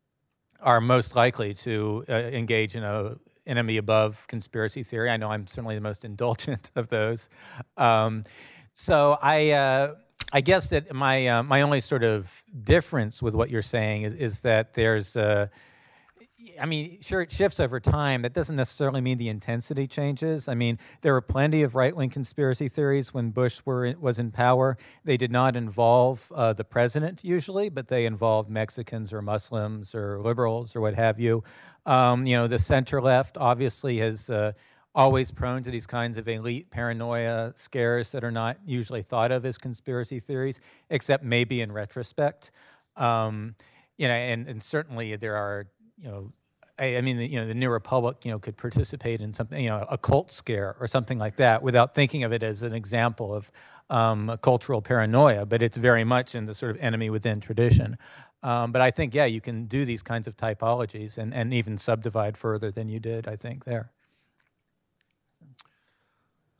are 0.60 0.80
most 0.80 1.16
likely 1.16 1.54
to 1.54 2.04
uh, 2.08 2.12
engage 2.12 2.74
in 2.74 2.84
a 2.84 3.16
enemy 3.46 3.76
above 3.76 4.24
conspiracy 4.28 4.82
theory. 4.82 5.10
I 5.10 5.16
know 5.16 5.30
I'm 5.30 5.46
certainly 5.46 5.74
the 5.74 5.80
most 5.80 6.04
indulgent 6.04 6.70
of 6.76 6.88
those. 6.88 7.28
Um, 7.76 8.24
so 8.74 9.18
I, 9.20 9.50
uh, 9.50 9.94
I 10.34 10.40
guess 10.40 10.70
that 10.70 10.94
my 10.94 11.26
uh, 11.26 11.42
my 11.42 11.60
only 11.60 11.80
sort 11.80 12.02
of 12.02 12.30
difference 12.64 13.22
with 13.22 13.34
what 13.34 13.50
you're 13.50 13.60
saying 13.60 14.04
is, 14.04 14.14
is 14.14 14.40
that 14.40 14.72
there's, 14.72 15.14
uh, 15.14 15.48
I 16.58 16.64
mean, 16.64 17.02
sure 17.02 17.20
it 17.20 17.30
shifts 17.30 17.60
over 17.60 17.78
time. 17.80 18.22
That 18.22 18.32
doesn't 18.32 18.56
necessarily 18.56 19.02
mean 19.02 19.18
the 19.18 19.28
intensity 19.28 19.86
changes. 19.86 20.48
I 20.48 20.54
mean, 20.54 20.78
there 21.02 21.12
were 21.12 21.20
plenty 21.20 21.62
of 21.62 21.74
right 21.74 21.94
wing 21.94 22.08
conspiracy 22.08 22.70
theories 22.70 23.12
when 23.12 23.30
Bush 23.30 23.60
were 23.66 23.94
was 24.00 24.18
in 24.18 24.30
power. 24.30 24.78
They 25.04 25.18
did 25.18 25.30
not 25.30 25.54
involve 25.54 26.32
uh, 26.34 26.54
the 26.54 26.64
president 26.64 27.20
usually, 27.22 27.68
but 27.68 27.88
they 27.88 28.06
involved 28.06 28.48
Mexicans 28.48 29.12
or 29.12 29.20
Muslims 29.20 29.94
or 29.94 30.18
liberals 30.18 30.74
or 30.74 30.80
what 30.80 30.94
have 30.94 31.20
you. 31.20 31.44
Um, 31.84 32.26
you 32.26 32.36
know, 32.36 32.46
the 32.46 32.58
center 32.58 33.02
left 33.02 33.36
obviously 33.36 33.98
has 33.98 34.30
uh, 34.30 34.52
always 34.94 35.30
prone 35.30 35.62
to 35.62 35.70
these 35.70 35.86
kinds 35.86 36.18
of 36.18 36.28
elite 36.28 36.70
paranoia 36.70 37.52
scares 37.56 38.10
that 38.10 38.22
are 38.22 38.30
not 38.30 38.58
usually 38.66 39.02
thought 39.02 39.32
of 39.32 39.46
as 39.46 39.56
conspiracy 39.56 40.20
theories, 40.20 40.60
except 40.90 41.24
maybe 41.24 41.60
in 41.60 41.72
retrospect. 41.72 42.50
Um, 42.96 43.54
you 43.96 44.08
know, 44.08 44.14
and, 44.14 44.48
and 44.48 44.62
certainly 44.62 45.16
there 45.16 45.36
are, 45.36 45.66
you 45.96 46.08
know, 46.08 46.32
I, 46.78 47.00
mean, 47.00 47.18
you 47.18 47.40
know, 47.40 47.46
the 47.46 47.54
New 47.54 47.70
Republic, 47.70 48.24
you 48.24 48.30
know, 48.30 48.38
could 48.38 48.56
participate 48.56 49.20
in 49.20 49.32
something, 49.34 49.62
you 49.62 49.70
know, 49.70 49.86
a 49.88 49.96
cult 49.98 50.32
scare 50.32 50.76
or 50.80 50.86
something 50.88 51.18
like 51.18 51.36
that, 51.36 51.62
without 51.62 51.94
thinking 51.94 52.24
of 52.24 52.32
it 52.32 52.42
as 52.42 52.62
an 52.62 52.74
example 52.74 53.32
of 53.32 53.52
um, 53.88 54.36
cultural 54.42 54.82
paranoia. 54.82 55.46
But 55.46 55.62
it's 55.62 55.76
very 55.76 56.02
much 56.02 56.34
in 56.34 56.46
the 56.46 56.54
sort 56.54 56.72
of 56.72 56.82
enemy 56.82 57.08
within 57.08 57.40
tradition. 57.40 57.98
Um, 58.42 58.72
but 58.72 58.82
I 58.82 58.90
think, 58.90 59.14
yeah, 59.14 59.26
you 59.26 59.40
can 59.40 59.66
do 59.66 59.84
these 59.84 60.02
kinds 60.02 60.26
of 60.26 60.36
typologies 60.36 61.16
and, 61.16 61.32
and 61.32 61.54
even 61.54 61.78
subdivide 61.78 62.36
further 62.36 62.72
than 62.72 62.88
you 62.88 62.98
did, 62.98 63.28
I 63.28 63.36
think, 63.36 63.64
there. 63.64 63.92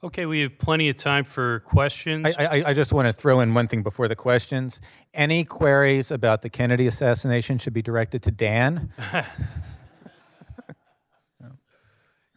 Okay, 0.05 0.26
we 0.26 0.40
have 0.40 0.59
plenty 0.59 0.88
of 0.88 0.96
time 0.96 1.22
for 1.22 1.61
questions. 1.61 2.34
I, 2.36 2.44
I, 2.44 2.62
I, 2.70 2.74
just 2.74 2.92
want 2.92 3.07
to 3.07 3.12
throw 3.12 3.38
in 3.38 3.55
one 3.55 3.68
thing 3.68 3.84
before 3.84 4.09
the 4.09 4.16
questions. 4.16 4.80
Any 5.14 5.44
queries 5.44 6.11
about 6.11 6.42
the 6.42 6.50
Kennedy 6.50 6.88
assassination 6.88 7.59
should 7.59 7.72
be 7.72 7.82
directed 7.82 8.20
to 8.24 8.32
Dan. 8.32 8.92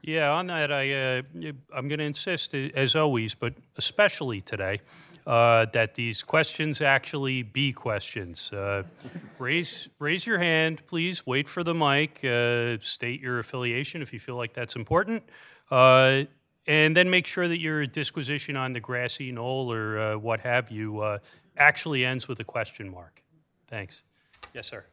yeah, 0.04 0.32
on 0.32 0.46
that, 0.46 0.72
I, 0.72 0.92
uh, 0.92 1.22
I'm 1.74 1.88
going 1.88 1.98
to 1.98 2.06
insist, 2.06 2.54
as 2.54 2.96
always, 2.96 3.34
but 3.34 3.56
especially 3.78 4.42
today, 4.42 4.82
uh, 5.26 5.66
that 5.74 5.96
these 5.96 6.22
questions 6.22 6.82
actually 6.82 7.42
be 7.42 7.74
questions. 7.74 8.54
Uh, 8.54 8.84
raise, 9.40 9.90
raise 9.98 10.28
your 10.28 10.38
hand, 10.38 10.86
please. 10.86 11.26
Wait 11.26 11.48
for 11.48 11.64
the 11.64 11.74
mic. 11.74 12.24
Uh, 12.24 12.78
state 12.80 13.22
your 13.22 13.40
affiliation 13.40 14.04
if 14.04 14.14
you 14.14 14.20
feel 14.20 14.36
like 14.36 14.54
that's 14.54 14.76
important. 14.76 15.24
Uh, 15.72 16.26
and 16.68 16.96
then 16.96 17.10
make 17.10 17.28
sure 17.28 17.48
that 17.48 17.60
your 17.60 17.86
disquisition 17.86 18.56
on 18.56 18.74
the 18.74 18.80
grassy 18.80 19.32
knoll 19.32 19.72
or 19.72 20.00
uh, 20.00 20.18
what 20.18 20.40
have 20.40 20.72
you 20.72 21.02
uh, 21.02 21.18
actually 21.58 22.06
ends 22.06 22.28
with 22.28 22.40
a 22.40 22.44
question 22.44 22.90
mark. 22.90 23.22
Thanks. 23.68 24.02
Yes, 24.54 24.68
sir. 24.68 24.86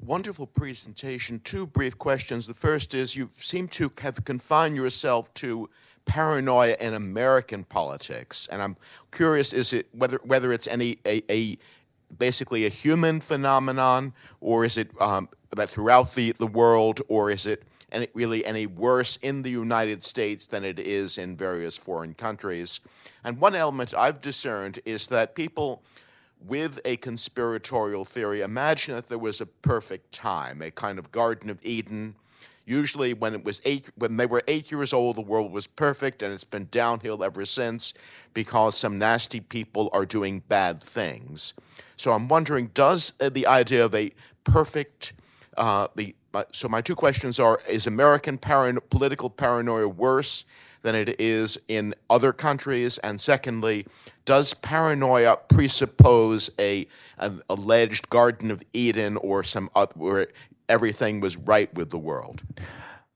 Wonderful 0.00 0.46
presentation. 0.46 1.40
Two 1.40 1.66
brief 1.66 1.98
questions. 1.98 2.46
The 2.46 2.54
first 2.54 2.94
is 2.94 3.16
you 3.16 3.30
seem 3.40 3.68
to 3.68 3.92
have 4.00 4.24
confined 4.24 4.76
yourself 4.76 5.32
to 5.34 5.68
paranoia 6.06 6.76
in 6.80 6.94
American 6.94 7.64
politics, 7.64 8.48
and 8.50 8.62
I'm 8.62 8.76
curious: 9.10 9.52
is 9.52 9.72
it 9.72 9.88
whether 9.92 10.18
whether 10.24 10.52
it's 10.52 10.66
any 10.66 10.98
a, 11.04 11.20
a 11.30 11.58
basically 12.16 12.64
a 12.64 12.70
human 12.70 13.20
phenomenon, 13.20 14.14
or 14.40 14.64
is 14.64 14.78
it 14.78 14.88
um, 15.00 15.28
that 15.56 15.70
throughout 15.70 16.14
the, 16.14 16.32
the 16.32 16.46
world, 16.46 17.00
or 17.08 17.30
is 17.30 17.46
it 17.46 17.62
any, 17.92 18.08
really 18.14 18.44
any 18.44 18.66
worse 18.66 19.16
in 19.16 19.42
the 19.42 19.50
United 19.50 20.02
States 20.02 20.46
than 20.46 20.64
it 20.64 20.78
is 20.78 21.18
in 21.18 21.36
various 21.36 21.76
foreign 21.76 22.14
countries. 22.14 22.80
And 23.24 23.40
one 23.40 23.54
element 23.54 23.94
I've 23.96 24.20
discerned 24.20 24.80
is 24.84 25.06
that 25.08 25.34
people 25.34 25.82
with 26.46 26.78
a 26.84 26.96
conspiratorial 26.98 28.04
theory 28.04 28.42
imagine 28.42 28.94
that 28.94 29.08
there 29.08 29.18
was 29.18 29.40
a 29.40 29.46
perfect 29.46 30.12
time, 30.12 30.62
a 30.62 30.70
kind 30.70 30.98
of 30.98 31.10
Garden 31.10 31.50
of 31.50 31.58
Eden. 31.64 32.14
Usually, 32.64 33.14
when 33.14 33.34
it 33.34 33.44
was 33.44 33.62
eight, 33.64 33.86
when 33.96 34.18
they 34.18 34.26
were 34.26 34.42
eight 34.46 34.70
years 34.70 34.92
old, 34.92 35.16
the 35.16 35.22
world 35.22 35.50
was 35.50 35.66
perfect, 35.66 36.22
and 36.22 36.34
it's 36.34 36.44
been 36.44 36.68
downhill 36.70 37.24
ever 37.24 37.46
since 37.46 37.94
because 38.34 38.76
some 38.76 38.98
nasty 38.98 39.40
people 39.40 39.88
are 39.94 40.04
doing 40.04 40.42
bad 40.48 40.82
things. 40.82 41.54
So 41.96 42.12
I'm 42.12 42.28
wondering, 42.28 42.66
does 42.74 43.12
the 43.12 43.46
idea 43.46 43.84
of 43.84 43.94
a 43.94 44.12
perfect 44.44 45.14
uh, 45.58 45.88
the 45.96 46.14
so 46.52 46.68
my 46.68 46.80
two 46.80 46.94
questions 46.94 47.38
are: 47.40 47.60
Is 47.68 47.86
American 47.86 48.38
paran- 48.38 48.78
political 48.90 49.28
paranoia 49.28 49.88
worse 49.88 50.44
than 50.82 50.94
it 50.94 51.20
is 51.20 51.58
in 51.68 51.94
other 52.08 52.32
countries? 52.32 52.98
And 52.98 53.20
secondly, 53.20 53.86
does 54.24 54.54
paranoia 54.54 55.36
presuppose 55.48 56.50
a 56.58 56.86
an 57.18 57.42
alleged 57.50 58.08
Garden 58.08 58.50
of 58.50 58.62
Eden 58.72 59.16
or 59.16 59.42
some 59.42 59.68
other, 59.74 59.92
where 59.96 60.28
everything 60.68 61.20
was 61.20 61.36
right 61.36 61.72
with 61.74 61.90
the 61.90 61.98
world? 61.98 62.42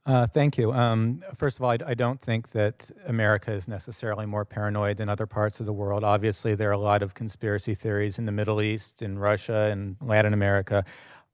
Uh, 0.04 0.26
thank 0.26 0.58
you. 0.58 0.72
Um, 0.72 1.22
first 1.36 1.58
of 1.58 1.62
all, 1.62 1.70
I, 1.70 1.78
I, 1.86 1.94
don't 1.94 2.20
think 2.20 2.50
that 2.50 2.90
America 3.06 3.52
is 3.52 3.68
necessarily 3.68 4.26
more 4.26 4.44
paranoid 4.44 4.96
than 4.96 5.08
other 5.08 5.26
parts 5.26 5.60
of 5.60 5.66
the 5.66 5.72
world. 5.72 6.02
Obviously, 6.02 6.56
there 6.56 6.70
are 6.70 6.72
a 6.72 6.78
lot 6.78 7.04
of 7.04 7.14
conspiracy 7.14 7.72
theories 7.72 8.18
in 8.18 8.26
the 8.26 8.32
Middle 8.32 8.60
East, 8.60 9.02
in 9.02 9.16
Russia, 9.16 9.68
and 9.70 9.94
Latin 10.00 10.34
America. 10.34 10.84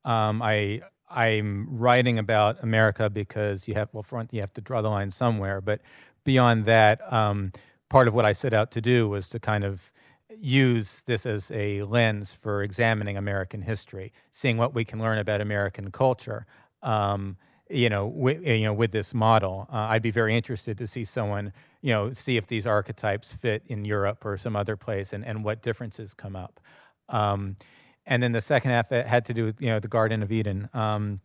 Um, 0.05 0.43
I 0.43 0.83
I'm 1.11 1.67
writing 1.71 2.19
about 2.19 2.63
America 2.63 3.09
because 3.09 3.67
you 3.67 3.75
have 3.75 3.89
well, 3.93 4.03
front 4.03 4.33
you 4.33 4.41
have 4.41 4.53
to 4.55 4.61
draw 4.61 4.83
the 4.83 4.91
line 4.91 5.11
somewhere. 5.11 5.61
But 5.61 5.81
beyond 6.25 6.67
that, 6.67 7.13
um, 7.13 7.53
part 7.89 8.09
of 8.09 8.15
what 8.15 8.25
I 8.25 8.33
set 8.33 8.53
out 8.53 8.71
to 8.73 8.81
do 8.81 9.09
was 9.09 9.29
to 9.31 9.41
kind 9.41 9.65
of 9.65 9.93
use 10.41 11.03
this 11.07 11.27
as 11.27 11.51
a 11.51 11.83
lens 11.83 12.33
for 12.33 12.63
examining 12.63 13.17
American 13.17 13.63
history, 13.63 14.13
seeing 14.31 14.57
what 14.57 14.75
we 14.75 14.85
can 14.85 14.99
learn 14.99 15.19
about 15.19 15.41
American 15.41 15.91
culture. 15.91 16.47
Um, 16.83 17.37
you 17.71 17.89
know, 17.91 18.07
with, 18.07 18.47
you 18.47 18.65
know, 18.65 18.73
with 18.73 18.93
this 18.93 19.13
model, 19.13 19.67
uh, 19.73 19.77
I'd 19.77 20.03
be 20.03 20.11
very 20.11 20.37
interested 20.37 20.79
to 20.79 20.87
see 20.87 21.05
someone, 21.05 21.53
you 21.83 21.93
know, 21.93 22.13
see 22.13 22.37
if 22.37 22.47
these 22.47 22.67
archetypes 22.67 23.33
fit 23.33 23.63
in 23.67 23.85
Europe 23.85 24.25
or 24.25 24.39
some 24.39 24.57
other 24.57 24.77
place, 24.77 25.13
and, 25.13 25.25
and 25.25 25.45
what 25.45 25.63
differences 25.63 26.15
come 26.15 26.35
up. 26.35 26.61
Um, 27.11 27.57
and 28.09 28.23
then 28.23 28.33
the 28.33 28.41
second 28.41 28.73
half 28.73 28.89
had 28.89 29.25
to 29.27 29.35
do 29.35 29.45
with 29.45 29.61
you 29.61 29.69
know 29.69 29.79
the 29.79 29.89
Garden 29.89 30.23
of 30.23 30.33
Eden. 30.33 30.69
Um, 30.75 31.21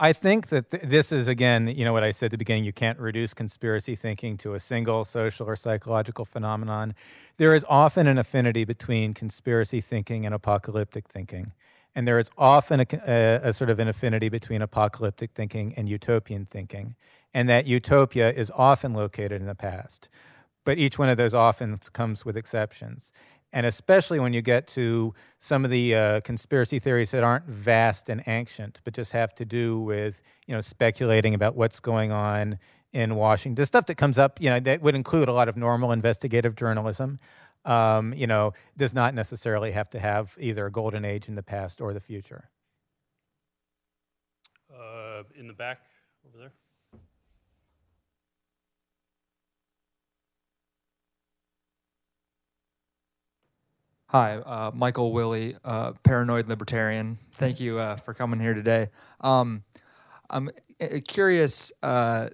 I 0.00 0.12
think 0.12 0.48
that 0.50 0.70
th- 0.70 0.84
this 0.84 1.10
is 1.10 1.26
again, 1.26 1.66
you 1.66 1.84
know, 1.84 1.92
what 1.92 2.04
I 2.04 2.12
said 2.12 2.26
at 2.26 2.30
the 2.30 2.38
beginning. 2.38 2.64
You 2.64 2.72
can't 2.72 2.98
reduce 3.00 3.34
conspiracy 3.34 3.96
thinking 3.96 4.36
to 4.38 4.54
a 4.54 4.60
single 4.60 5.04
social 5.04 5.46
or 5.46 5.56
psychological 5.56 6.24
phenomenon. 6.24 6.94
There 7.36 7.52
is 7.54 7.64
often 7.68 8.06
an 8.06 8.16
affinity 8.16 8.64
between 8.64 9.12
conspiracy 9.12 9.80
thinking 9.80 10.24
and 10.24 10.34
apocalyptic 10.34 11.08
thinking, 11.08 11.52
and 11.96 12.06
there 12.06 12.20
is 12.20 12.30
often 12.38 12.80
a, 12.80 12.86
a, 13.06 13.48
a 13.48 13.52
sort 13.52 13.70
of 13.70 13.80
an 13.80 13.88
affinity 13.88 14.28
between 14.28 14.62
apocalyptic 14.62 15.32
thinking 15.32 15.74
and 15.76 15.88
utopian 15.88 16.46
thinking, 16.46 16.94
and 17.34 17.48
that 17.48 17.66
utopia 17.66 18.32
is 18.32 18.52
often 18.54 18.94
located 18.94 19.40
in 19.40 19.48
the 19.48 19.56
past. 19.56 20.08
But 20.64 20.78
each 20.78 20.98
one 20.98 21.08
of 21.08 21.16
those 21.16 21.34
often 21.34 21.80
comes 21.92 22.24
with 22.24 22.36
exceptions 22.36 23.10
and 23.52 23.64
especially 23.66 24.20
when 24.20 24.32
you 24.32 24.42
get 24.42 24.66
to 24.68 25.14
some 25.38 25.64
of 25.64 25.70
the 25.70 25.94
uh, 25.94 26.20
conspiracy 26.20 26.78
theories 26.78 27.10
that 27.12 27.24
aren't 27.24 27.46
vast 27.46 28.08
and 28.08 28.22
ancient, 28.26 28.80
but 28.84 28.94
just 28.94 29.12
have 29.12 29.34
to 29.36 29.44
do 29.44 29.80
with 29.80 30.22
you 30.46 30.54
know 30.54 30.60
speculating 30.60 31.34
about 31.34 31.56
what's 31.56 31.80
going 31.80 32.12
on 32.12 32.58
in 32.92 33.14
Washington. 33.14 33.54
The 33.54 33.66
stuff 33.66 33.86
that 33.86 33.96
comes 33.96 34.18
up, 34.18 34.40
you 34.40 34.50
know, 34.50 34.60
that 34.60 34.82
would 34.82 34.94
include 34.94 35.28
a 35.28 35.32
lot 35.32 35.48
of 35.48 35.56
normal 35.56 35.92
investigative 35.92 36.54
journalism. 36.56 37.18
Um, 37.64 38.14
you 38.14 38.26
know, 38.26 38.54
does 38.76 38.94
not 38.94 39.14
necessarily 39.14 39.72
have 39.72 39.90
to 39.90 39.98
have 39.98 40.34
either 40.40 40.66
a 40.66 40.70
golden 40.70 41.04
age 41.04 41.28
in 41.28 41.34
the 41.34 41.42
past 41.42 41.80
or 41.80 41.92
the 41.92 42.00
future. 42.00 42.48
Uh, 44.72 45.24
in 45.34 45.48
the 45.48 45.52
back 45.52 45.80
over 46.26 46.38
there. 46.38 46.52
Hi, 54.10 54.36
uh, 54.36 54.70
Michael 54.72 55.12
Willie, 55.12 55.54
uh, 55.66 55.92
paranoid 56.02 56.48
libertarian. 56.48 57.18
Thank 57.34 57.60
you 57.60 57.78
uh, 57.78 57.96
for 57.96 58.14
coming 58.14 58.40
here 58.40 58.54
today. 58.54 58.88
Um, 59.20 59.64
I'm 60.30 60.48
uh, 60.80 61.00
curious 61.06 61.70
uh, 61.82 62.30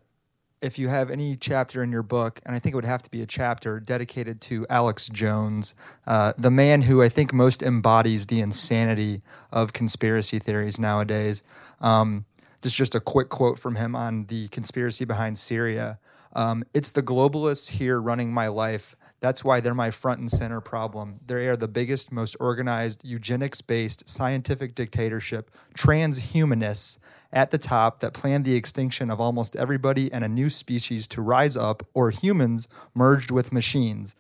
if 0.63 0.79
you 0.79 0.87
have 0.87 1.11
any 1.11 1.35
chapter 1.35 1.83
in 1.83 1.91
your 1.91 2.05
book, 2.05 2.41
and 2.47 2.55
I 2.55 2.61
think 2.61 2.75
it 2.75 2.77
would 2.77 2.85
have 2.85 3.03
to 3.03 3.11
be 3.11 3.23
a 3.23 3.27
chapter 3.27 3.81
dedicated 3.81 4.41
to 4.43 4.65
Alex 4.71 5.09
Jones, 5.09 5.75
uh, 6.07 6.33
the 6.39 6.49
man 6.49 6.83
who 6.83 7.03
I 7.03 7.09
think 7.09 7.33
most 7.33 7.61
embodies 7.61 8.29
the 8.29 8.41
insanity 8.41 9.23
of 9.51 9.73
conspiracy 9.73 10.39
theories 10.39 10.79
nowadays. 10.79 11.43
Um, 11.81 12.25
just 12.63 12.77
just 12.77 12.95
a 12.95 13.01
quick 13.01 13.31
quote 13.31 13.59
from 13.59 13.75
him 13.75 13.97
on 13.97 14.27
the 14.27 14.47
conspiracy 14.47 15.05
behind 15.05 15.39
Syria. 15.39 15.99
Um, 16.35 16.63
it's 16.73 16.93
the 16.93 17.03
globalists 17.03 17.71
here 17.71 18.01
running 18.01 18.33
my 18.33 18.47
life 18.47 18.95
that's 19.25 19.43
why 19.43 19.59
they're 19.59 19.73
my 19.73 19.91
front 19.91 20.21
and 20.21 20.31
center 20.31 20.61
problem. 20.61 21.15
They 21.27 21.47
are 21.47 21.57
the 21.57 21.67
biggest, 21.67 22.13
most 22.13 22.37
organized, 22.39 23.01
eugenics 23.03 23.63
based 23.63 24.07
scientific 24.07 24.75
dictatorship, 24.75 25.51
transhumanists 25.75 26.99
at 27.33 27.51
the 27.51 27.57
top 27.57 28.01
that 28.01 28.13
plan 28.13 28.43
the 28.43 28.55
extinction 28.55 29.11
of 29.11 29.23
almost 29.23 29.57
everybody 29.57 30.13
and 30.13 30.25
a 30.25 30.29
new 30.29 30.51
species 30.51 31.09
to 31.09 31.23
rise 31.23 31.57
up, 31.57 31.87
or 31.95 32.11
humans 32.11 32.69
merged 32.93 33.31
with 33.31 33.51
machines. 33.51 34.15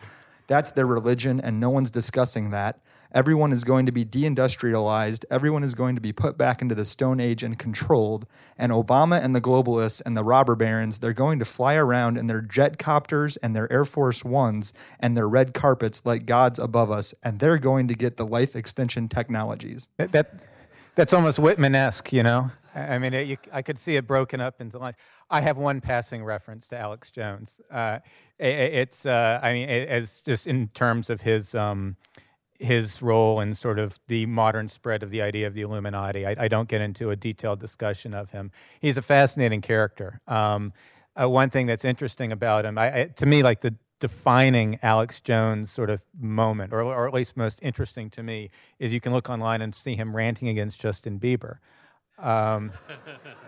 That's 0.46 0.72
their 0.72 0.86
religion, 0.86 1.38
and 1.38 1.60
no 1.60 1.68
one's 1.68 1.90
discussing 1.90 2.50
that. 2.52 2.78
Everyone 3.14 3.52
is 3.52 3.62
going 3.62 3.86
to 3.86 3.92
be 3.92 4.04
deindustrialized. 4.04 5.24
Everyone 5.30 5.62
is 5.62 5.74
going 5.74 5.94
to 5.94 6.00
be 6.00 6.12
put 6.12 6.36
back 6.36 6.60
into 6.60 6.74
the 6.74 6.84
Stone 6.84 7.20
Age 7.20 7.44
and 7.44 7.56
controlled. 7.56 8.26
And 8.58 8.72
Obama 8.72 9.22
and 9.22 9.36
the 9.36 9.40
globalists 9.40 10.02
and 10.04 10.16
the 10.16 10.24
robber 10.24 10.56
barons, 10.56 10.98
they're 10.98 11.12
going 11.12 11.38
to 11.38 11.44
fly 11.44 11.76
around 11.76 12.18
in 12.18 12.26
their 12.26 12.42
jet 12.42 12.76
copters 12.76 13.36
and 13.36 13.54
their 13.54 13.72
Air 13.72 13.84
Force 13.84 14.24
Ones 14.24 14.74
and 14.98 15.16
their 15.16 15.28
red 15.28 15.54
carpets 15.54 16.04
like 16.04 16.26
gods 16.26 16.58
above 16.58 16.90
us. 16.90 17.14
And 17.22 17.38
they're 17.38 17.56
going 17.56 17.86
to 17.86 17.94
get 17.94 18.16
the 18.16 18.26
life 18.26 18.56
extension 18.56 19.08
technologies. 19.08 19.88
That, 19.96 20.10
that 20.10 20.34
that's 20.96 21.12
almost 21.12 21.38
Whitman 21.38 21.76
esque, 21.76 22.12
you 22.12 22.24
know? 22.24 22.50
I 22.74 22.98
mean, 22.98 23.14
it, 23.14 23.28
you, 23.28 23.36
I 23.52 23.62
could 23.62 23.78
see 23.78 23.94
it 23.94 24.08
broken 24.08 24.40
up 24.40 24.60
into 24.60 24.78
lines. 24.78 24.96
I 25.30 25.40
have 25.40 25.56
one 25.56 25.80
passing 25.80 26.24
reference 26.24 26.66
to 26.68 26.78
Alex 26.78 27.12
Jones. 27.12 27.60
Uh, 27.70 28.00
it, 28.40 28.48
it's, 28.48 29.06
uh, 29.06 29.38
I 29.40 29.52
mean, 29.52 29.68
it, 29.68 29.88
as 29.88 30.20
just 30.20 30.48
in 30.48 30.66
terms 30.74 31.10
of 31.10 31.20
his. 31.20 31.54
Um, 31.54 31.94
his 32.64 33.02
role 33.02 33.40
in 33.40 33.54
sort 33.54 33.78
of 33.78 33.98
the 34.08 34.26
modern 34.26 34.68
spread 34.68 35.02
of 35.02 35.10
the 35.10 35.22
idea 35.22 35.46
of 35.46 35.54
the 35.54 35.62
Illuminati. 35.62 36.26
I, 36.26 36.34
I 36.38 36.48
don't 36.48 36.68
get 36.68 36.80
into 36.80 37.10
a 37.10 37.16
detailed 37.16 37.60
discussion 37.60 38.14
of 38.14 38.30
him. 38.30 38.50
He's 38.80 38.96
a 38.96 39.02
fascinating 39.02 39.60
character. 39.60 40.20
Um, 40.26 40.72
uh, 41.20 41.28
one 41.28 41.50
thing 41.50 41.66
that's 41.66 41.84
interesting 41.84 42.32
about 42.32 42.64
him, 42.64 42.76
I, 42.76 43.00
I, 43.00 43.04
to 43.16 43.26
me, 43.26 43.42
like 43.42 43.60
the 43.60 43.74
defining 44.00 44.78
Alex 44.82 45.20
Jones 45.20 45.70
sort 45.70 45.90
of 45.90 46.02
moment, 46.18 46.72
or, 46.72 46.82
or 46.82 47.06
at 47.06 47.14
least 47.14 47.36
most 47.36 47.60
interesting 47.62 48.10
to 48.10 48.22
me, 48.22 48.50
is 48.78 48.92
you 48.92 49.00
can 49.00 49.12
look 49.12 49.30
online 49.30 49.62
and 49.62 49.74
see 49.74 49.94
him 49.94 50.14
ranting 50.16 50.48
against 50.48 50.80
Justin 50.80 51.20
Bieber. 51.20 51.58
Um, 52.18 52.72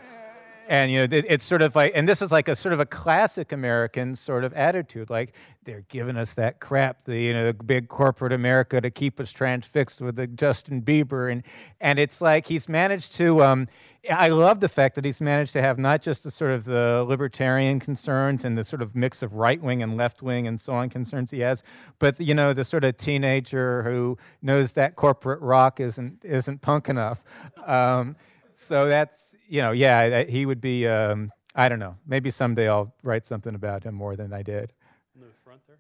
and 0.69 0.91
you 0.91 0.99
know 0.99 1.05
it, 1.05 1.25
it's 1.29 1.45
sort 1.45 1.63
of 1.63 1.75
like 1.75 1.93
and 1.95 2.09
this 2.09 2.21
is 2.23 2.33
like 2.33 2.49
a 2.49 2.57
sort 2.57 2.73
of 2.73 2.81
a 2.81 2.87
classic 2.87 3.53
american 3.53 4.17
sort 4.17 4.45
of 4.45 4.53
attitude 4.55 5.11
like 5.11 5.33
they're 5.65 5.85
giving 5.89 6.17
us 6.17 6.35
that 6.35 6.61
crap 6.61 7.05
the 7.05 7.19
you 7.19 7.33
know 7.33 7.47
the 7.47 7.53
big 7.53 7.89
corporate 7.89 8.33
america 8.33 8.81
to 8.81 8.91
keep 8.91 9.21
us 9.21 9.31
transfixed 9.31 10.01
with 10.01 10.17
the 10.17 10.27
justin 10.27 10.83
bieber. 10.83 11.31
And 11.31 11.43
and 11.81 11.99
it's 11.99 12.21
like 12.21 12.47
he's 12.47 12.69
managed 12.69 13.15
to 13.17 13.43
um, 13.43 13.69
i 14.11 14.29
love 14.29 14.61
the 14.61 14.69
fact 14.69 14.95
that 14.95 15.05
he's 15.05 15.21
managed 15.21 15.53
to 15.53 15.63
have 15.63 15.79
not 15.79 16.03
just 16.03 16.23
the 16.23 16.31
sort 16.31 16.53
of 16.53 16.65
the 16.65 17.05
libertarian 17.07 17.81
concerns 17.81 18.45
and 18.45 18.57
the 18.57 18.65
sort 18.65 18.83
of 18.83 18.95
mix 18.95 19.23
of 19.23 19.35
right 19.35 19.61
wing 19.61 19.83
and 19.83 19.97
left 19.97 20.23
wing 20.23 20.47
and 20.47 20.61
so 20.61 20.73
on 20.75 20.89
concerns 20.89 21.31
he 21.31 21.41
has 21.41 21.63
but 21.99 22.21
you 22.21 22.35
know 22.35 22.53
the 22.53 22.65
sort 22.65 22.85
of 22.85 22.97
teenager 22.97 23.83
who 23.83 24.17
knows 24.43 24.73
that 24.73 24.97
corporate 24.97 25.41
rock 25.41 25.81
isn't 25.81 26.25
isn't 26.25 26.63
punk 26.63 26.89
enough. 26.89 27.23
Um, 27.65 28.17
so 28.55 28.87
that's 28.89 29.35
you 29.49 29.63
know, 29.63 29.73
yeah, 29.73 30.25
he 30.25 30.47
would 30.47 30.61
be. 30.61 30.87
Um, 30.87 31.31
I 31.55 31.69
don't 31.69 31.79
know. 31.79 31.97
Maybe 32.07 32.31
someday 32.31 32.69
I'll 32.69 32.95
write 33.03 33.25
something 33.25 33.55
about 33.55 33.85
him 33.85 33.95
more 33.95 34.15
than 34.15 34.33
I 34.33 34.43
did. 34.43 34.73
In 35.15 35.23
the 35.23 35.29
front 35.43 35.63
there. 35.67 35.79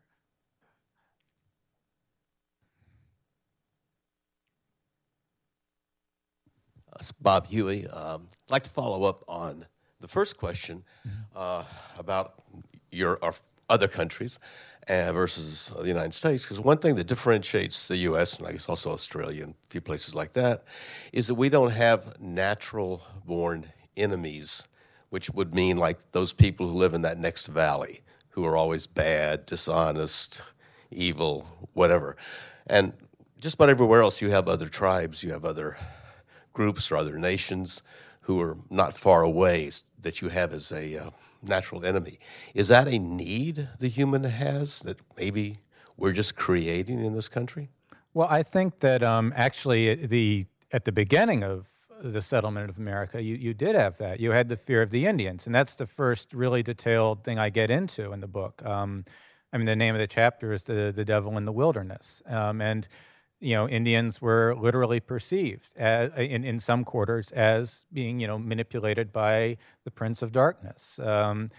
Uh, 6.92 7.04
Bob 7.20 7.46
Huey. 7.46 7.86
Um, 7.88 8.28
I'd 8.46 8.50
like 8.50 8.62
to 8.62 8.70
follow 8.70 9.04
up 9.04 9.22
on 9.28 9.66
the 10.00 10.08
first 10.08 10.38
question 10.38 10.84
mm-hmm. 11.06 11.18
uh, 11.34 11.64
about 11.98 12.34
your 12.90 13.18
other 13.68 13.88
countries 13.88 14.38
uh, 14.88 15.12
versus 15.12 15.72
the 15.80 15.88
United 15.88 16.14
States. 16.14 16.44
Because 16.44 16.60
one 16.60 16.78
thing 16.78 16.94
that 16.96 17.06
differentiates 17.06 17.88
the 17.88 17.96
U.S. 17.98 18.38
and 18.38 18.46
I 18.46 18.52
guess 18.52 18.68
also 18.68 18.92
Australia 18.92 19.44
and 19.44 19.54
a 19.54 19.70
few 19.70 19.80
places 19.80 20.14
like 20.14 20.32
that 20.34 20.64
is 21.12 21.26
that 21.26 21.34
we 21.34 21.48
don't 21.48 21.72
have 21.72 22.20
natural 22.20 23.02
born 23.24 23.66
enemies 23.96 24.68
which 25.10 25.30
would 25.30 25.54
mean 25.54 25.76
like 25.76 26.12
those 26.12 26.32
people 26.32 26.68
who 26.68 26.74
live 26.74 26.94
in 26.94 27.02
that 27.02 27.18
next 27.18 27.46
valley, 27.46 28.00
who 28.30 28.44
are 28.44 28.56
always 28.56 28.86
bad, 28.86 29.46
dishonest, 29.46 30.42
evil, 30.90 31.46
whatever. 31.72 32.16
And 32.66 32.92
just 33.38 33.54
about 33.54 33.70
everywhere 33.70 34.02
else, 34.02 34.20
you 34.20 34.30
have 34.30 34.48
other 34.48 34.68
tribes, 34.68 35.22
you 35.22 35.32
have 35.32 35.44
other 35.44 35.76
groups 36.52 36.90
or 36.90 36.96
other 36.96 37.18
nations 37.18 37.82
who 38.22 38.40
are 38.40 38.56
not 38.70 38.94
far 38.94 39.22
away 39.22 39.70
that 40.00 40.20
you 40.20 40.28
have 40.28 40.52
as 40.52 40.72
a 40.72 41.04
uh, 41.04 41.10
natural 41.48 41.84
enemy. 41.84 42.18
Is 42.54 42.68
that 42.68 42.88
a 42.88 42.98
need 42.98 43.68
the 43.78 43.88
human 43.88 44.24
has 44.24 44.80
that 44.80 44.98
maybe 45.16 45.56
we're 45.96 46.12
just 46.12 46.36
creating 46.36 47.04
in 47.04 47.14
this 47.14 47.28
country? 47.28 47.68
Well, 48.14 48.28
I 48.30 48.42
think 48.42 48.80
that 48.80 49.02
um, 49.02 49.32
actually 49.36 50.06
the 50.06 50.46
at 50.72 50.84
the 50.84 50.92
beginning 50.92 51.44
of 51.44 51.68
the 52.02 52.20
settlement 52.20 52.68
of 52.68 52.78
America, 52.78 53.22
you, 53.22 53.36
you 53.36 53.54
did 53.54 53.74
have 53.74 53.96
that. 53.98 54.20
You 54.20 54.32
had 54.32 54.48
the 54.48 54.56
fear 54.56 54.82
of 54.82 54.90
the 54.90 55.06
Indians, 55.06 55.46
and 55.46 55.54
that's 55.54 55.74
the 55.74 55.86
first 55.86 56.34
really 56.34 56.62
detailed 56.62 57.24
thing 57.24 57.38
I 57.38 57.48
get 57.50 57.70
into 57.70 58.12
in 58.12 58.20
the 58.20 58.26
book. 58.26 58.64
Um, 58.64 59.04
I 59.52 59.58
mean, 59.58 59.66
the 59.66 59.76
name 59.76 59.94
of 59.94 60.00
the 60.00 60.06
chapter 60.06 60.52
is 60.52 60.64
the 60.64 60.92
the 60.94 61.04
devil 61.04 61.36
in 61.36 61.44
the 61.44 61.52
wilderness, 61.52 62.22
um, 62.26 62.60
and 62.60 62.88
you 63.46 63.54
know, 63.54 63.68
Indians 63.68 64.20
were 64.20 64.56
literally 64.58 64.98
perceived 64.98 65.68
as, 65.76 66.10
in 66.16 66.42
in 66.42 66.58
some 66.58 66.84
quarters 66.84 67.30
as 67.30 67.84
being 67.92 68.18
you 68.18 68.26
know 68.26 68.38
manipulated 68.40 69.12
by 69.12 69.56
the 69.84 69.90
Prince 69.92 70.20
of 70.20 70.32
Darkness. 70.32 70.98
Um, 70.98 71.52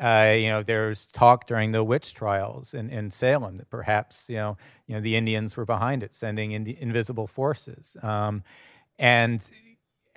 uh, 0.00 0.34
you 0.36 0.46
know, 0.48 0.62
there's 0.62 1.06
talk 1.06 1.48
during 1.48 1.72
the 1.72 1.82
witch 1.82 2.14
trials 2.14 2.74
in, 2.74 2.90
in 2.90 3.10
Salem 3.10 3.56
that 3.56 3.70
perhaps 3.70 4.30
you 4.30 4.36
know, 4.36 4.56
you 4.86 4.94
know, 4.94 5.00
the 5.00 5.16
Indians 5.16 5.56
were 5.56 5.64
behind 5.66 6.04
it, 6.04 6.14
sending 6.14 6.52
in 6.52 6.64
invisible 6.68 7.26
forces. 7.26 7.96
Um, 8.02 8.44
and 8.98 9.42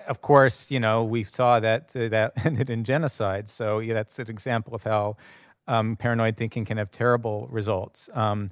of 0.07 0.21
course, 0.21 0.69
you 0.69 0.79
know, 0.79 1.03
we 1.03 1.23
saw 1.23 1.59
that 1.59 1.89
uh, 1.95 2.07
that 2.09 2.33
ended 2.45 2.69
in 2.69 2.83
genocide. 2.83 3.49
So 3.49 3.79
yeah, 3.79 3.95
that's 3.95 4.19
an 4.19 4.29
example 4.29 4.75
of 4.75 4.83
how 4.83 5.17
um, 5.67 5.95
paranoid 5.95 6.37
thinking 6.37 6.65
can 6.65 6.77
have 6.77 6.91
terrible 6.91 7.47
results. 7.49 8.09
Um, 8.13 8.51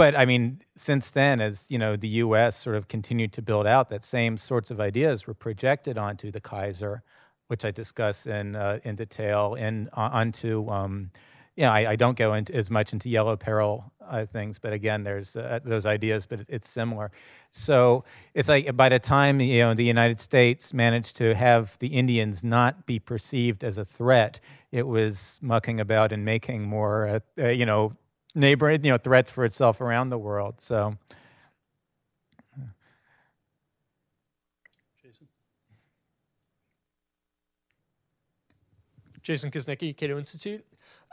but 0.00 0.16
I 0.16 0.24
mean, 0.24 0.62
since 0.76 1.10
then, 1.10 1.42
as 1.42 1.66
you 1.68 1.76
know, 1.76 1.94
the 1.94 2.08
U.S. 2.24 2.56
sort 2.56 2.74
of 2.74 2.88
continued 2.88 3.34
to 3.34 3.42
build 3.42 3.66
out, 3.66 3.90
that 3.90 4.02
same 4.02 4.38
sorts 4.38 4.70
of 4.70 4.80
ideas 4.80 5.26
were 5.26 5.34
projected 5.34 5.98
onto 5.98 6.30
the 6.30 6.40
Kaiser, 6.40 7.02
which 7.48 7.66
I 7.66 7.70
discuss 7.70 8.26
in 8.26 8.56
uh, 8.56 8.78
in 8.82 8.96
detail, 8.96 9.56
and 9.58 9.90
onto 9.92 10.70
um, 10.70 11.10
you 11.54 11.64
know, 11.66 11.72
I, 11.72 11.90
I, 11.90 11.96
don't 11.96 12.16
go 12.16 12.32
into 12.32 12.54
as 12.54 12.70
much 12.70 12.94
into 12.94 13.10
yellow 13.10 13.36
peril 13.36 13.92
uh, 14.08 14.24
things, 14.24 14.58
but 14.58 14.72
again, 14.72 15.04
there's 15.04 15.36
uh, 15.36 15.60
those 15.62 15.84
ideas, 15.84 16.24
but 16.24 16.46
it's 16.48 16.70
similar. 16.70 17.12
So 17.50 18.04
it's 18.32 18.48
like 18.48 18.74
by 18.74 18.88
the 18.88 18.98
time 18.98 19.38
you 19.38 19.58
know 19.58 19.74
the 19.74 19.84
United 19.84 20.18
States 20.18 20.72
managed 20.72 21.16
to 21.16 21.34
have 21.34 21.76
the 21.78 21.88
Indians 21.88 22.42
not 22.42 22.86
be 22.86 22.98
perceived 22.98 23.62
as 23.62 23.76
a 23.76 23.84
threat, 23.84 24.40
it 24.72 24.86
was 24.86 25.38
mucking 25.42 25.78
about 25.78 26.10
and 26.10 26.24
making 26.24 26.62
more, 26.62 27.06
uh, 27.06 27.20
uh, 27.38 27.48
you 27.48 27.66
know, 27.66 27.92
neighbor, 28.34 28.70
you 28.70 28.78
know, 28.78 28.98
threats 28.98 29.30
for 29.30 29.44
itself 29.44 29.80
around 29.80 30.10
the 30.10 30.18
world. 30.18 30.60
So. 30.60 30.96
Jason 35.02 35.28
Jason 39.22 39.50
Kuznicki, 39.50 39.96
Cato 39.96 40.18
Institute. 40.18 40.64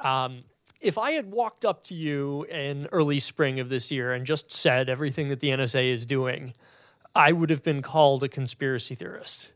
Um, 0.04 0.44
if 0.80 0.98
I 0.98 1.12
had 1.12 1.32
walked 1.32 1.66
up 1.66 1.84
to 1.86 1.96
you 1.96 2.44
in 2.46 2.88
early 2.92 3.20
spring 3.20 3.60
of 3.60 3.70
this 3.70 3.92
year 3.92 4.14
and 4.14 4.26
just 4.26 4.52
said 4.52 4.90
everything 4.90 5.30
that 5.30 5.40
the 5.40 5.50
NSA 5.50 5.92
is 5.92 6.06
doing, 6.06 6.54
I 7.16 7.32
would 7.32 7.50
have 7.50 7.64
been 7.64 7.82
called 7.82 8.24
a 8.24 8.30
conspiracy 8.30 8.94
theorist. 8.94 9.52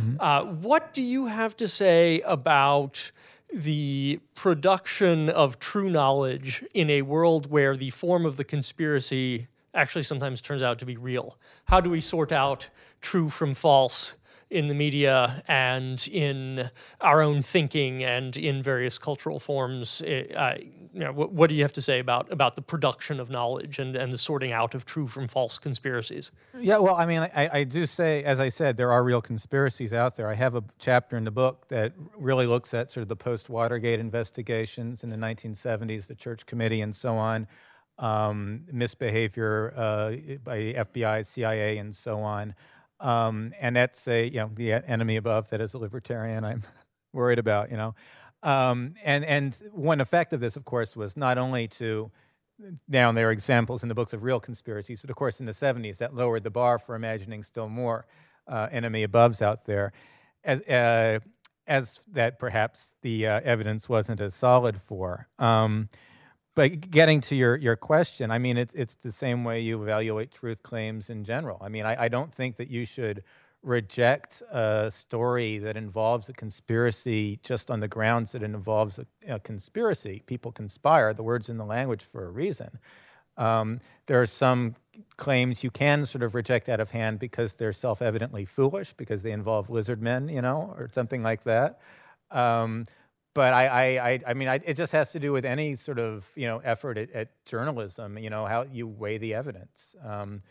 Mm-hmm. 0.00 0.20
Uh, 0.20 0.44
what 0.44 0.92
do 0.92 1.02
you 1.02 1.26
have 1.26 1.56
to 1.56 1.66
say 1.66 2.20
about 2.22 3.10
the 3.52 4.20
production 4.34 5.28
of 5.28 5.58
true 5.58 5.88
knowledge 5.90 6.64
in 6.74 6.90
a 6.90 7.02
world 7.02 7.50
where 7.50 7.76
the 7.76 7.90
form 7.90 8.26
of 8.26 8.36
the 8.36 8.44
conspiracy 8.44 9.48
actually 9.74 10.02
sometimes 10.02 10.40
turns 10.40 10.62
out 10.62 10.78
to 10.78 10.86
be 10.86 10.96
real? 10.96 11.38
How 11.66 11.80
do 11.80 11.90
we 11.90 12.00
sort 12.00 12.32
out 12.32 12.68
true 13.00 13.30
from 13.30 13.54
false? 13.54 14.16
In 14.48 14.68
the 14.68 14.74
media 14.74 15.42
and 15.48 16.06
in 16.08 16.70
our 17.00 17.20
own 17.20 17.42
thinking 17.42 18.04
and 18.04 18.36
in 18.36 18.62
various 18.62 18.96
cultural 18.96 19.40
forms. 19.40 20.02
Uh, 20.02 20.56
you 20.92 21.00
know, 21.00 21.12
what, 21.12 21.32
what, 21.32 21.50
do 21.50 21.56
you 21.56 21.62
have 21.62 21.72
to 21.74 21.82
say 21.82 21.98
about 21.98 22.32
about 22.32 22.56
the 22.56 22.62
production 22.62 23.20
of 23.20 23.28
knowledge 23.28 23.78
and, 23.78 23.96
and 23.96 24.12
the 24.12 24.18
sorting 24.18 24.52
out 24.52 24.74
of 24.74 24.86
true 24.86 25.06
from 25.06 25.28
false 25.28 25.58
conspiracies? 25.58 26.32
Yeah, 26.58 26.78
well, 26.78 26.94
I 26.94 27.04
mean, 27.04 27.20
I, 27.20 27.50
I 27.52 27.64
do 27.64 27.84
say, 27.84 28.22
as 28.24 28.40
I 28.40 28.48
said, 28.48 28.76
there 28.76 28.92
are 28.92 29.02
real 29.02 29.20
conspiracies 29.20 29.92
out 29.92 30.16
there. 30.16 30.28
I 30.28 30.34
have 30.34 30.54
a 30.54 30.64
chapter 30.78 31.16
in 31.16 31.24
the 31.24 31.30
book 31.30 31.68
that 31.68 31.92
really 32.16 32.46
looks 32.46 32.72
at 32.72 32.90
sort 32.90 33.02
of 33.02 33.08
the 33.08 33.16
post 33.16 33.50
Watergate 33.50 34.00
investigations 34.00 35.04
in 35.04 35.10
the 35.10 35.16
1970s, 35.16 36.06
the 36.06 36.14
Church 36.14 36.46
Committee, 36.46 36.80
and 36.80 36.94
so 36.94 37.16
on. 37.16 37.46
Um, 37.98 38.64
misbehavior 38.70 39.72
uh, 39.76 40.10
by 40.44 40.58
FBI, 40.74 41.26
CIA, 41.26 41.78
and 41.78 41.94
so 41.94 42.20
on. 42.20 42.54
Um, 43.00 43.52
and 43.60 43.76
that's 43.76 44.08
a 44.08 44.26
you 44.26 44.38
know 44.38 44.50
the 44.54 44.72
enemy 44.72 45.16
above 45.16 45.50
that 45.50 45.60
is 45.60 45.74
a 45.74 45.78
libertarian. 45.78 46.44
I'm 46.44 46.62
worried 47.12 47.38
about 47.38 47.70
you 47.70 47.76
know, 47.76 47.94
um, 48.42 48.94
and 49.04 49.24
and 49.24 49.58
one 49.72 50.00
effect 50.00 50.32
of 50.32 50.40
this, 50.40 50.56
of 50.56 50.64
course, 50.64 50.96
was 50.96 51.16
not 51.16 51.38
only 51.38 51.68
to 51.68 52.10
now 52.88 53.12
there 53.12 53.28
are 53.28 53.32
examples 53.32 53.82
in 53.82 53.88
the 53.88 53.94
books 53.94 54.12
of 54.12 54.22
real 54.22 54.40
conspiracies, 54.40 55.00
but 55.00 55.10
of 55.10 55.16
course 55.16 55.40
in 55.40 55.46
the 55.46 55.52
70s 55.52 55.98
that 55.98 56.14
lowered 56.14 56.42
the 56.42 56.50
bar 56.50 56.78
for 56.78 56.94
imagining 56.94 57.42
still 57.42 57.68
more 57.68 58.06
uh, 58.48 58.68
enemy 58.70 59.06
aboves 59.06 59.42
out 59.42 59.64
there, 59.64 59.92
as, 60.44 60.60
uh, 60.62 61.18
as 61.66 62.00
that 62.12 62.38
perhaps 62.38 62.94
the 63.02 63.26
uh, 63.26 63.40
evidence 63.44 63.88
wasn't 63.88 64.20
as 64.20 64.34
solid 64.34 64.80
for. 64.80 65.28
Um, 65.38 65.88
but 66.56 66.90
getting 66.90 67.20
to 67.20 67.36
your, 67.36 67.56
your 67.56 67.76
question, 67.76 68.30
I 68.30 68.38
mean, 68.38 68.56
it's, 68.56 68.72
it's 68.74 68.96
the 68.96 69.12
same 69.12 69.44
way 69.44 69.60
you 69.60 69.80
evaluate 69.80 70.32
truth 70.32 70.62
claims 70.62 71.10
in 71.10 71.22
general. 71.22 71.58
I 71.60 71.68
mean, 71.68 71.84
I, 71.84 72.04
I 72.04 72.08
don't 72.08 72.34
think 72.34 72.56
that 72.56 72.68
you 72.68 72.86
should 72.86 73.22
reject 73.62 74.42
a 74.50 74.90
story 74.90 75.58
that 75.58 75.76
involves 75.76 76.30
a 76.30 76.32
conspiracy 76.32 77.38
just 77.42 77.70
on 77.70 77.80
the 77.80 77.88
grounds 77.88 78.32
that 78.32 78.42
it 78.42 78.46
involves 78.46 78.98
a, 78.98 79.06
a 79.28 79.38
conspiracy. 79.38 80.22
People 80.24 80.50
conspire, 80.50 81.12
the 81.12 81.22
word's 81.22 81.50
in 81.50 81.58
the 81.58 81.64
language 81.64 82.04
for 82.10 82.24
a 82.24 82.30
reason. 82.30 82.78
Um, 83.36 83.80
there 84.06 84.22
are 84.22 84.26
some 84.26 84.76
claims 85.18 85.62
you 85.62 85.70
can 85.70 86.06
sort 86.06 86.22
of 86.22 86.34
reject 86.34 86.70
out 86.70 86.80
of 86.80 86.90
hand 86.90 87.18
because 87.18 87.52
they're 87.52 87.74
self 87.74 88.00
evidently 88.00 88.46
foolish, 88.46 88.94
because 88.96 89.22
they 89.22 89.32
involve 89.32 89.68
lizard 89.68 90.00
men, 90.00 90.30
you 90.30 90.40
know, 90.40 90.74
or 90.78 90.88
something 90.94 91.22
like 91.22 91.44
that. 91.44 91.80
Um, 92.30 92.86
but 93.36 93.52
I, 93.52 93.98
I, 93.98 94.20
I 94.28 94.32
mean, 94.32 94.48
I, 94.48 94.60
it 94.64 94.78
just 94.78 94.92
has 94.92 95.12
to 95.12 95.20
do 95.20 95.30
with 95.30 95.44
any 95.44 95.76
sort 95.76 95.98
of 95.98 96.26
you 96.36 96.46
know 96.46 96.62
effort 96.64 96.96
at, 96.96 97.10
at 97.10 97.28
journalism. 97.44 98.16
You 98.16 98.30
know 98.30 98.46
how 98.46 98.62
you 98.62 98.86
weigh 98.86 99.18
the 99.18 99.34
evidence. 99.34 99.94
Um, 100.02 100.42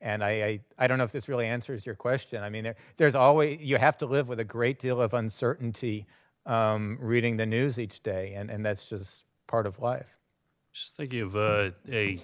and 0.00 0.24
I, 0.24 0.30
I, 0.30 0.60
I, 0.78 0.86
don't 0.86 0.96
know 0.96 1.04
if 1.04 1.12
this 1.12 1.28
really 1.28 1.46
answers 1.46 1.84
your 1.84 1.94
question. 1.94 2.42
I 2.42 2.48
mean, 2.48 2.64
there, 2.64 2.76
there's 2.96 3.14
always 3.14 3.60
you 3.60 3.76
have 3.76 3.98
to 3.98 4.06
live 4.06 4.28
with 4.28 4.40
a 4.40 4.44
great 4.44 4.78
deal 4.78 4.98
of 4.98 5.12
uncertainty 5.12 6.06
um, 6.46 6.96
reading 7.02 7.36
the 7.36 7.44
news 7.44 7.78
each 7.78 8.02
day, 8.02 8.32
and, 8.34 8.50
and 8.50 8.64
that's 8.64 8.86
just 8.86 9.24
part 9.46 9.66
of 9.66 9.78
life. 9.78 10.16
Just 10.72 10.96
thinking 10.96 11.20
of 11.20 11.36
uh, 11.36 11.72
a 11.90 12.18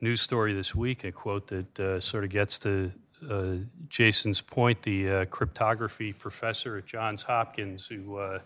news 0.00 0.22
story 0.22 0.54
this 0.54 0.74
week, 0.74 1.04
a 1.04 1.12
quote 1.12 1.48
that 1.48 1.78
uh, 1.78 2.00
sort 2.00 2.24
of 2.24 2.30
gets 2.30 2.58
to 2.60 2.92
uh, 3.28 3.54
Jason's 3.88 4.40
point, 4.40 4.82
the 4.82 5.10
uh, 5.10 5.24
cryptography 5.26 6.12
professor 6.12 6.76
at 6.76 6.86
Johns 6.86 7.22
Hopkins 7.22 7.86
who 7.86 8.18
uh, 8.18 8.40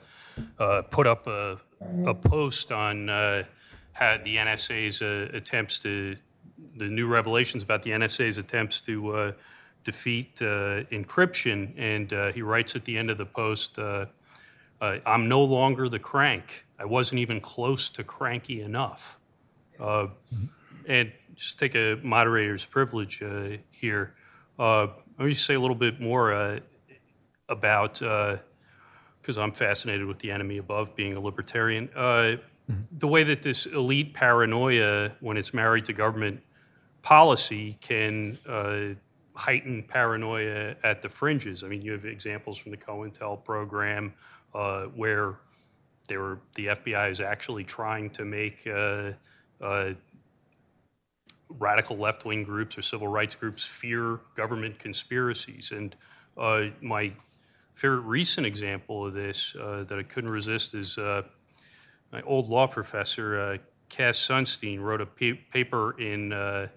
uh 0.59 0.83
put 0.83 1.07
up 1.07 1.27
a, 1.27 1.59
a 2.07 2.15
post 2.15 2.71
on 2.71 3.09
uh, 3.09 3.45
had 3.93 4.25
the 4.25 4.37
NSA's 4.37 5.03
uh, 5.03 5.29
attempts 5.37 5.79
to 5.81 6.17
the 6.77 6.87
new 6.87 7.09
revelations 7.09 7.63
about 7.63 7.83
the 7.83 7.91
NSA's 7.91 8.39
attempts 8.39 8.81
to 8.83 9.35
defeat 9.83 10.37
encryption, 10.37 11.73
and 11.77 12.35
he 12.35 12.43
writes 12.43 12.77
at 12.77 12.85
the 12.85 12.97
end 12.97 13.11
of 13.11 13.19
the 13.19 13.27
post, 13.27 13.79
"I'm 13.79 15.29
no 15.29 15.43
longer 15.43 15.89
the 15.89 15.99
crank. 15.99 16.67
I 16.79 16.85
wasn't 16.85 17.19
even 17.21 17.41
close 17.41 17.89
to 17.91 18.05
cranky 18.05 18.61
enough." 18.61 19.19
and 20.87 21.13
just 21.35 21.59
take 21.59 21.75
a 21.75 21.99
moderator's 22.03 22.67
privilege 22.67 23.23
here. 23.71 24.15
Uh, 24.61 24.89
let 25.19 25.27
me 25.27 25.33
say 25.33 25.55
a 25.55 25.61
little 25.61 25.75
bit 25.75 26.01
more 26.01 26.35
uh, 26.35 26.61
about, 27.49 27.95
because 27.95 29.39
uh, 29.39 29.41
I'm 29.41 29.53
fascinated 29.53 30.07
with 30.07 30.19
the 30.19 30.31
enemy 30.31 30.59
above 30.59 30.95
being 30.95 31.17
a 31.17 31.21
libertarian, 31.21 31.89
mm-hmm. 31.89 32.75
the 32.99 33.09
way 33.09 33.25
that 33.25 33.41
this 33.41 33.65
elite 33.65 34.13
paranoia, 34.13 35.13
when 35.21 35.39
it's 35.39 35.55
married 35.55 35.87
to 35.87 35.95
government 35.95 36.43
policy, 37.01 37.79
can 37.81 38.39
heighten 39.35 39.83
paranoia 39.83 40.75
at 40.83 41.01
the 41.01 41.09
fringes. 41.09 41.65
I 41.65 41.69
mean, 41.69 41.81
you 41.81 41.93
have 41.93 42.05
examples 42.05 42.59
from 42.59 42.73
the 42.73 42.77
COINTEL 42.77 43.43
program 43.43 44.13
uh, 44.55 44.83
where 44.85 45.37
were, 46.11 46.41
the 46.57 46.67
FBI 46.67 47.11
is 47.11 47.21
actually 47.21 47.65
trying 47.65 48.11
to 48.11 48.27
make 48.27 48.67
uh, 48.67 49.13
uh, 49.63 49.93
radical 51.59 51.97
left 51.97 52.25
wing 52.25 52.45
groups 52.45 52.79
or 52.79 52.83
civil 52.83 53.09
rights 53.09 53.35
groups 53.35 53.65
fear 53.65 54.21
government 54.35 54.79
conspiracies. 54.79 55.73
And 55.73 55.95
uh, 56.37 56.67
my 56.81 57.13
favorite 57.75 58.01
recent 58.01 58.47
example 58.47 59.07
of 59.07 59.15
this 59.15 59.55
uh, 59.57 59.85
that 59.89 59.99
I 59.99 60.03
couldn't 60.03 60.31
resist 60.31 60.75
is 60.75 60.99
uh, 60.99 61.23
my 62.13 62.23
old 62.23 62.49
law 62.49 62.67
professor, 62.67 63.41
uh, 63.41 63.59
Cass 63.89 64.19
Sunstein, 64.19 64.81
wrote 64.81 65.01
a 65.01 65.07
pa- 65.07 65.41
paper 65.53 65.99
in 66.01 66.33
uh, 66.33 66.69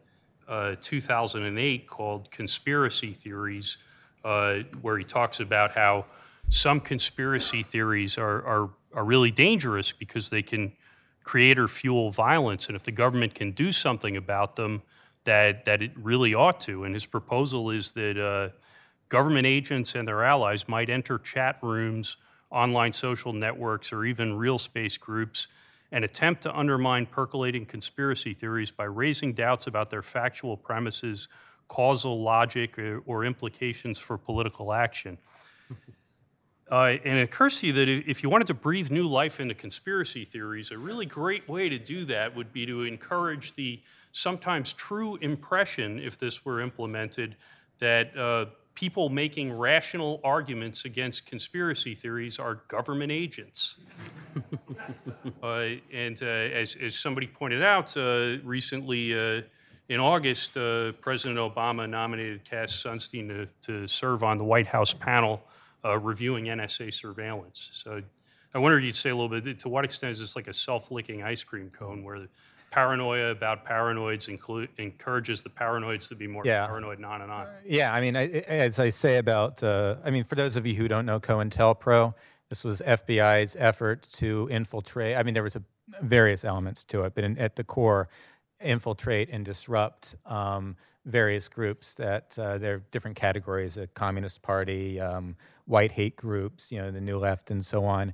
uh, 0.48 0.76
2008 0.82 1.88
called 1.88 2.32
Conspiracy 2.32 3.14
Theories, 3.14 3.78
where 4.24 4.98
he 4.98 5.04
talks 5.04 5.40
about 5.40 5.72
how 5.72 6.06
some 6.50 6.80
conspiracy 6.80 7.64
theories 7.64 8.18
are, 8.18 8.46
are, 8.46 8.70
are 8.94 9.04
really 9.04 9.32
dangerous 9.32 9.92
because 9.92 10.30
they 10.30 10.42
can 10.42 10.74
create 11.24 11.58
or 11.58 11.68
fuel 11.68 12.12
violence. 12.12 12.68
And 12.68 12.76
if 12.76 12.84
the 12.84 12.92
government 12.92 13.34
can 13.34 13.52
do 13.52 13.72
something 13.72 14.18
about 14.18 14.56
them, 14.56 14.82
that, 15.26 15.66
that 15.66 15.82
it 15.82 15.92
really 15.96 16.34
ought 16.34 16.60
to. 16.62 16.84
And 16.84 16.94
his 16.94 17.06
proposal 17.06 17.70
is 17.70 17.92
that 17.94 18.18
uh, 18.18 18.50
government 19.10 19.48
agents 19.48 19.96
and 19.96 20.08
their 20.08 20.24
allies 20.24 20.68
might 20.68 20.90
enter 20.90 21.18
chat 21.18 21.58
rooms, 21.62 22.18
online 22.52 22.94
social 22.94 23.34
networks, 23.34 23.94
or 23.94 24.06
even 24.06 24.38
real 24.38 24.60
space 24.60 24.98
groups 24.98 25.48
and 25.92 26.04
attempt 26.04 26.42
to 26.42 26.58
undermine 26.58 27.06
percolating 27.06 27.66
conspiracy 27.66 28.34
theories 28.34 28.72
by 28.72 28.84
raising 28.84 29.32
doubts 29.32 29.68
about 29.68 29.92
their 29.92 30.02
factual 30.02 30.58
premises, 30.58 31.28
causal 31.68 32.22
logic, 32.22 32.80
or, 32.80 33.04
or 33.06 33.24
implications 33.24 34.00
for 34.00 34.18
political 34.18 34.74
action. 34.74 35.20
Uh, 36.72 36.98
and 37.04 37.20
it 37.20 37.24
occurs 37.24 37.60
to 37.60 37.68
you 37.68 37.74
that 37.74 37.90
if 37.90 38.24
you 38.24 38.30
wanted 38.30 38.48
to 38.48 38.54
breathe 38.54 38.90
new 38.90 39.08
life 39.08 39.40
into 39.40 39.54
conspiracy 39.54 40.26
theories, 40.26 40.72
a 40.72 40.78
really 40.78 41.06
great 41.06 41.48
way 41.48 41.70
to 41.70 41.78
do 41.78 42.06
that 42.06 42.36
would 42.36 42.52
be 42.54 42.66
to 42.66 42.84
encourage 42.84 43.54
the 43.54 43.82
sometimes 44.12 44.74
true 44.74 45.18
impression, 45.18 46.00
if 46.00 46.18
this 46.18 46.46
were 46.46 46.62
implemented, 46.62 47.36
that 47.80 48.18
uh, 48.18 48.46
people 48.76 49.10
making 49.10 49.52
rational 49.52 50.20
arguments 50.24 50.86
against 50.86 51.26
conspiracy 51.26 51.94
theories 51.96 52.40
are 52.40 52.56
government 52.70 53.12
agents. 53.12 53.76
uh, 55.44 55.66
and 55.92 56.24
uh, 56.24 56.26
as, 56.26 56.76
as 56.82 56.98
somebody 56.98 57.28
pointed 57.28 57.62
out 57.62 57.96
uh, 57.98 58.38
recently, 58.44 59.14
uh, 59.14 59.42
in 59.90 60.00
August, 60.00 60.56
uh, 60.56 60.94
President 60.94 61.38
Obama 61.38 61.90
nominated 61.90 62.46
Cass 62.46 62.72
Sunstein 62.72 63.28
to, 63.28 63.48
to 63.64 63.88
serve 63.88 64.24
on 64.24 64.38
the 64.38 64.44
White 64.44 64.68
House 64.68 64.94
panel 64.94 65.44
uh, 65.86 65.98
reviewing 66.00 66.46
NSA 66.46 66.94
surveillance. 66.94 67.70
So 67.74 68.02
I 68.54 68.58
wondered 68.60 68.80
if 68.80 68.86
you'd 68.86 68.96
say 68.96 69.10
a 69.10 69.16
little 69.16 69.30
bit 69.42 69.60
to 69.60 69.70
what 69.70 69.84
extent 69.86 70.12
is 70.14 70.20
this 70.20 70.36
like 70.36 70.48
a 70.48 70.54
self 70.54 70.92
licking 70.92 71.24
ice 71.24 71.44
cream 71.44 71.70
cone 71.70 72.04
where 72.04 72.20
the 72.20 72.30
paranoia 72.72 73.30
about 73.32 73.66
paranoids 73.66 74.28
inclu- 74.36 74.68
encourages 74.78 75.44
the 75.44 75.50
paranoids 75.50 76.08
to 76.10 76.16
be 76.16 76.26
more 76.28 76.44
Yeah. 76.46 76.66
paranoid 76.66 76.98
and 76.98 77.06
on 77.06 77.22
and 77.22 77.32
on? 77.32 77.48
Yeah, 77.66 77.94
I 77.94 78.02
mean, 78.02 78.16
I- 78.16 78.30
as 78.48 78.80
I 78.80 78.90
say 78.90 79.18
about, 79.18 79.62
uh, 79.64 79.98
I 80.04 80.10
mean, 80.10 80.24
for 80.24 80.36
those 80.36 80.56
of 80.56 80.66
you 80.66 80.74
who 80.76 80.88
don't 80.88 81.06
know 81.06 81.20
COINTELPRO, 81.20 82.16
this 82.50 82.64
was 82.64 82.82
FBI's 82.82 83.56
effort 83.60 84.08
to 84.18 84.48
infiltrate. 84.52 85.16
I 85.18 85.24
mean, 85.24 85.34
there 85.36 85.44
was 85.44 85.56
a, 85.56 85.64
various 86.02 86.44
elements 86.46 86.84
to 86.86 87.04
it, 87.04 87.14
but 87.14 87.24
in, 87.24 87.38
at 87.38 87.56
the 87.58 87.64
core, 87.64 88.08
infiltrate 88.60 89.30
and 89.30 89.44
disrupt 89.46 90.16
um, 90.26 90.76
various 91.06 91.48
groups 91.48 91.94
that 91.96 92.38
uh, 92.40 92.58
there 92.58 92.76
are 92.76 92.84
different 92.92 93.18
categories: 93.18 93.78
a 93.78 93.88
Communist 93.88 94.42
Party, 94.42 95.00
um, 95.00 95.36
white 95.66 95.92
hate 95.92 96.16
groups, 96.16 96.72
you 96.72 96.82
know, 96.82 96.92
the 96.92 97.02
New 97.02 97.18
Left, 97.18 97.52
and 97.52 97.66
so 97.66 97.86
on. 97.86 98.14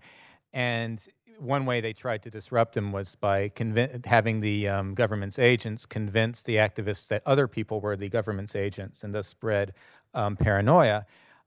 And 0.53 1.05
one 1.39 1.65
way 1.65 1.79
they 1.81 1.93
tried 1.93 2.21
to 2.23 2.29
disrupt 2.29 2.73
them 2.73 2.91
was 2.91 3.15
by 3.15 3.49
convin- 3.49 4.01
having 4.05 4.41
the 4.41 4.67
um, 4.67 4.93
government's 4.93 5.39
agents 5.39 5.85
convince 5.85 6.43
the 6.43 6.55
activists 6.55 7.07
that 7.07 7.21
other 7.25 7.47
people 7.47 7.79
were 7.79 7.95
the 7.95 8.09
government's 8.09 8.55
agents, 8.55 9.03
and 9.03 9.13
thus 9.13 9.27
spread 9.27 9.73
um, 10.13 10.35
paranoia. 10.35 11.05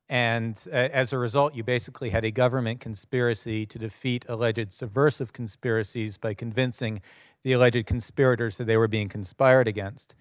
And 0.09 0.63
uh, 0.71 0.77
as 0.77 1.13
a 1.13 1.19
result, 1.19 1.55
you 1.55 1.63
basically 1.63 2.11
had 2.11 2.25
a 2.25 2.31
government 2.31 2.81
conspiracy 2.81 3.65
to 3.67 3.79
defeat 3.79 4.25
alleged 4.29 4.73
subversive 4.73 5.33
conspiracies 5.33 6.19
by 6.19 6.35
convincing 6.35 7.01
the 7.45 7.53
alleged 7.53 7.87
conspirators 7.87 8.57
that 8.59 8.67
they 8.67 8.77
were 8.77 8.89
being 8.89 9.09
conspired 9.09 9.67
against. 9.67 10.15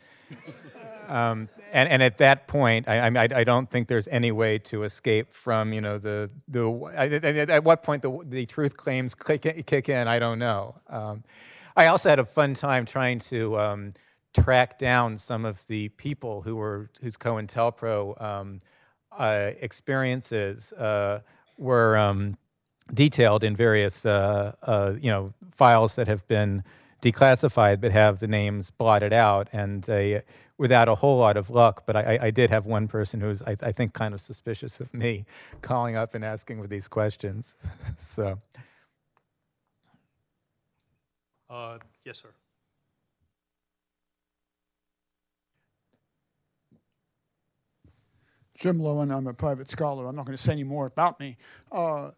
Um, 1.12 1.49
and, 1.74 1.89
and 1.89 2.01
at 2.01 2.18
that 2.20 2.47
point, 2.47 2.88
I, 2.88 3.07
I, 3.07 3.28
I 3.41 3.43
don't 3.43 3.70
think 3.70 3.89
there's 3.89 4.07
any 4.07 4.32
way 4.32 4.57
to 4.59 4.84
escape 4.84 5.34
from, 5.34 5.74
you 5.74 5.82
know, 5.82 5.97
the, 5.97 6.30
the 6.47 6.64
I- 6.97 7.53
at 7.57 7.64
what 7.66 7.84
point 7.84 8.01
the, 8.01 8.18
the 8.24 8.45
truth 8.45 8.78
claims 8.78 9.14
kick, 9.14 9.89
in, 9.89 10.07
I 10.07 10.20
don't 10.20 10.39
know. 10.39 10.76
Um, 10.89 11.24
I 11.76 11.88
also 11.88 12.09
had 12.09 12.20
a 12.20 12.26
fun 12.26 12.53
time 12.53 12.86
trying 12.86 13.20
to 13.20 13.59
um, 13.59 13.91
track 14.34 14.80
down 14.80 15.18
some 15.18 15.43
of 15.43 15.68
the 15.68 15.89
people 15.89 16.43
who 16.43 16.55
were, 16.55 16.89
whose 17.01 17.18
COINTELPRO 17.18 18.22
um, 18.22 18.62
uh, 19.12 19.51
experiences 19.59 20.72
uh, 20.74 21.20
were 21.57 21.97
um, 21.97 22.38
detailed 22.93 23.43
in 23.43 23.55
various, 23.55 24.05
uh, 24.05 24.53
uh, 24.64 24.93
you 24.99 25.09
know, 25.09 25.34
files 25.55 25.95
that 25.95 26.07
have 26.07 26.26
been 26.30 26.64
declassified 27.01 27.82
but 27.82 27.91
have 27.91 28.20
the 28.20 28.28
names 28.28 28.72
blotted 28.72 29.12
out. 29.12 29.49
And 29.51 29.89
without 30.62 30.88
a 30.88 30.93
whole 30.93 31.18
lot 31.18 31.38
of 31.38 31.49
luck, 31.49 31.84
but 31.88 31.95
I, 31.95 32.01
I- 32.16 32.26
I 32.28 32.32
did 32.32 32.51
have 32.51 32.68
one 32.68 32.88
person 32.88 33.20
who 33.20 33.28
was, 33.30 33.41
I, 33.41 33.57
I 33.64 33.72
think, 33.72 33.93
kind 33.93 34.14
of 34.14 34.22
suspicious 34.22 34.80
of 34.80 34.93
me 34.93 35.26
calling 35.64 35.95
up 35.95 36.14
and 36.14 36.24
asking 36.24 36.62
for 36.62 36.68
these 36.68 36.88
questions. 36.88 37.55
so, 37.97 38.39
Uh, 41.49 41.80
yes, 42.05 42.20
sir. 42.20 42.30
Jim 48.57 48.80
Loewen, 48.80 49.12
I'm 49.16 49.28
a 49.28 49.34
private 49.34 49.68
scholar. 49.68 50.07
I'm 50.07 50.16
not 50.16 50.26
going 50.26 50.38
to 50.38 50.41
say 50.43 50.51
any 50.53 50.64
more 50.64 50.86
about 50.86 51.20
me. 51.20 51.38
Uh, 51.72 52.12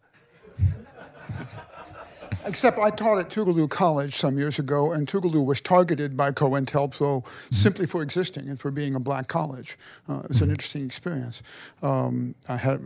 except 2.44 2.78
I 2.78 2.90
taught 2.90 3.18
at 3.18 3.30
Tougaloo 3.30 3.68
College 3.68 4.14
some 4.14 4.38
years 4.38 4.58
ago, 4.58 4.92
and 4.92 5.08
Tougaloo 5.08 5.44
was 5.44 5.60
targeted 5.60 6.16
by 6.16 6.30
COINTELPRO 6.30 7.24
simply 7.50 7.86
for 7.86 8.02
existing 8.02 8.48
and 8.48 8.58
for 8.58 8.70
being 8.70 8.94
a 8.94 9.00
black 9.00 9.28
college. 9.28 9.78
Uh, 10.08 10.20
it 10.20 10.28
was 10.28 10.42
an 10.42 10.50
interesting 10.50 10.84
experience. 10.84 11.42
Um, 11.82 12.34
I 12.48 12.56
had, 12.56 12.80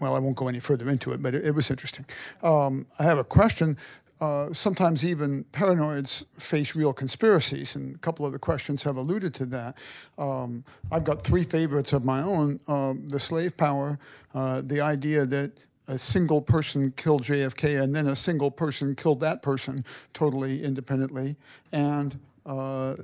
well, 0.00 0.14
I 0.14 0.18
won't 0.18 0.36
go 0.36 0.48
any 0.48 0.60
further 0.60 0.88
into 0.88 1.12
it, 1.12 1.22
but 1.22 1.34
it, 1.34 1.44
it 1.44 1.54
was 1.54 1.70
interesting. 1.70 2.04
Um, 2.42 2.86
I 2.98 3.04
have 3.04 3.18
a 3.18 3.24
question. 3.24 3.76
Uh, 4.20 4.52
sometimes 4.52 5.04
even 5.04 5.44
paranoids 5.44 6.26
face 6.38 6.76
real 6.76 6.92
conspiracies, 6.92 7.74
and 7.74 7.96
a 7.96 7.98
couple 8.00 8.26
of 8.26 8.32
the 8.34 8.38
questions 8.38 8.82
have 8.82 8.96
alluded 8.96 9.32
to 9.32 9.46
that. 9.46 9.78
Um, 10.18 10.62
I've 10.92 11.04
got 11.04 11.22
three 11.22 11.42
favorites 11.42 11.94
of 11.94 12.04
my 12.04 12.20
own 12.20 12.60
um, 12.68 13.08
the 13.08 13.18
slave 13.18 13.56
power, 13.56 13.98
uh, 14.34 14.60
the 14.62 14.82
idea 14.82 15.24
that 15.24 15.52
a 15.90 15.98
single 15.98 16.40
person 16.40 16.92
killed 16.96 17.22
JFK 17.24 17.82
and 17.82 17.94
then 17.94 18.06
a 18.06 18.14
single 18.14 18.50
person 18.50 18.94
killed 18.94 19.20
that 19.20 19.42
person 19.42 19.84
totally 20.12 20.62
independently, 20.62 21.36
and 21.72 22.18
uh, 22.46 22.94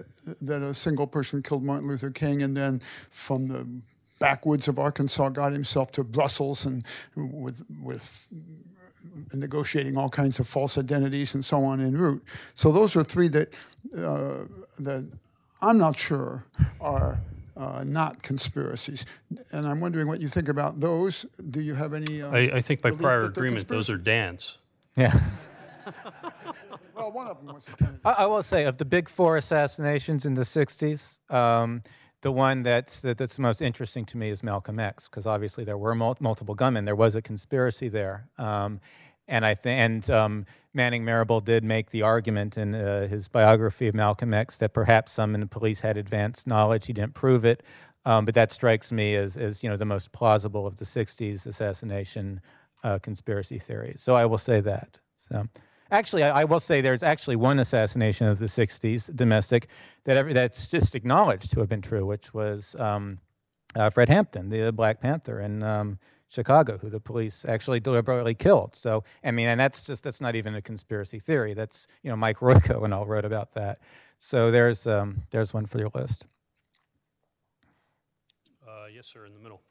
that 0.40 0.62
a 0.62 0.72
single 0.72 1.06
person 1.06 1.42
killed 1.42 1.64
Martin 1.64 1.88
Luther 1.88 2.10
King 2.10 2.42
and 2.42 2.56
then 2.56 2.80
from 3.10 3.48
the 3.48 3.66
backwoods 4.20 4.68
of 4.68 4.78
Arkansas 4.78 5.30
got 5.30 5.52
himself 5.52 5.90
to 5.92 6.04
Brussels 6.04 6.64
and 6.64 6.86
with 7.16 7.64
with 7.82 8.28
negotiating 9.32 9.96
all 9.96 10.08
kinds 10.08 10.38
of 10.38 10.46
false 10.46 10.78
identities 10.78 11.34
and 11.34 11.44
so 11.44 11.64
on 11.64 11.80
en 11.80 11.96
route. 11.96 12.22
So 12.54 12.70
those 12.70 12.94
are 12.94 13.02
three 13.02 13.28
that 13.28 13.52
uh, 13.96 14.44
that 14.78 15.06
I'm 15.60 15.78
not 15.78 15.96
sure 15.96 16.44
are 16.80 17.18
uh, 17.56 17.84
not 17.84 18.22
conspiracies, 18.22 19.06
and 19.52 19.66
I'm 19.66 19.80
wondering 19.80 20.06
what 20.08 20.20
you 20.20 20.28
think 20.28 20.48
about 20.48 20.80
those. 20.80 21.22
Do 21.50 21.60
you 21.60 21.74
have 21.74 21.94
any? 21.94 22.22
Uh, 22.22 22.30
I, 22.30 22.38
I 22.56 22.60
think 22.60 22.82
by 22.82 22.90
prior 22.90 23.20
agreement, 23.24 23.68
those 23.68 23.88
are 23.88 23.98
Dan's. 23.98 24.58
yeah. 24.96 25.18
well, 26.96 27.12
one 27.12 27.26
of 27.26 27.44
them 27.44 27.54
was 27.54 27.68
a 27.68 27.76
Kennedy. 27.76 27.98
I, 28.04 28.10
I 28.10 28.26
will 28.26 28.42
say, 28.42 28.64
of 28.64 28.76
the 28.76 28.84
big 28.84 29.08
four 29.08 29.36
assassinations 29.36 30.26
in 30.26 30.34
the 30.34 30.42
60s, 30.42 31.18
um, 31.32 31.82
the 32.22 32.32
one 32.32 32.62
that's, 32.62 33.00
that, 33.02 33.18
that's 33.18 33.38
most 33.38 33.62
interesting 33.62 34.04
to 34.06 34.16
me 34.16 34.30
is 34.30 34.42
Malcolm 34.42 34.80
X, 34.80 35.08
because 35.08 35.26
obviously 35.26 35.64
there 35.64 35.78
were 35.78 35.94
mul- 35.94 36.16
multiple 36.20 36.54
gunmen. 36.54 36.84
There 36.84 36.96
was 36.96 37.14
a 37.14 37.22
conspiracy 37.22 37.88
there. 37.88 38.28
Um, 38.38 38.80
and 39.28 39.44
I 39.44 39.54
think, 39.54 39.78
and 39.80 40.10
um, 40.10 40.46
Manning 40.74 41.04
Marable 41.04 41.40
did 41.40 41.64
make 41.64 41.90
the 41.90 42.02
argument 42.02 42.56
in 42.56 42.74
uh, 42.74 43.08
his 43.08 43.28
biography 43.28 43.88
of 43.88 43.94
Malcolm 43.94 44.34
X 44.34 44.58
that 44.58 44.74
perhaps 44.74 45.12
some 45.12 45.34
in 45.34 45.40
the 45.40 45.46
police 45.46 45.80
had 45.80 45.96
advanced 45.96 46.46
knowledge. 46.46 46.86
He 46.86 46.92
didn't 46.92 47.14
prove 47.14 47.44
it, 47.44 47.62
um, 48.04 48.24
but 48.24 48.34
that 48.34 48.52
strikes 48.52 48.92
me 48.92 49.16
as, 49.16 49.36
as 49.36 49.62
you 49.62 49.70
know 49.70 49.76
the 49.76 49.84
most 49.84 50.12
plausible 50.12 50.66
of 50.66 50.76
the 50.76 50.84
'60s 50.84 51.46
assassination 51.46 52.40
uh, 52.84 52.98
conspiracy 52.98 53.58
theories. 53.58 54.02
So 54.02 54.14
I 54.14 54.24
will 54.26 54.38
say 54.38 54.60
that. 54.60 54.98
So. 55.28 55.46
Actually, 55.92 56.24
I, 56.24 56.40
I 56.40 56.44
will 56.44 56.58
say 56.58 56.80
there's 56.80 57.04
actually 57.04 57.36
one 57.36 57.60
assassination 57.60 58.26
of 58.26 58.40
the 58.40 58.46
'60s, 58.46 59.14
domestic, 59.14 59.68
that 60.04 60.16
every, 60.16 60.32
that's 60.32 60.66
just 60.66 60.96
acknowledged 60.96 61.52
to 61.52 61.60
have 61.60 61.68
been 61.68 61.80
true, 61.80 62.04
which 62.04 62.34
was 62.34 62.74
um, 62.80 63.18
uh, 63.76 63.88
Fred 63.90 64.08
Hampton, 64.08 64.48
the 64.48 64.72
Black 64.72 65.00
Panther 65.00 65.40
in 65.40 65.62
um, 65.62 65.98
Chicago, 66.28 66.78
who 66.78 66.90
the 66.90 67.00
police 67.00 67.44
actually 67.46 67.80
deliberately 67.80 68.34
killed. 68.34 68.74
So, 68.74 69.04
I 69.24 69.30
mean, 69.30 69.48
and 69.48 69.60
that's 69.60 69.84
just 69.84 70.04
that's 70.04 70.20
not 70.20 70.34
even 70.34 70.54
a 70.54 70.62
conspiracy 70.62 71.18
theory. 71.18 71.54
That's 71.54 71.86
you 72.02 72.10
know 72.10 72.16
Mike 72.16 72.38
Royko 72.38 72.84
and 72.84 72.92
all 72.92 73.06
wrote 73.06 73.24
about 73.24 73.52
that. 73.54 73.78
So 74.18 74.50
there's 74.50 74.86
um, 74.86 75.22
there's 75.30 75.54
one 75.54 75.66
for 75.66 75.78
your 75.78 75.90
list. 75.94 76.26
Uh, 78.66 78.86
yes, 78.94 79.06
sir, 79.06 79.26
in 79.26 79.34
the 79.34 79.40
middle. 79.40 79.62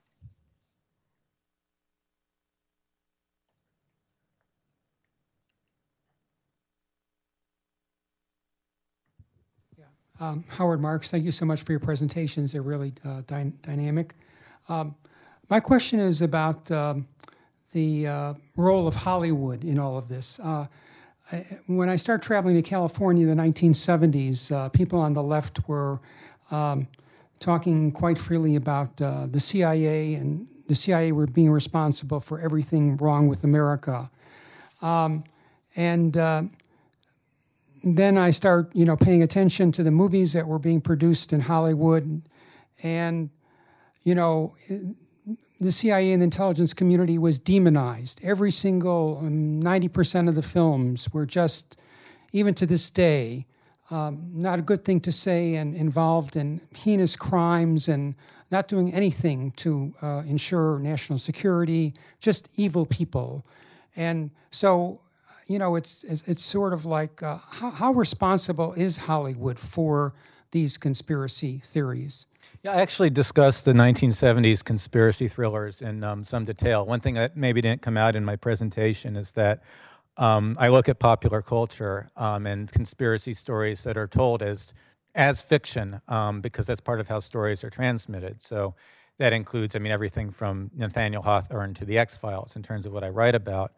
Um, 10.20 10.45
Howard 10.47 10.82
Marks, 10.82 11.12
thank 11.12 11.26
you 11.26 11.32
so 11.32 11.45
much 11.45 11.64
for 11.64 11.74
your 11.74 11.80
presentations. 11.80 12.53
They're 12.53 12.62
really 12.62 12.93
uh, 13.03 13.22
dy- 13.28 13.53
dynamic. 13.62 14.14
Um, 14.70 14.95
my 15.49 15.59
question 15.59 15.99
is 15.99 16.21
about 16.21 16.69
um, 16.71 17.07
the 17.71 18.07
uh, 18.07 18.33
role 18.55 18.87
of 18.87 18.95
Hollywood 18.95 19.63
in 19.63 19.77
all 19.77 19.97
of 19.97 20.07
this. 20.07 20.39
Uh, 20.39 20.67
I, 21.31 21.45
when 21.67 21.89
I 21.89 21.95
started 21.95 22.25
traveling 22.25 22.55
to 22.55 22.61
California 22.61 23.27
in 23.27 23.35
the 23.35 23.43
1970s, 23.43 24.51
uh, 24.51 24.69
people 24.69 24.99
on 24.99 25.13
the 25.13 25.23
left 25.23 25.67
were 25.67 25.99
um, 26.51 26.87
talking 27.39 27.91
quite 27.91 28.17
freely 28.17 28.55
about 28.55 28.99
uh, 29.01 29.27
the 29.27 29.39
CIA 29.39 30.15
and 30.15 30.47
the 30.67 30.75
CIA 30.75 31.11
were 31.11 31.27
being 31.27 31.51
responsible 31.51 32.19
for 32.19 32.39
everything 32.39 32.97
wrong 32.97 33.27
with 33.27 33.43
America. 33.43 34.09
Um, 34.81 35.23
and 35.75 36.17
uh, 36.17 36.43
then 37.83 38.17
I 38.17 38.31
start, 38.31 38.75
you 38.75 38.85
know, 38.85 38.95
paying 38.95 39.21
attention 39.21 39.71
to 39.73 39.83
the 39.83 39.91
movies 39.91 40.33
that 40.33 40.47
were 40.47 40.57
being 40.59 40.81
produced 40.81 41.33
in 41.33 41.41
Hollywood, 41.41 42.23
and 42.81 43.29
you 44.03 44.15
know, 44.15 44.55
the 45.60 45.72
CIA 45.72 46.12
and 46.12 46.22
the 46.22 46.26
intelligence 46.26 46.74
community 46.74 47.18
was 47.18 47.39
demonized. 47.39 48.22
Every 48.24 48.51
single 48.51 49.20
um, 49.20 49.60
ninety 49.60 49.88
percent 49.88 50.30
of 50.30 50.36
the 50.36 50.41
films 50.41 51.14
were 51.14 51.26
just, 51.26 51.78
even 52.32 52.53
to 52.56 52.66
this 52.66 52.89
day, 52.89 53.45
um, 53.91 54.32
not 54.34 54.60
a 54.60 54.62
good 54.62 54.84
thing 54.84 54.99
to 55.01 55.12
say, 55.12 55.56
and 55.56 55.76
involved 55.76 56.36
in 56.36 56.62
heinous 56.76 57.16
crimes 57.16 57.88
and 57.88 58.16
not 58.51 58.68
doing 58.68 58.93
anything 58.93 59.51
to 59.51 59.93
uh, 60.01 60.24
ensure 60.28 60.80
national 60.80 61.20
security. 61.20 61.93
Just 62.20 62.49
evil 62.58 62.86
people, 62.86 63.45
and 63.95 64.32
so 64.51 65.01
you 65.47 65.60
know, 65.60 65.76
it's 65.76 66.03
it's, 66.03 66.28
it's 66.28 66.43
sort 66.43 66.74
of 66.74 66.86
like 66.86 67.22
uh, 67.22 67.38
how, 67.49 67.70
how, 67.70 67.91
responsible 67.93 68.74
is 68.74 68.97
Hollywood 68.97 69.60
for 69.60 70.14
these 70.51 70.78
conspiracy 70.78 71.62
theories? 71.64 72.28
Yeah, 72.66 72.72
I 72.72 72.82
actually 72.82 73.11
discussed 73.11 73.63
the 73.66 73.74
1970s 73.74 74.63
conspiracy 74.63 75.28
thrillers 75.28 75.84
in 75.84 76.03
um, 76.03 76.24
some 76.24 76.45
detail. 76.45 76.84
One 76.84 76.99
thing 76.99 77.13
that 77.13 77.38
maybe 77.38 77.61
didn't 77.61 77.84
come 77.84 77.95
out 77.95 78.16
in 78.16 78.26
my 78.26 78.38
presentation 78.38 79.16
is 79.16 79.34
that 79.34 79.61
um, 80.18 80.55
I 80.57 80.70
look 80.70 80.89
at 80.89 80.97
popular 80.97 81.43
culture 81.43 82.09
um, 82.18 82.47
and 82.47 82.72
conspiracy 82.72 83.36
stories 83.36 83.84
that 83.84 83.97
are 83.97 84.07
told 84.07 84.41
as 84.41 84.74
as 85.13 85.43
fiction 85.43 86.01
um, 86.07 86.41
because 86.41 86.66
that's 86.66 86.82
part 86.82 86.99
of 86.99 87.07
how 87.07 87.20
stories 87.20 87.63
are 87.63 87.70
transmitted. 87.70 88.41
So 88.41 88.74
that 89.20 89.32
includes, 89.32 89.76
I 89.76 89.80
mean, 89.80 89.91
everything 89.91 90.32
from 90.32 90.72
Nathaniel 90.74 91.22
Hawthorne 91.22 91.76
to 91.76 91.86
the 91.86 91.99
X 91.99 92.18
Files 92.18 92.55
in 92.55 92.63
terms 92.63 92.88
of 92.88 92.93
what 92.93 93.03
I 93.03 93.09
write 93.09 93.36
about. 93.36 93.74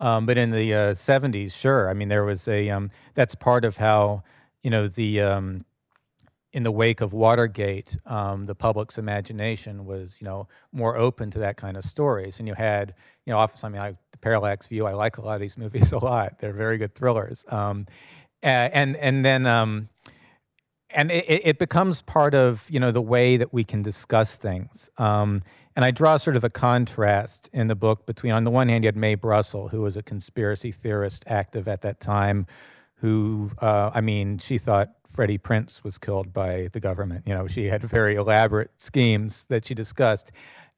Um, 0.00 0.26
but 0.26 0.38
in 0.38 0.50
the 0.50 0.74
uh, 0.74 0.94
70s, 0.94 1.52
sure. 1.52 1.88
I 1.88 1.94
mean, 1.94 2.08
there 2.08 2.24
was 2.24 2.48
a, 2.48 2.68
um, 2.68 2.90
that's 3.14 3.36
part 3.36 3.64
of 3.64 3.76
how, 3.76 4.24
you 4.64 4.70
know, 4.70 4.88
the, 4.88 5.20
in 6.54 6.62
the 6.62 6.70
wake 6.70 7.00
of 7.00 7.12
Watergate, 7.12 7.96
um, 8.06 8.46
the 8.46 8.54
public's 8.54 8.96
imagination 8.96 9.84
was, 9.84 10.20
you 10.20 10.24
know, 10.24 10.46
more 10.70 10.96
open 10.96 11.28
to 11.32 11.40
that 11.40 11.56
kind 11.56 11.76
of 11.76 11.82
stories. 11.84 12.38
And 12.38 12.46
you 12.46 12.54
had, 12.54 12.94
you 13.26 13.32
know, 13.32 13.40
often, 13.40 13.58
I 13.64 13.68
mean, 13.68 13.82
I, 13.82 13.90
the 14.12 14.18
Parallax 14.18 14.68
View, 14.68 14.86
I 14.86 14.92
like 14.92 15.18
a 15.18 15.20
lot 15.20 15.34
of 15.34 15.40
these 15.40 15.58
movies 15.64 15.90
a 15.90 15.98
lot. 15.98 16.38
They're 16.38 16.52
very 16.52 16.78
good 16.78 16.94
thrillers. 16.94 17.44
Um, 17.48 17.88
and, 18.40 18.96
and 18.96 19.24
then, 19.24 19.46
um, 19.46 19.88
and 20.90 21.10
it, 21.10 21.24
it, 21.44 21.58
becomes 21.58 22.02
part 22.02 22.34
of 22.36 22.66
you 22.68 22.78
know 22.78 22.92
the 22.92 23.02
way 23.02 23.36
that 23.36 23.52
we 23.52 23.64
can 23.64 23.82
discuss 23.82 24.36
things. 24.36 24.90
Um, 24.96 25.42
and 25.74 25.84
I 25.84 25.90
draw 25.90 26.18
sort 26.18 26.36
of 26.36 26.44
a 26.44 26.50
contrast 26.50 27.50
in 27.52 27.66
the 27.66 27.74
book 27.74 28.06
between, 28.06 28.32
on 28.32 28.44
the 28.44 28.50
one 28.50 28.68
hand, 28.68 28.84
you 28.84 28.88
had 28.88 28.96
Mae 28.96 29.16
Brussell, 29.16 29.68
who 29.68 29.80
was 29.80 29.96
a 29.96 30.04
conspiracy 30.04 30.70
theorist 30.70 31.24
active 31.26 31.66
at 31.66 31.80
that 31.80 31.98
time, 31.98 32.46
who, 33.04 33.50
uh, 33.60 33.90
I 33.92 34.00
mean, 34.00 34.38
she 34.38 34.56
thought 34.56 34.88
Freddie 35.06 35.36
Prinze 35.36 35.84
was 35.84 35.98
killed 35.98 36.32
by 36.32 36.70
the 36.72 36.80
government. 36.80 37.24
You 37.26 37.34
know, 37.34 37.46
she 37.46 37.66
had 37.66 37.82
very 37.82 38.14
elaborate 38.14 38.70
schemes 38.78 39.44
that 39.50 39.66
she 39.66 39.74
discussed. 39.74 40.32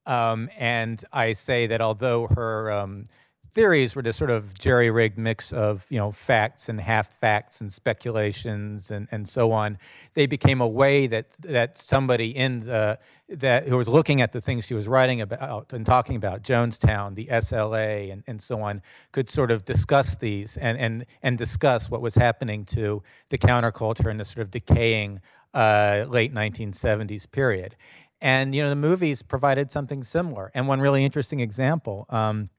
Um, 0.06 0.50
and 0.58 1.04
I 1.12 1.34
say 1.34 1.68
that 1.68 1.80
although 1.80 2.26
her 2.34 2.72
um, 2.72 3.04
theories 3.56 3.96
were 3.96 4.02
this 4.02 4.18
sort 4.18 4.28
of 4.28 4.52
jerry-rigged 4.52 5.16
mix 5.16 5.50
of 5.50 5.86
you 5.88 5.98
know 5.98 6.12
facts 6.12 6.68
and 6.68 6.78
half 6.78 7.08
facts 7.14 7.58
and 7.62 7.72
speculations 7.72 8.90
and, 8.90 9.08
and 9.10 9.26
so 9.26 9.50
on. 9.50 9.78
They 10.12 10.26
became 10.26 10.60
a 10.60 10.68
way 10.68 11.06
that 11.06 11.30
that 11.40 11.78
somebody 11.78 12.36
in 12.36 12.60
the 12.60 12.98
that 13.30 13.66
who 13.66 13.78
was 13.78 13.88
looking 13.88 14.20
at 14.20 14.32
the 14.32 14.42
things 14.42 14.66
she 14.66 14.74
was 14.74 14.86
writing 14.86 15.22
about 15.22 15.72
and 15.72 15.86
talking 15.86 16.16
about 16.16 16.42
Jonestown, 16.42 17.14
the 17.14 17.28
SLA, 17.28 18.12
and, 18.12 18.22
and 18.26 18.42
so 18.42 18.60
on, 18.60 18.82
could 19.10 19.30
sort 19.30 19.50
of 19.50 19.64
discuss 19.64 20.16
these 20.16 20.58
and 20.58 20.76
and 20.78 21.06
and 21.22 21.38
discuss 21.38 21.88
what 21.88 22.02
was 22.02 22.14
happening 22.14 22.66
to 22.66 23.02
the 23.30 23.38
counterculture 23.38 24.10
in 24.10 24.18
the 24.18 24.26
sort 24.26 24.42
of 24.42 24.50
decaying 24.50 25.22
uh, 25.54 26.04
late 26.10 26.34
1970s 26.34 27.30
period. 27.30 27.74
And 28.20 28.54
you 28.54 28.62
know 28.62 28.68
the 28.68 28.76
movies 28.76 29.22
provided 29.22 29.72
something 29.72 30.04
similar. 30.04 30.52
And 30.54 30.68
one 30.68 30.82
really 30.82 31.06
interesting 31.06 31.40
example. 31.40 32.04
Um, 32.10 32.50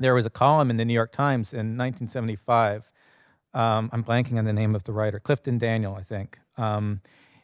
there 0.00 0.14
was 0.14 0.26
a 0.26 0.30
column 0.30 0.70
in 0.70 0.76
the 0.76 0.84
New 0.84 0.94
York 0.94 1.12
Times 1.12 1.52
in 1.52 1.76
1975. 1.76 2.90
Um, 3.52 3.90
I'm 3.92 4.02
blanking 4.02 4.38
on 4.38 4.44
the 4.44 4.52
name 4.52 4.74
of 4.74 4.84
the 4.84 4.92
writer, 4.92 5.20
Clifton 5.20 5.58
Daniel, 5.58 5.94
I 5.94 6.02
think, 6.02 6.38
um, 6.56 7.00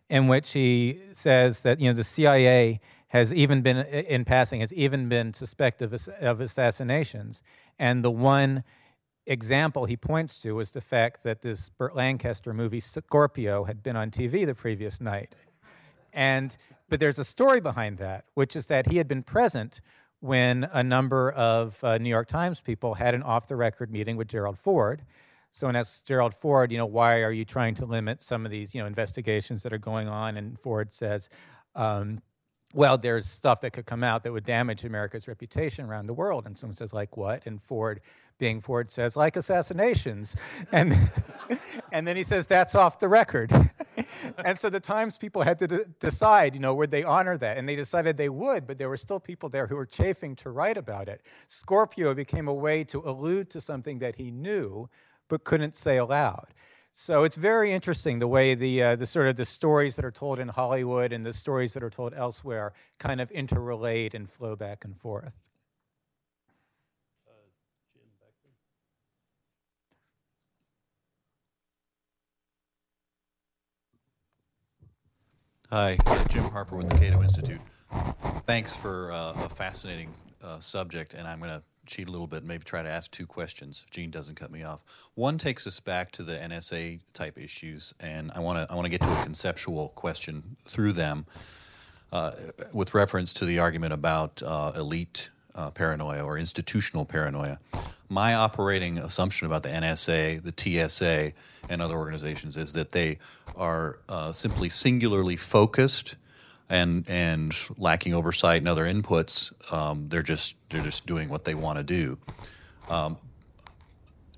in 0.08 0.28
which 0.28 0.52
he 0.52 1.00
says 1.12 1.62
that 1.62 1.80
you 1.80 1.90
know 1.90 1.94
the 1.94 2.04
CIA 2.04 2.80
has 3.08 3.32
even 3.32 3.60
been, 3.62 3.78
in 3.78 4.24
passing, 4.24 4.60
has 4.60 4.72
even 4.72 5.08
been 5.08 5.34
suspected 5.34 5.92
of, 5.92 6.08
of 6.20 6.40
assassinations, 6.40 7.42
and 7.78 8.04
the 8.04 8.10
one 8.10 8.64
example 9.26 9.86
he 9.86 9.96
points 9.96 10.38
to 10.38 10.60
is 10.60 10.70
the 10.70 10.80
fact 10.80 11.24
that 11.24 11.42
this 11.42 11.68
Burt 11.70 11.96
Lancaster 11.96 12.54
movie 12.54 12.80
Scorpio 12.80 13.64
had 13.64 13.82
been 13.82 13.96
on 13.96 14.10
TV 14.12 14.46
the 14.46 14.54
previous 14.54 15.00
night, 15.00 15.34
and 16.12 16.56
but 16.88 17.00
there's 17.00 17.18
a 17.18 17.24
story 17.24 17.60
behind 17.60 17.98
that, 17.98 18.26
which 18.34 18.54
is 18.54 18.68
that 18.68 18.90
he 18.90 18.98
had 18.98 19.08
been 19.08 19.24
present 19.24 19.80
when 20.20 20.68
a 20.72 20.82
number 20.82 21.30
of 21.30 21.82
uh, 21.82 21.98
New 21.98 22.08
York 22.10 22.28
Times 22.28 22.60
people 22.60 22.94
had 22.94 23.14
an 23.14 23.22
off 23.22 23.48
the 23.48 23.56
record 23.56 23.90
meeting 23.90 24.16
with 24.16 24.28
Gerald 24.28 24.58
Ford. 24.58 25.02
So, 25.52 25.68
and 25.68 25.76
asked 25.76 26.04
Gerald 26.04 26.34
Ford, 26.34 26.70
you 26.70 26.76
know, 26.76 26.84
why 26.84 27.22
are 27.22 27.32
you 27.32 27.46
trying 27.46 27.74
to 27.76 27.86
limit 27.86 28.22
some 28.22 28.44
of 28.44 28.50
these, 28.50 28.74
you 28.74 28.80
know, 28.82 28.86
investigations 28.86 29.62
that 29.62 29.72
are 29.72 29.78
going 29.78 30.06
on? 30.06 30.36
And 30.36 30.60
Ford 30.60 30.92
says, 30.92 31.30
um, 31.74 32.20
well, 32.74 32.98
there's 32.98 33.26
stuff 33.26 33.62
that 33.62 33.72
could 33.72 33.86
come 33.86 34.04
out 34.04 34.22
that 34.24 34.32
would 34.32 34.44
damage 34.44 34.84
America's 34.84 35.26
reputation 35.26 35.86
around 35.86 36.06
the 36.06 36.14
world. 36.14 36.44
And 36.44 36.58
someone 36.58 36.74
says, 36.74 36.92
like 36.92 37.16
what? 37.16 37.46
And 37.46 37.62
Ford, 37.62 38.02
being 38.38 38.60
Ford, 38.60 38.90
says, 38.90 39.16
like 39.16 39.34
assassinations. 39.34 40.36
And, 40.72 40.94
and 41.92 42.06
then 42.06 42.16
he 42.16 42.22
says, 42.22 42.46
that's 42.46 42.74
off 42.74 42.98
the 43.00 43.08
record. 43.08 43.50
and 44.44 44.58
so 44.58 44.70
the 44.70 44.80
Times 44.80 45.18
people 45.18 45.42
had 45.42 45.58
to 45.60 45.84
decide, 46.00 46.54
you 46.54 46.60
know, 46.60 46.74
would 46.74 46.90
they 46.90 47.04
honor 47.04 47.36
that? 47.38 47.58
And 47.58 47.68
they 47.68 47.76
decided 47.76 48.16
they 48.16 48.28
would, 48.28 48.66
but 48.66 48.78
there 48.78 48.88
were 48.88 48.96
still 48.96 49.20
people 49.20 49.48
there 49.48 49.66
who 49.66 49.76
were 49.76 49.86
chafing 49.86 50.36
to 50.36 50.50
write 50.50 50.76
about 50.76 51.08
it. 51.08 51.22
Scorpio 51.46 52.14
became 52.14 52.48
a 52.48 52.54
way 52.54 52.84
to 52.84 53.00
allude 53.00 53.50
to 53.50 53.60
something 53.60 53.98
that 53.98 54.16
he 54.16 54.30
knew 54.30 54.88
but 55.28 55.44
couldn't 55.44 55.74
say 55.74 55.96
aloud. 55.96 56.48
So 56.92 57.24
it's 57.24 57.36
very 57.36 57.72
interesting 57.72 58.20
the 58.20 58.28
way 58.28 58.54
the, 58.54 58.82
uh, 58.82 58.96
the 58.96 59.06
sort 59.06 59.28
of 59.28 59.36
the 59.36 59.44
stories 59.44 59.96
that 59.96 60.04
are 60.04 60.10
told 60.10 60.38
in 60.38 60.48
Hollywood 60.48 61.12
and 61.12 61.26
the 61.26 61.34
stories 61.34 61.74
that 61.74 61.82
are 61.82 61.90
told 61.90 62.14
elsewhere 62.14 62.72
kind 62.98 63.20
of 63.20 63.30
interrelate 63.32 64.14
and 64.14 64.30
flow 64.30 64.56
back 64.56 64.84
and 64.84 64.96
forth. 64.96 65.34
Hi, 75.70 75.98
Jim 76.28 76.44
Harper 76.44 76.76
with 76.76 76.88
the 76.88 76.94
Cato 76.94 77.20
Institute. 77.22 77.60
Thanks 78.46 78.72
for 78.72 79.10
uh, 79.10 79.32
a 79.46 79.48
fascinating 79.48 80.14
uh, 80.40 80.60
subject, 80.60 81.12
and 81.12 81.26
I'm 81.26 81.40
going 81.40 81.50
to 81.50 81.62
cheat 81.86 82.06
a 82.06 82.10
little 82.10 82.28
bit 82.28 82.44
maybe 82.44 82.62
try 82.62 82.84
to 82.84 82.88
ask 82.88 83.10
two 83.10 83.26
questions 83.26 83.82
if 83.84 83.90
Gene 83.90 84.12
doesn't 84.12 84.36
cut 84.36 84.52
me 84.52 84.62
off. 84.62 84.84
One 85.16 85.38
takes 85.38 85.66
us 85.66 85.80
back 85.80 86.12
to 86.12 86.22
the 86.22 86.34
NSA 86.34 87.00
type 87.14 87.36
issues, 87.36 87.94
and 87.98 88.30
I 88.36 88.38
want 88.38 88.58
to 88.58 88.72
I 88.72 88.76
want 88.76 88.86
to 88.86 88.90
get 88.90 89.00
to 89.00 89.20
a 89.20 89.22
conceptual 89.24 89.88
question 89.96 90.56
through 90.66 90.92
them, 90.92 91.26
uh, 92.12 92.30
with 92.72 92.94
reference 92.94 93.32
to 93.32 93.44
the 93.44 93.58
argument 93.58 93.92
about 93.92 94.44
uh, 94.44 94.70
elite 94.76 95.30
uh, 95.56 95.72
paranoia 95.72 96.22
or 96.24 96.38
institutional 96.38 97.04
paranoia. 97.04 97.58
My 98.08 98.34
operating 98.34 98.98
assumption 98.98 99.46
about 99.46 99.62
the 99.62 99.68
NSA, 99.68 100.42
the 100.42 100.88
TSA, 100.88 101.32
and 101.68 101.82
other 101.82 101.96
organizations 101.96 102.56
is 102.56 102.72
that 102.74 102.92
they 102.92 103.18
are 103.56 103.98
uh, 104.08 104.32
simply 104.32 104.68
singularly 104.68 105.36
focused 105.36 106.16
and 106.68 107.08
and 107.08 107.54
lacking 107.78 108.14
oversight 108.14 108.58
and 108.58 108.68
other 108.68 108.84
inputs. 108.84 109.52
Um, 109.72 110.08
they're 110.08 110.22
just 110.22 110.56
they're 110.70 110.82
just 110.82 111.06
doing 111.06 111.28
what 111.28 111.44
they 111.44 111.54
want 111.54 111.78
to 111.78 111.84
do. 111.84 112.18
Um, 112.88 113.16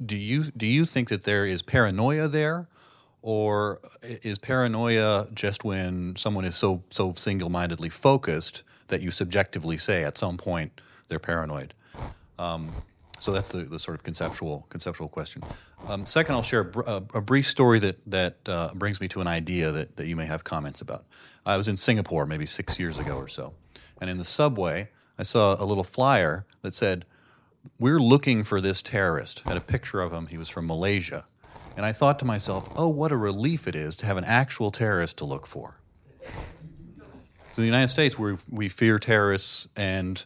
do 0.05 0.17
you 0.17 0.45
do 0.45 0.67
you 0.67 0.85
think 0.85 1.09
that 1.09 1.25
there 1.25 1.47
is 1.47 1.63
paranoia 1.63 2.29
there, 2.29 2.69
or 3.23 3.81
is 4.01 4.39
paranoia 4.39 5.29
just 5.35 5.65
when 5.65 6.17
someone 6.17 6.45
is 6.45 6.55
so 6.55 6.83
so 6.91 7.15
single 7.17 7.51
mindedly 7.51 7.89
focused 7.89 8.63
that 8.89 9.03
you 9.03 9.11
subjectively 9.11 9.77
say 9.77 10.05
at 10.05 10.17
some 10.17 10.37
point 10.37 10.81
they're 11.09 11.19
paranoid? 11.19 11.75
Um, 12.39 12.73
So 13.19 13.33
that's 13.33 13.49
the, 13.49 13.65
the 13.65 13.79
sort 13.79 13.97
of 13.97 14.03
conceptual 14.03 14.67
conceptual 14.69 15.09
question. 15.09 15.43
Um, 15.87 16.07
second, 16.07 16.35
I'll 16.35 16.43
share 16.43 16.71
a, 16.87 17.03
a, 17.15 17.21
brief 17.21 17.47
story 17.47 17.79
that 17.81 17.99
that 18.07 18.37
uh, 18.49 18.71
brings 18.75 19.01
me 19.01 19.09
to 19.09 19.21
an 19.21 19.27
idea 19.27 19.73
that, 19.73 19.97
that 19.97 20.07
you 20.07 20.17
may 20.17 20.27
have 20.27 20.45
comments 20.45 20.81
about. 20.81 21.05
I 21.45 21.57
was 21.57 21.69
in 21.69 21.77
Singapore 21.77 22.27
maybe 22.27 22.47
six 22.47 22.79
years 22.79 22.99
ago 22.99 23.17
or 23.17 23.29
so, 23.29 23.55
and 24.01 24.09
in 24.09 24.19
the 24.19 24.25
subway 24.25 24.91
I 25.19 25.23
saw 25.23 25.61
a 25.61 25.65
little 25.65 25.85
flyer 25.85 26.47
that 26.63 26.75
said, 26.75 27.05
"We're 27.79 28.01
looking 28.01 28.45
for 28.45 28.61
this 28.61 28.83
terrorist." 28.83 29.41
Had 29.41 29.57
a 29.57 29.61
picture 29.61 30.01
of 30.01 30.13
him. 30.13 30.27
He 30.29 30.39
was 30.39 30.49
from 30.49 30.67
Malaysia, 30.67 31.27
and 31.77 31.85
I 31.85 31.93
thought 31.93 32.19
to 32.21 32.25
myself, 32.25 32.69
"Oh, 32.77 32.89
what 32.89 33.11
a 33.11 33.17
relief 33.17 33.67
it 33.67 33.75
is 33.75 33.97
to 33.99 34.07
have 34.07 34.17
an 34.17 34.25
actual 34.25 34.71
terrorist 34.71 35.19
to 35.19 35.25
look 35.25 35.47
for." 35.47 35.81
So 37.51 37.63
in 37.63 37.65
the 37.65 37.75
United 37.75 37.89
States, 37.89 38.19
we 38.19 38.37
we 38.49 38.69
fear 38.69 38.99
terrorists 38.99 39.69
and 39.77 40.25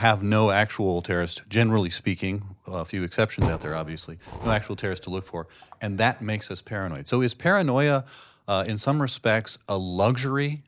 have 0.00 0.22
no 0.22 0.50
actual 0.50 1.02
terrorist, 1.02 1.42
generally 1.50 1.90
speaking, 1.90 2.56
a 2.66 2.86
few 2.86 3.02
exceptions 3.02 3.46
out 3.48 3.60
there, 3.60 3.74
obviously, 3.74 4.18
no 4.42 4.50
actual 4.50 4.74
terrorist 4.74 5.02
to 5.02 5.10
look 5.10 5.26
for, 5.26 5.46
and 5.82 5.98
that 5.98 6.22
makes 6.22 6.50
us 6.50 6.62
paranoid. 6.62 7.06
So 7.06 7.20
is 7.20 7.34
paranoia, 7.34 8.06
uh, 8.48 8.64
in 8.66 8.78
some 8.78 9.02
respects, 9.02 9.58
a 9.68 9.76
luxury 9.76 10.62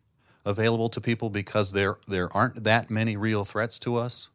available 0.45 0.91
to 0.91 1.01
people 1.01 1.31
because 1.31 1.73
there 1.73 1.97
there 2.07 2.29
aren't 2.37 2.65
that 2.65 2.91
many 2.91 3.17
real 3.17 3.45
threats 3.45 3.79
to 3.79 3.97
us? 3.97 4.29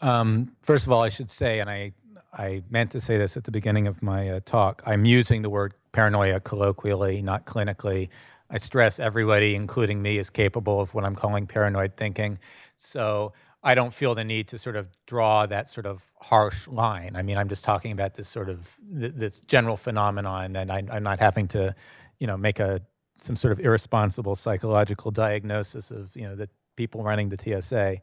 Um, 0.00 0.56
first 0.62 0.86
of 0.86 0.92
all, 0.92 1.02
I 1.02 1.10
should 1.10 1.30
say, 1.30 1.60
and 1.60 1.68
I 1.68 1.92
I 2.32 2.62
meant 2.70 2.92
to 2.92 3.00
say 3.00 3.18
this 3.18 3.36
at 3.36 3.44
the 3.44 3.50
beginning 3.50 3.86
of 3.86 4.02
my 4.02 4.30
uh, 4.30 4.40
talk. 4.46 4.82
I'm 4.86 5.04
using 5.04 5.42
the 5.42 5.50
word 5.50 5.74
paranoia 5.92 6.40
colloquially, 6.40 7.20
not 7.20 7.44
clinically. 7.44 8.08
I 8.48 8.56
stress 8.56 8.98
everybody, 8.98 9.54
including 9.54 10.00
me, 10.00 10.16
is 10.16 10.30
capable 10.30 10.80
of 10.80 10.94
what 10.94 11.04
I'm 11.04 11.14
calling 11.14 11.46
paranoid 11.46 11.98
thinking. 11.98 12.38
So 12.78 13.34
I 13.64 13.74
don't 13.74 13.94
feel 13.94 14.14
the 14.14 14.24
need 14.24 14.48
to 14.48 14.58
sort 14.58 14.74
of 14.74 14.88
draw 15.06 15.46
that 15.46 15.68
sort 15.68 15.86
of 15.86 16.02
harsh 16.20 16.66
line. 16.66 17.14
I 17.14 17.22
mean, 17.22 17.36
I'm 17.36 17.48
just 17.48 17.62
talking 17.62 17.92
about 17.92 18.14
this 18.14 18.28
sort 18.28 18.48
of 18.48 18.76
th- 18.98 19.12
this 19.14 19.40
general 19.40 19.76
phenomenon, 19.76 20.56
and 20.56 20.72
I, 20.72 20.82
I'm 20.90 21.04
not 21.04 21.20
having 21.20 21.46
to, 21.48 21.74
you 22.18 22.26
know, 22.26 22.36
make 22.36 22.58
a 22.58 22.82
some 23.20 23.36
sort 23.36 23.52
of 23.52 23.60
irresponsible 23.60 24.34
psychological 24.34 25.12
diagnosis 25.12 25.92
of 25.92 26.10
you 26.16 26.22
know 26.22 26.34
the 26.34 26.48
people 26.74 27.04
running 27.04 27.28
the 27.28 27.38
TSA. 27.62 27.98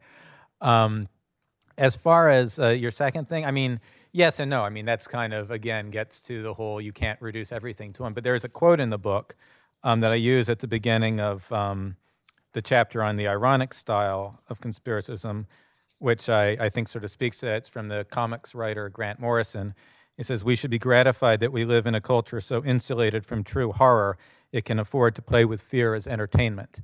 Um, 0.62 1.08
as 1.76 1.94
far 1.94 2.30
as 2.30 2.58
uh, 2.58 2.68
your 2.68 2.90
second 2.90 3.28
thing, 3.28 3.44
I 3.44 3.50
mean, 3.50 3.80
yes 4.12 4.40
and 4.40 4.48
no. 4.48 4.62
I 4.62 4.70
mean, 4.70 4.86
that's 4.86 5.06
kind 5.06 5.34
of 5.34 5.50
again 5.50 5.90
gets 5.90 6.22
to 6.22 6.42
the 6.42 6.54
whole 6.54 6.80
you 6.80 6.92
can't 6.92 7.20
reduce 7.20 7.52
everything 7.52 7.92
to 7.94 8.02
one. 8.04 8.14
But 8.14 8.24
there's 8.24 8.44
a 8.44 8.48
quote 8.48 8.80
in 8.80 8.88
the 8.88 8.98
book 8.98 9.36
um, 9.82 10.00
that 10.00 10.10
I 10.10 10.16
use 10.16 10.48
at 10.48 10.60
the 10.60 10.68
beginning 10.68 11.20
of. 11.20 11.52
Um, 11.52 11.96
the 12.52 12.62
chapter 12.62 13.02
on 13.02 13.16
the 13.16 13.28
ironic 13.28 13.72
style 13.74 14.40
of 14.48 14.60
conspiracism, 14.60 15.46
which 15.98 16.28
I, 16.28 16.56
I 16.60 16.68
think 16.68 16.88
sort 16.88 17.04
of 17.04 17.10
speaks 17.10 17.38
to 17.40 17.46
that. 17.46 17.56
It's 17.56 17.68
from 17.68 17.88
the 17.88 18.06
comics 18.10 18.54
writer 18.54 18.88
Grant 18.88 19.20
Morrison. 19.20 19.74
He 20.16 20.22
says, 20.22 20.44
We 20.44 20.56
should 20.56 20.70
be 20.70 20.78
gratified 20.78 21.40
that 21.40 21.52
we 21.52 21.64
live 21.64 21.86
in 21.86 21.94
a 21.94 22.00
culture 22.00 22.40
so 22.40 22.64
insulated 22.64 23.24
from 23.24 23.44
true 23.44 23.72
horror 23.72 24.18
it 24.52 24.64
can 24.64 24.78
afford 24.78 25.14
to 25.14 25.22
play 25.22 25.44
with 25.44 25.62
fear 25.62 25.94
as 25.94 26.06
entertainment. 26.06 26.80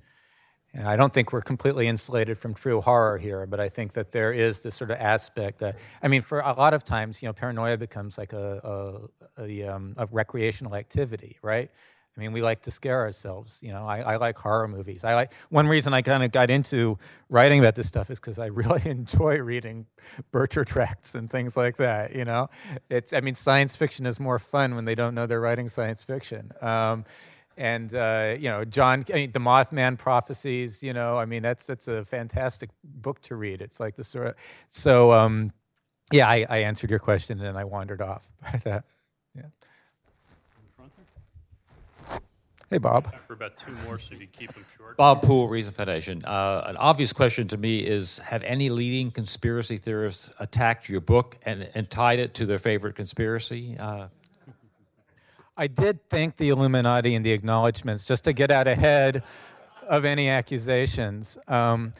And 0.72 0.86
I 0.86 0.94
don't 0.96 1.12
think 1.12 1.32
we're 1.32 1.40
completely 1.40 1.88
insulated 1.88 2.38
from 2.38 2.52
true 2.52 2.82
horror 2.82 3.16
here, 3.16 3.46
but 3.46 3.58
I 3.58 3.68
think 3.68 3.94
that 3.94 4.12
there 4.12 4.32
is 4.32 4.60
this 4.60 4.74
sort 4.74 4.90
of 4.90 4.98
aspect 4.98 5.58
that, 5.60 5.78
I 6.02 6.08
mean, 6.08 6.20
for 6.20 6.40
a 6.40 6.52
lot 6.52 6.74
of 6.74 6.84
times, 6.84 7.22
you 7.22 7.28
know, 7.28 7.32
paranoia 7.32 7.78
becomes 7.78 8.18
like 8.18 8.34
a, 8.34 9.08
a, 9.38 9.42
a, 9.42 9.62
um, 9.68 9.94
a 9.96 10.06
recreational 10.06 10.74
activity, 10.74 11.38
right? 11.40 11.70
I 12.16 12.20
mean, 12.20 12.32
we 12.32 12.40
like 12.40 12.62
to 12.62 12.70
scare 12.70 13.00
ourselves. 13.00 13.58
You 13.60 13.72
know, 13.72 13.86
I, 13.86 14.00
I 14.00 14.16
like 14.16 14.38
horror 14.38 14.68
movies. 14.68 15.04
I 15.04 15.14
like 15.14 15.32
one 15.50 15.68
reason 15.68 15.92
I 15.92 16.02
kind 16.02 16.22
of 16.22 16.32
got 16.32 16.50
into 16.50 16.98
writing 17.28 17.60
about 17.60 17.74
this 17.74 17.86
stuff 17.86 18.10
is 18.10 18.18
because 18.18 18.38
I 18.38 18.46
really 18.46 18.82
enjoy 18.88 19.38
reading 19.38 19.86
Bircher 20.32 20.66
tracts 20.66 21.14
and 21.14 21.30
things 21.30 21.56
like 21.56 21.76
that. 21.76 22.14
You 22.14 22.24
know, 22.24 22.48
it's 22.88 23.12
I 23.12 23.20
mean, 23.20 23.34
science 23.34 23.76
fiction 23.76 24.06
is 24.06 24.18
more 24.18 24.38
fun 24.38 24.74
when 24.74 24.84
they 24.84 24.94
don't 24.94 25.14
know 25.14 25.26
they're 25.26 25.40
writing 25.40 25.68
science 25.68 26.02
fiction. 26.02 26.52
Um, 26.62 27.04
and 27.58 27.94
uh, 27.94 28.36
you 28.38 28.48
know, 28.50 28.64
John, 28.64 29.04
I 29.10 29.14
mean, 29.14 29.32
the 29.32 29.40
Mothman 29.40 29.98
prophecies. 29.98 30.82
You 30.82 30.92
know, 30.92 31.18
I 31.18 31.24
mean, 31.24 31.42
that's 31.42 31.66
that's 31.66 31.88
a 31.88 32.04
fantastic 32.04 32.70
book 32.82 33.20
to 33.22 33.36
read. 33.36 33.60
It's 33.62 33.80
like 33.80 33.96
the 33.96 34.04
sort 34.04 34.28
of 34.28 34.34
so. 34.70 35.12
Um, 35.12 35.52
yeah, 36.12 36.28
I, 36.28 36.46
I 36.48 36.58
answered 36.58 36.90
your 36.90 36.98
question 36.98 37.40
and 37.40 37.58
I 37.58 37.64
wandered 37.64 38.00
off. 38.00 38.22
But, 38.52 38.66
uh, 38.66 38.80
yeah. 39.34 39.42
Hey, 42.68 42.78
Bob. 42.78 43.14
For 43.28 43.34
about 43.34 43.56
two 43.56 43.70
more, 43.84 43.96
so 44.00 44.16
if 44.16 44.20
you 44.20 44.26
keep 44.26 44.52
them 44.52 44.64
short. 44.76 44.96
Bob 44.96 45.22
Poole, 45.22 45.46
Reason 45.46 45.72
Foundation. 45.72 46.24
Uh, 46.24 46.64
an 46.66 46.76
obvious 46.76 47.12
question 47.12 47.46
to 47.48 47.56
me 47.56 47.78
is 47.78 48.18
Have 48.18 48.42
any 48.42 48.70
leading 48.70 49.12
conspiracy 49.12 49.78
theorists 49.78 50.30
attacked 50.40 50.88
your 50.88 51.00
book 51.00 51.38
and, 51.44 51.68
and 51.76 51.88
tied 51.88 52.18
it 52.18 52.34
to 52.34 52.46
their 52.46 52.58
favorite 52.58 52.96
conspiracy? 52.96 53.76
Uh, 53.78 54.08
I 55.56 55.68
did 55.68 56.00
thank 56.10 56.38
the 56.38 56.48
Illuminati 56.48 57.14
in 57.14 57.22
the 57.22 57.30
acknowledgments 57.30 58.04
just 58.04 58.24
to 58.24 58.32
get 58.32 58.50
out 58.50 58.66
ahead 58.66 59.22
of 59.88 60.04
any 60.04 60.28
accusations. 60.28 61.38
Um, 61.46 61.92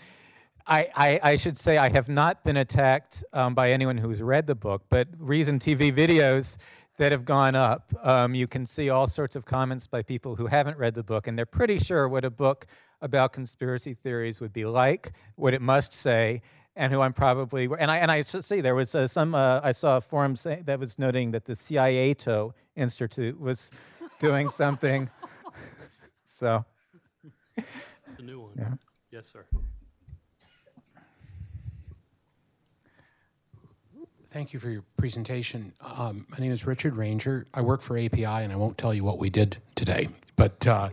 I, 0.66 0.88
I, 0.96 1.20
I, 1.22 1.36
should 1.36 1.56
say 1.56 1.78
I 1.78 1.90
have 1.90 2.08
not 2.08 2.42
been 2.42 2.56
attacked 2.56 3.22
um, 3.32 3.54
by 3.54 3.70
anyone 3.70 3.98
who's 3.98 4.20
read 4.20 4.48
the 4.48 4.56
book, 4.56 4.82
but 4.88 5.06
Reason 5.16 5.60
TV 5.60 5.94
videos 5.94 6.56
that 6.96 7.12
have 7.12 7.24
gone 7.24 7.54
up. 7.54 7.92
Um, 8.02 8.34
you 8.34 8.46
can 8.46 8.66
see 8.66 8.88
all 8.90 9.06
sorts 9.06 9.36
of 9.36 9.44
comments 9.44 9.86
by 9.86 10.02
people 10.02 10.36
who 10.36 10.46
haven't 10.46 10.78
read 10.78 10.94
the 10.94 11.02
book, 11.02 11.26
and 11.26 11.36
they're 11.36 11.46
pretty 11.46 11.78
sure 11.78 12.08
what 12.08 12.24
a 12.24 12.30
book 12.30 12.66
about 13.02 13.32
conspiracy 13.32 13.94
theories 13.94 14.40
would 14.40 14.52
be 14.52 14.64
like, 14.64 15.12
what 15.34 15.52
it 15.52 15.60
must 15.60 15.92
say, 15.92 16.42
and 16.74 16.92
who 16.92 17.00
I'm 17.00 17.12
probably. 17.12 17.68
And 17.78 17.90
I 17.90 17.98
and 17.98 18.10
I 18.10 18.22
see 18.22 18.60
there 18.60 18.74
was 18.74 18.94
uh, 18.94 19.06
some. 19.06 19.34
Uh, 19.34 19.60
I 19.62 19.72
saw 19.72 19.98
a 19.98 20.00
forum 20.00 20.36
say, 20.36 20.62
that 20.64 20.78
was 20.78 20.98
noting 20.98 21.30
that 21.32 21.44
the 21.44 21.54
CIATO 21.54 22.52
Institute 22.76 23.38
was 23.38 23.70
doing 24.20 24.48
something. 24.48 25.10
so. 26.26 26.64
The 27.56 28.22
new 28.22 28.40
one. 28.40 28.52
Yeah. 28.56 28.74
Yes, 29.10 29.26
sir. 29.26 29.44
Thank 34.30 34.52
you 34.52 34.60
for 34.60 34.68
your 34.68 34.82
presentation. 34.96 35.72
Um, 35.80 36.26
my 36.28 36.38
name 36.38 36.52
is 36.52 36.66
Richard 36.66 36.94
Ranger. 36.94 37.46
I 37.54 37.60
work 37.60 37.80
for 37.80 37.96
API, 37.96 38.24
and 38.24 38.52
I 38.52 38.56
won't 38.56 38.76
tell 38.76 38.92
you 38.92 39.04
what 39.04 39.18
we 39.18 39.30
did 39.30 39.58
today. 39.74 40.08
But 40.34 40.66
uh, 40.66 40.90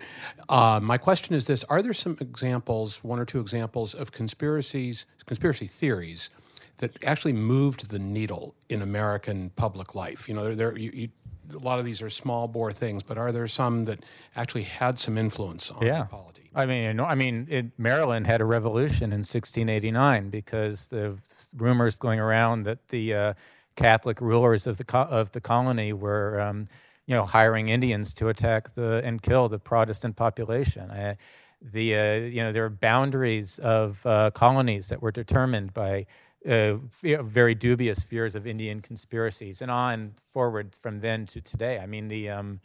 uh, 0.47 0.79
my 0.81 0.97
question 0.97 1.35
is 1.35 1.45
this: 1.47 1.63
Are 1.65 1.81
there 1.81 1.93
some 1.93 2.17
examples, 2.21 3.03
one 3.03 3.19
or 3.19 3.25
two 3.25 3.39
examples, 3.39 3.93
of 3.93 4.11
conspiracies, 4.11 5.05
conspiracy 5.25 5.67
theories 5.67 6.29
that 6.77 7.03
actually 7.03 7.33
moved 7.33 7.89
the 7.89 7.99
needle 7.99 8.55
in 8.69 8.81
American 8.81 9.49
public 9.55 9.95
life? 9.95 10.29
You 10.29 10.35
know, 10.35 10.43
there, 10.43 10.55
there 10.55 10.77
you, 10.77 10.91
you, 10.93 11.09
a 11.53 11.57
lot 11.57 11.79
of 11.79 11.85
these 11.85 12.01
are 12.01 12.09
small 12.09 12.47
bore 12.47 12.71
things, 12.71 13.03
but 13.03 13.17
are 13.17 13.31
there 13.31 13.47
some 13.47 13.85
that 13.85 14.05
actually 14.35 14.63
had 14.63 14.99
some 14.99 15.17
influence 15.17 15.71
on 15.71 15.85
yeah. 15.85 16.03
polity? 16.03 16.42
I 16.55 16.65
mean, 16.65 16.99
I 16.99 17.15
mean, 17.15 17.47
it, 17.49 17.65
Maryland 17.77 18.27
had 18.27 18.41
a 18.41 18.45
revolution 18.45 19.05
in 19.05 19.19
1689 19.19 20.29
because 20.29 20.87
the 20.87 21.17
rumors 21.55 21.95
going 21.95 22.19
around 22.19 22.63
that 22.63 22.87
the 22.89 23.13
uh, 23.13 23.33
Catholic 23.75 24.21
rulers 24.21 24.67
of 24.67 24.77
the 24.77 24.83
co- 24.83 25.07
of 25.09 25.31
the 25.31 25.41
colony 25.41 25.93
were, 25.93 26.39
um, 26.39 26.67
you 27.07 27.15
know, 27.15 27.25
hiring 27.25 27.69
Indians 27.69 28.13
to 28.15 28.29
attack 28.29 28.75
the 28.75 29.01
and 29.03 29.21
kill 29.21 29.49
the 29.49 29.59
Protestant 29.59 30.15
population. 30.15 30.91
Uh, 30.91 31.15
the 31.61 31.97
uh, 31.97 32.13
you 32.15 32.43
know 32.43 32.51
there 32.51 32.65
are 32.65 32.69
boundaries 32.69 33.59
of 33.59 34.05
uh, 34.05 34.31
colonies 34.31 34.89
that 34.89 35.01
were 35.01 35.11
determined 35.11 35.73
by 35.73 36.05
uh, 36.47 36.75
very 37.01 37.55
dubious 37.55 37.99
fears 38.01 38.35
of 38.35 38.45
Indian 38.45 38.81
conspiracies, 38.81 39.61
and 39.61 39.71
on 39.71 40.13
forward 40.29 40.75
from 40.79 40.99
then 40.99 41.25
to 41.27 41.41
today. 41.41 41.79
I 41.79 41.85
mean 41.85 42.09
the 42.09 42.29
um, 42.29 42.59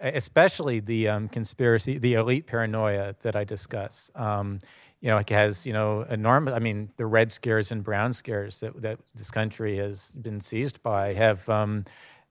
especially 0.00 0.80
the 0.80 1.08
um, 1.08 1.28
conspiracy, 1.28 1.98
the 1.98 2.14
elite 2.14 2.46
paranoia 2.46 3.14
that 3.22 3.36
I 3.36 3.44
discuss. 3.44 4.10
Um, 4.14 4.60
you 5.00 5.08
know, 5.08 5.18
it 5.18 5.28
has 5.30 5.66
you 5.66 5.72
know 5.72 6.02
enormous. 6.02 6.54
I 6.54 6.58
mean, 6.58 6.90
the 6.96 7.06
red 7.06 7.30
scares 7.30 7.70
and 7.72 7.82
brown 7.84 8.12
scares 8.12 8.60
that 8.60 8.80
that 8.82 8.98
this 9.14 9.30
country 9.30 9.76
has 9.78 10.12
been 10.12 10.40
seized 10.40 10.82
by 10.82 11.14
have. 11.14 11.48
Um, 11.48 11.84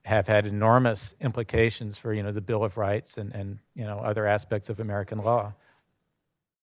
have 0.05 0.25
had 0.25 0.45
enormous 0.47 1.15
implications 1.19 1.97
for 1.97 2.13
you 2.13 2.23
know 2.23 2.31
the 2.31 2.39
Bill 2.39 2.63
of 2.63 2.77
Rights 2.77 3.17
and, 3.17 3.33
and 3.35 3.59
you 3.75 3.83
know 3.83 3.99
other 3.99 4.25
aspects 4.25 4.69
of 4.69 4.79
American 4.79 5.17
law. 5.17 5.53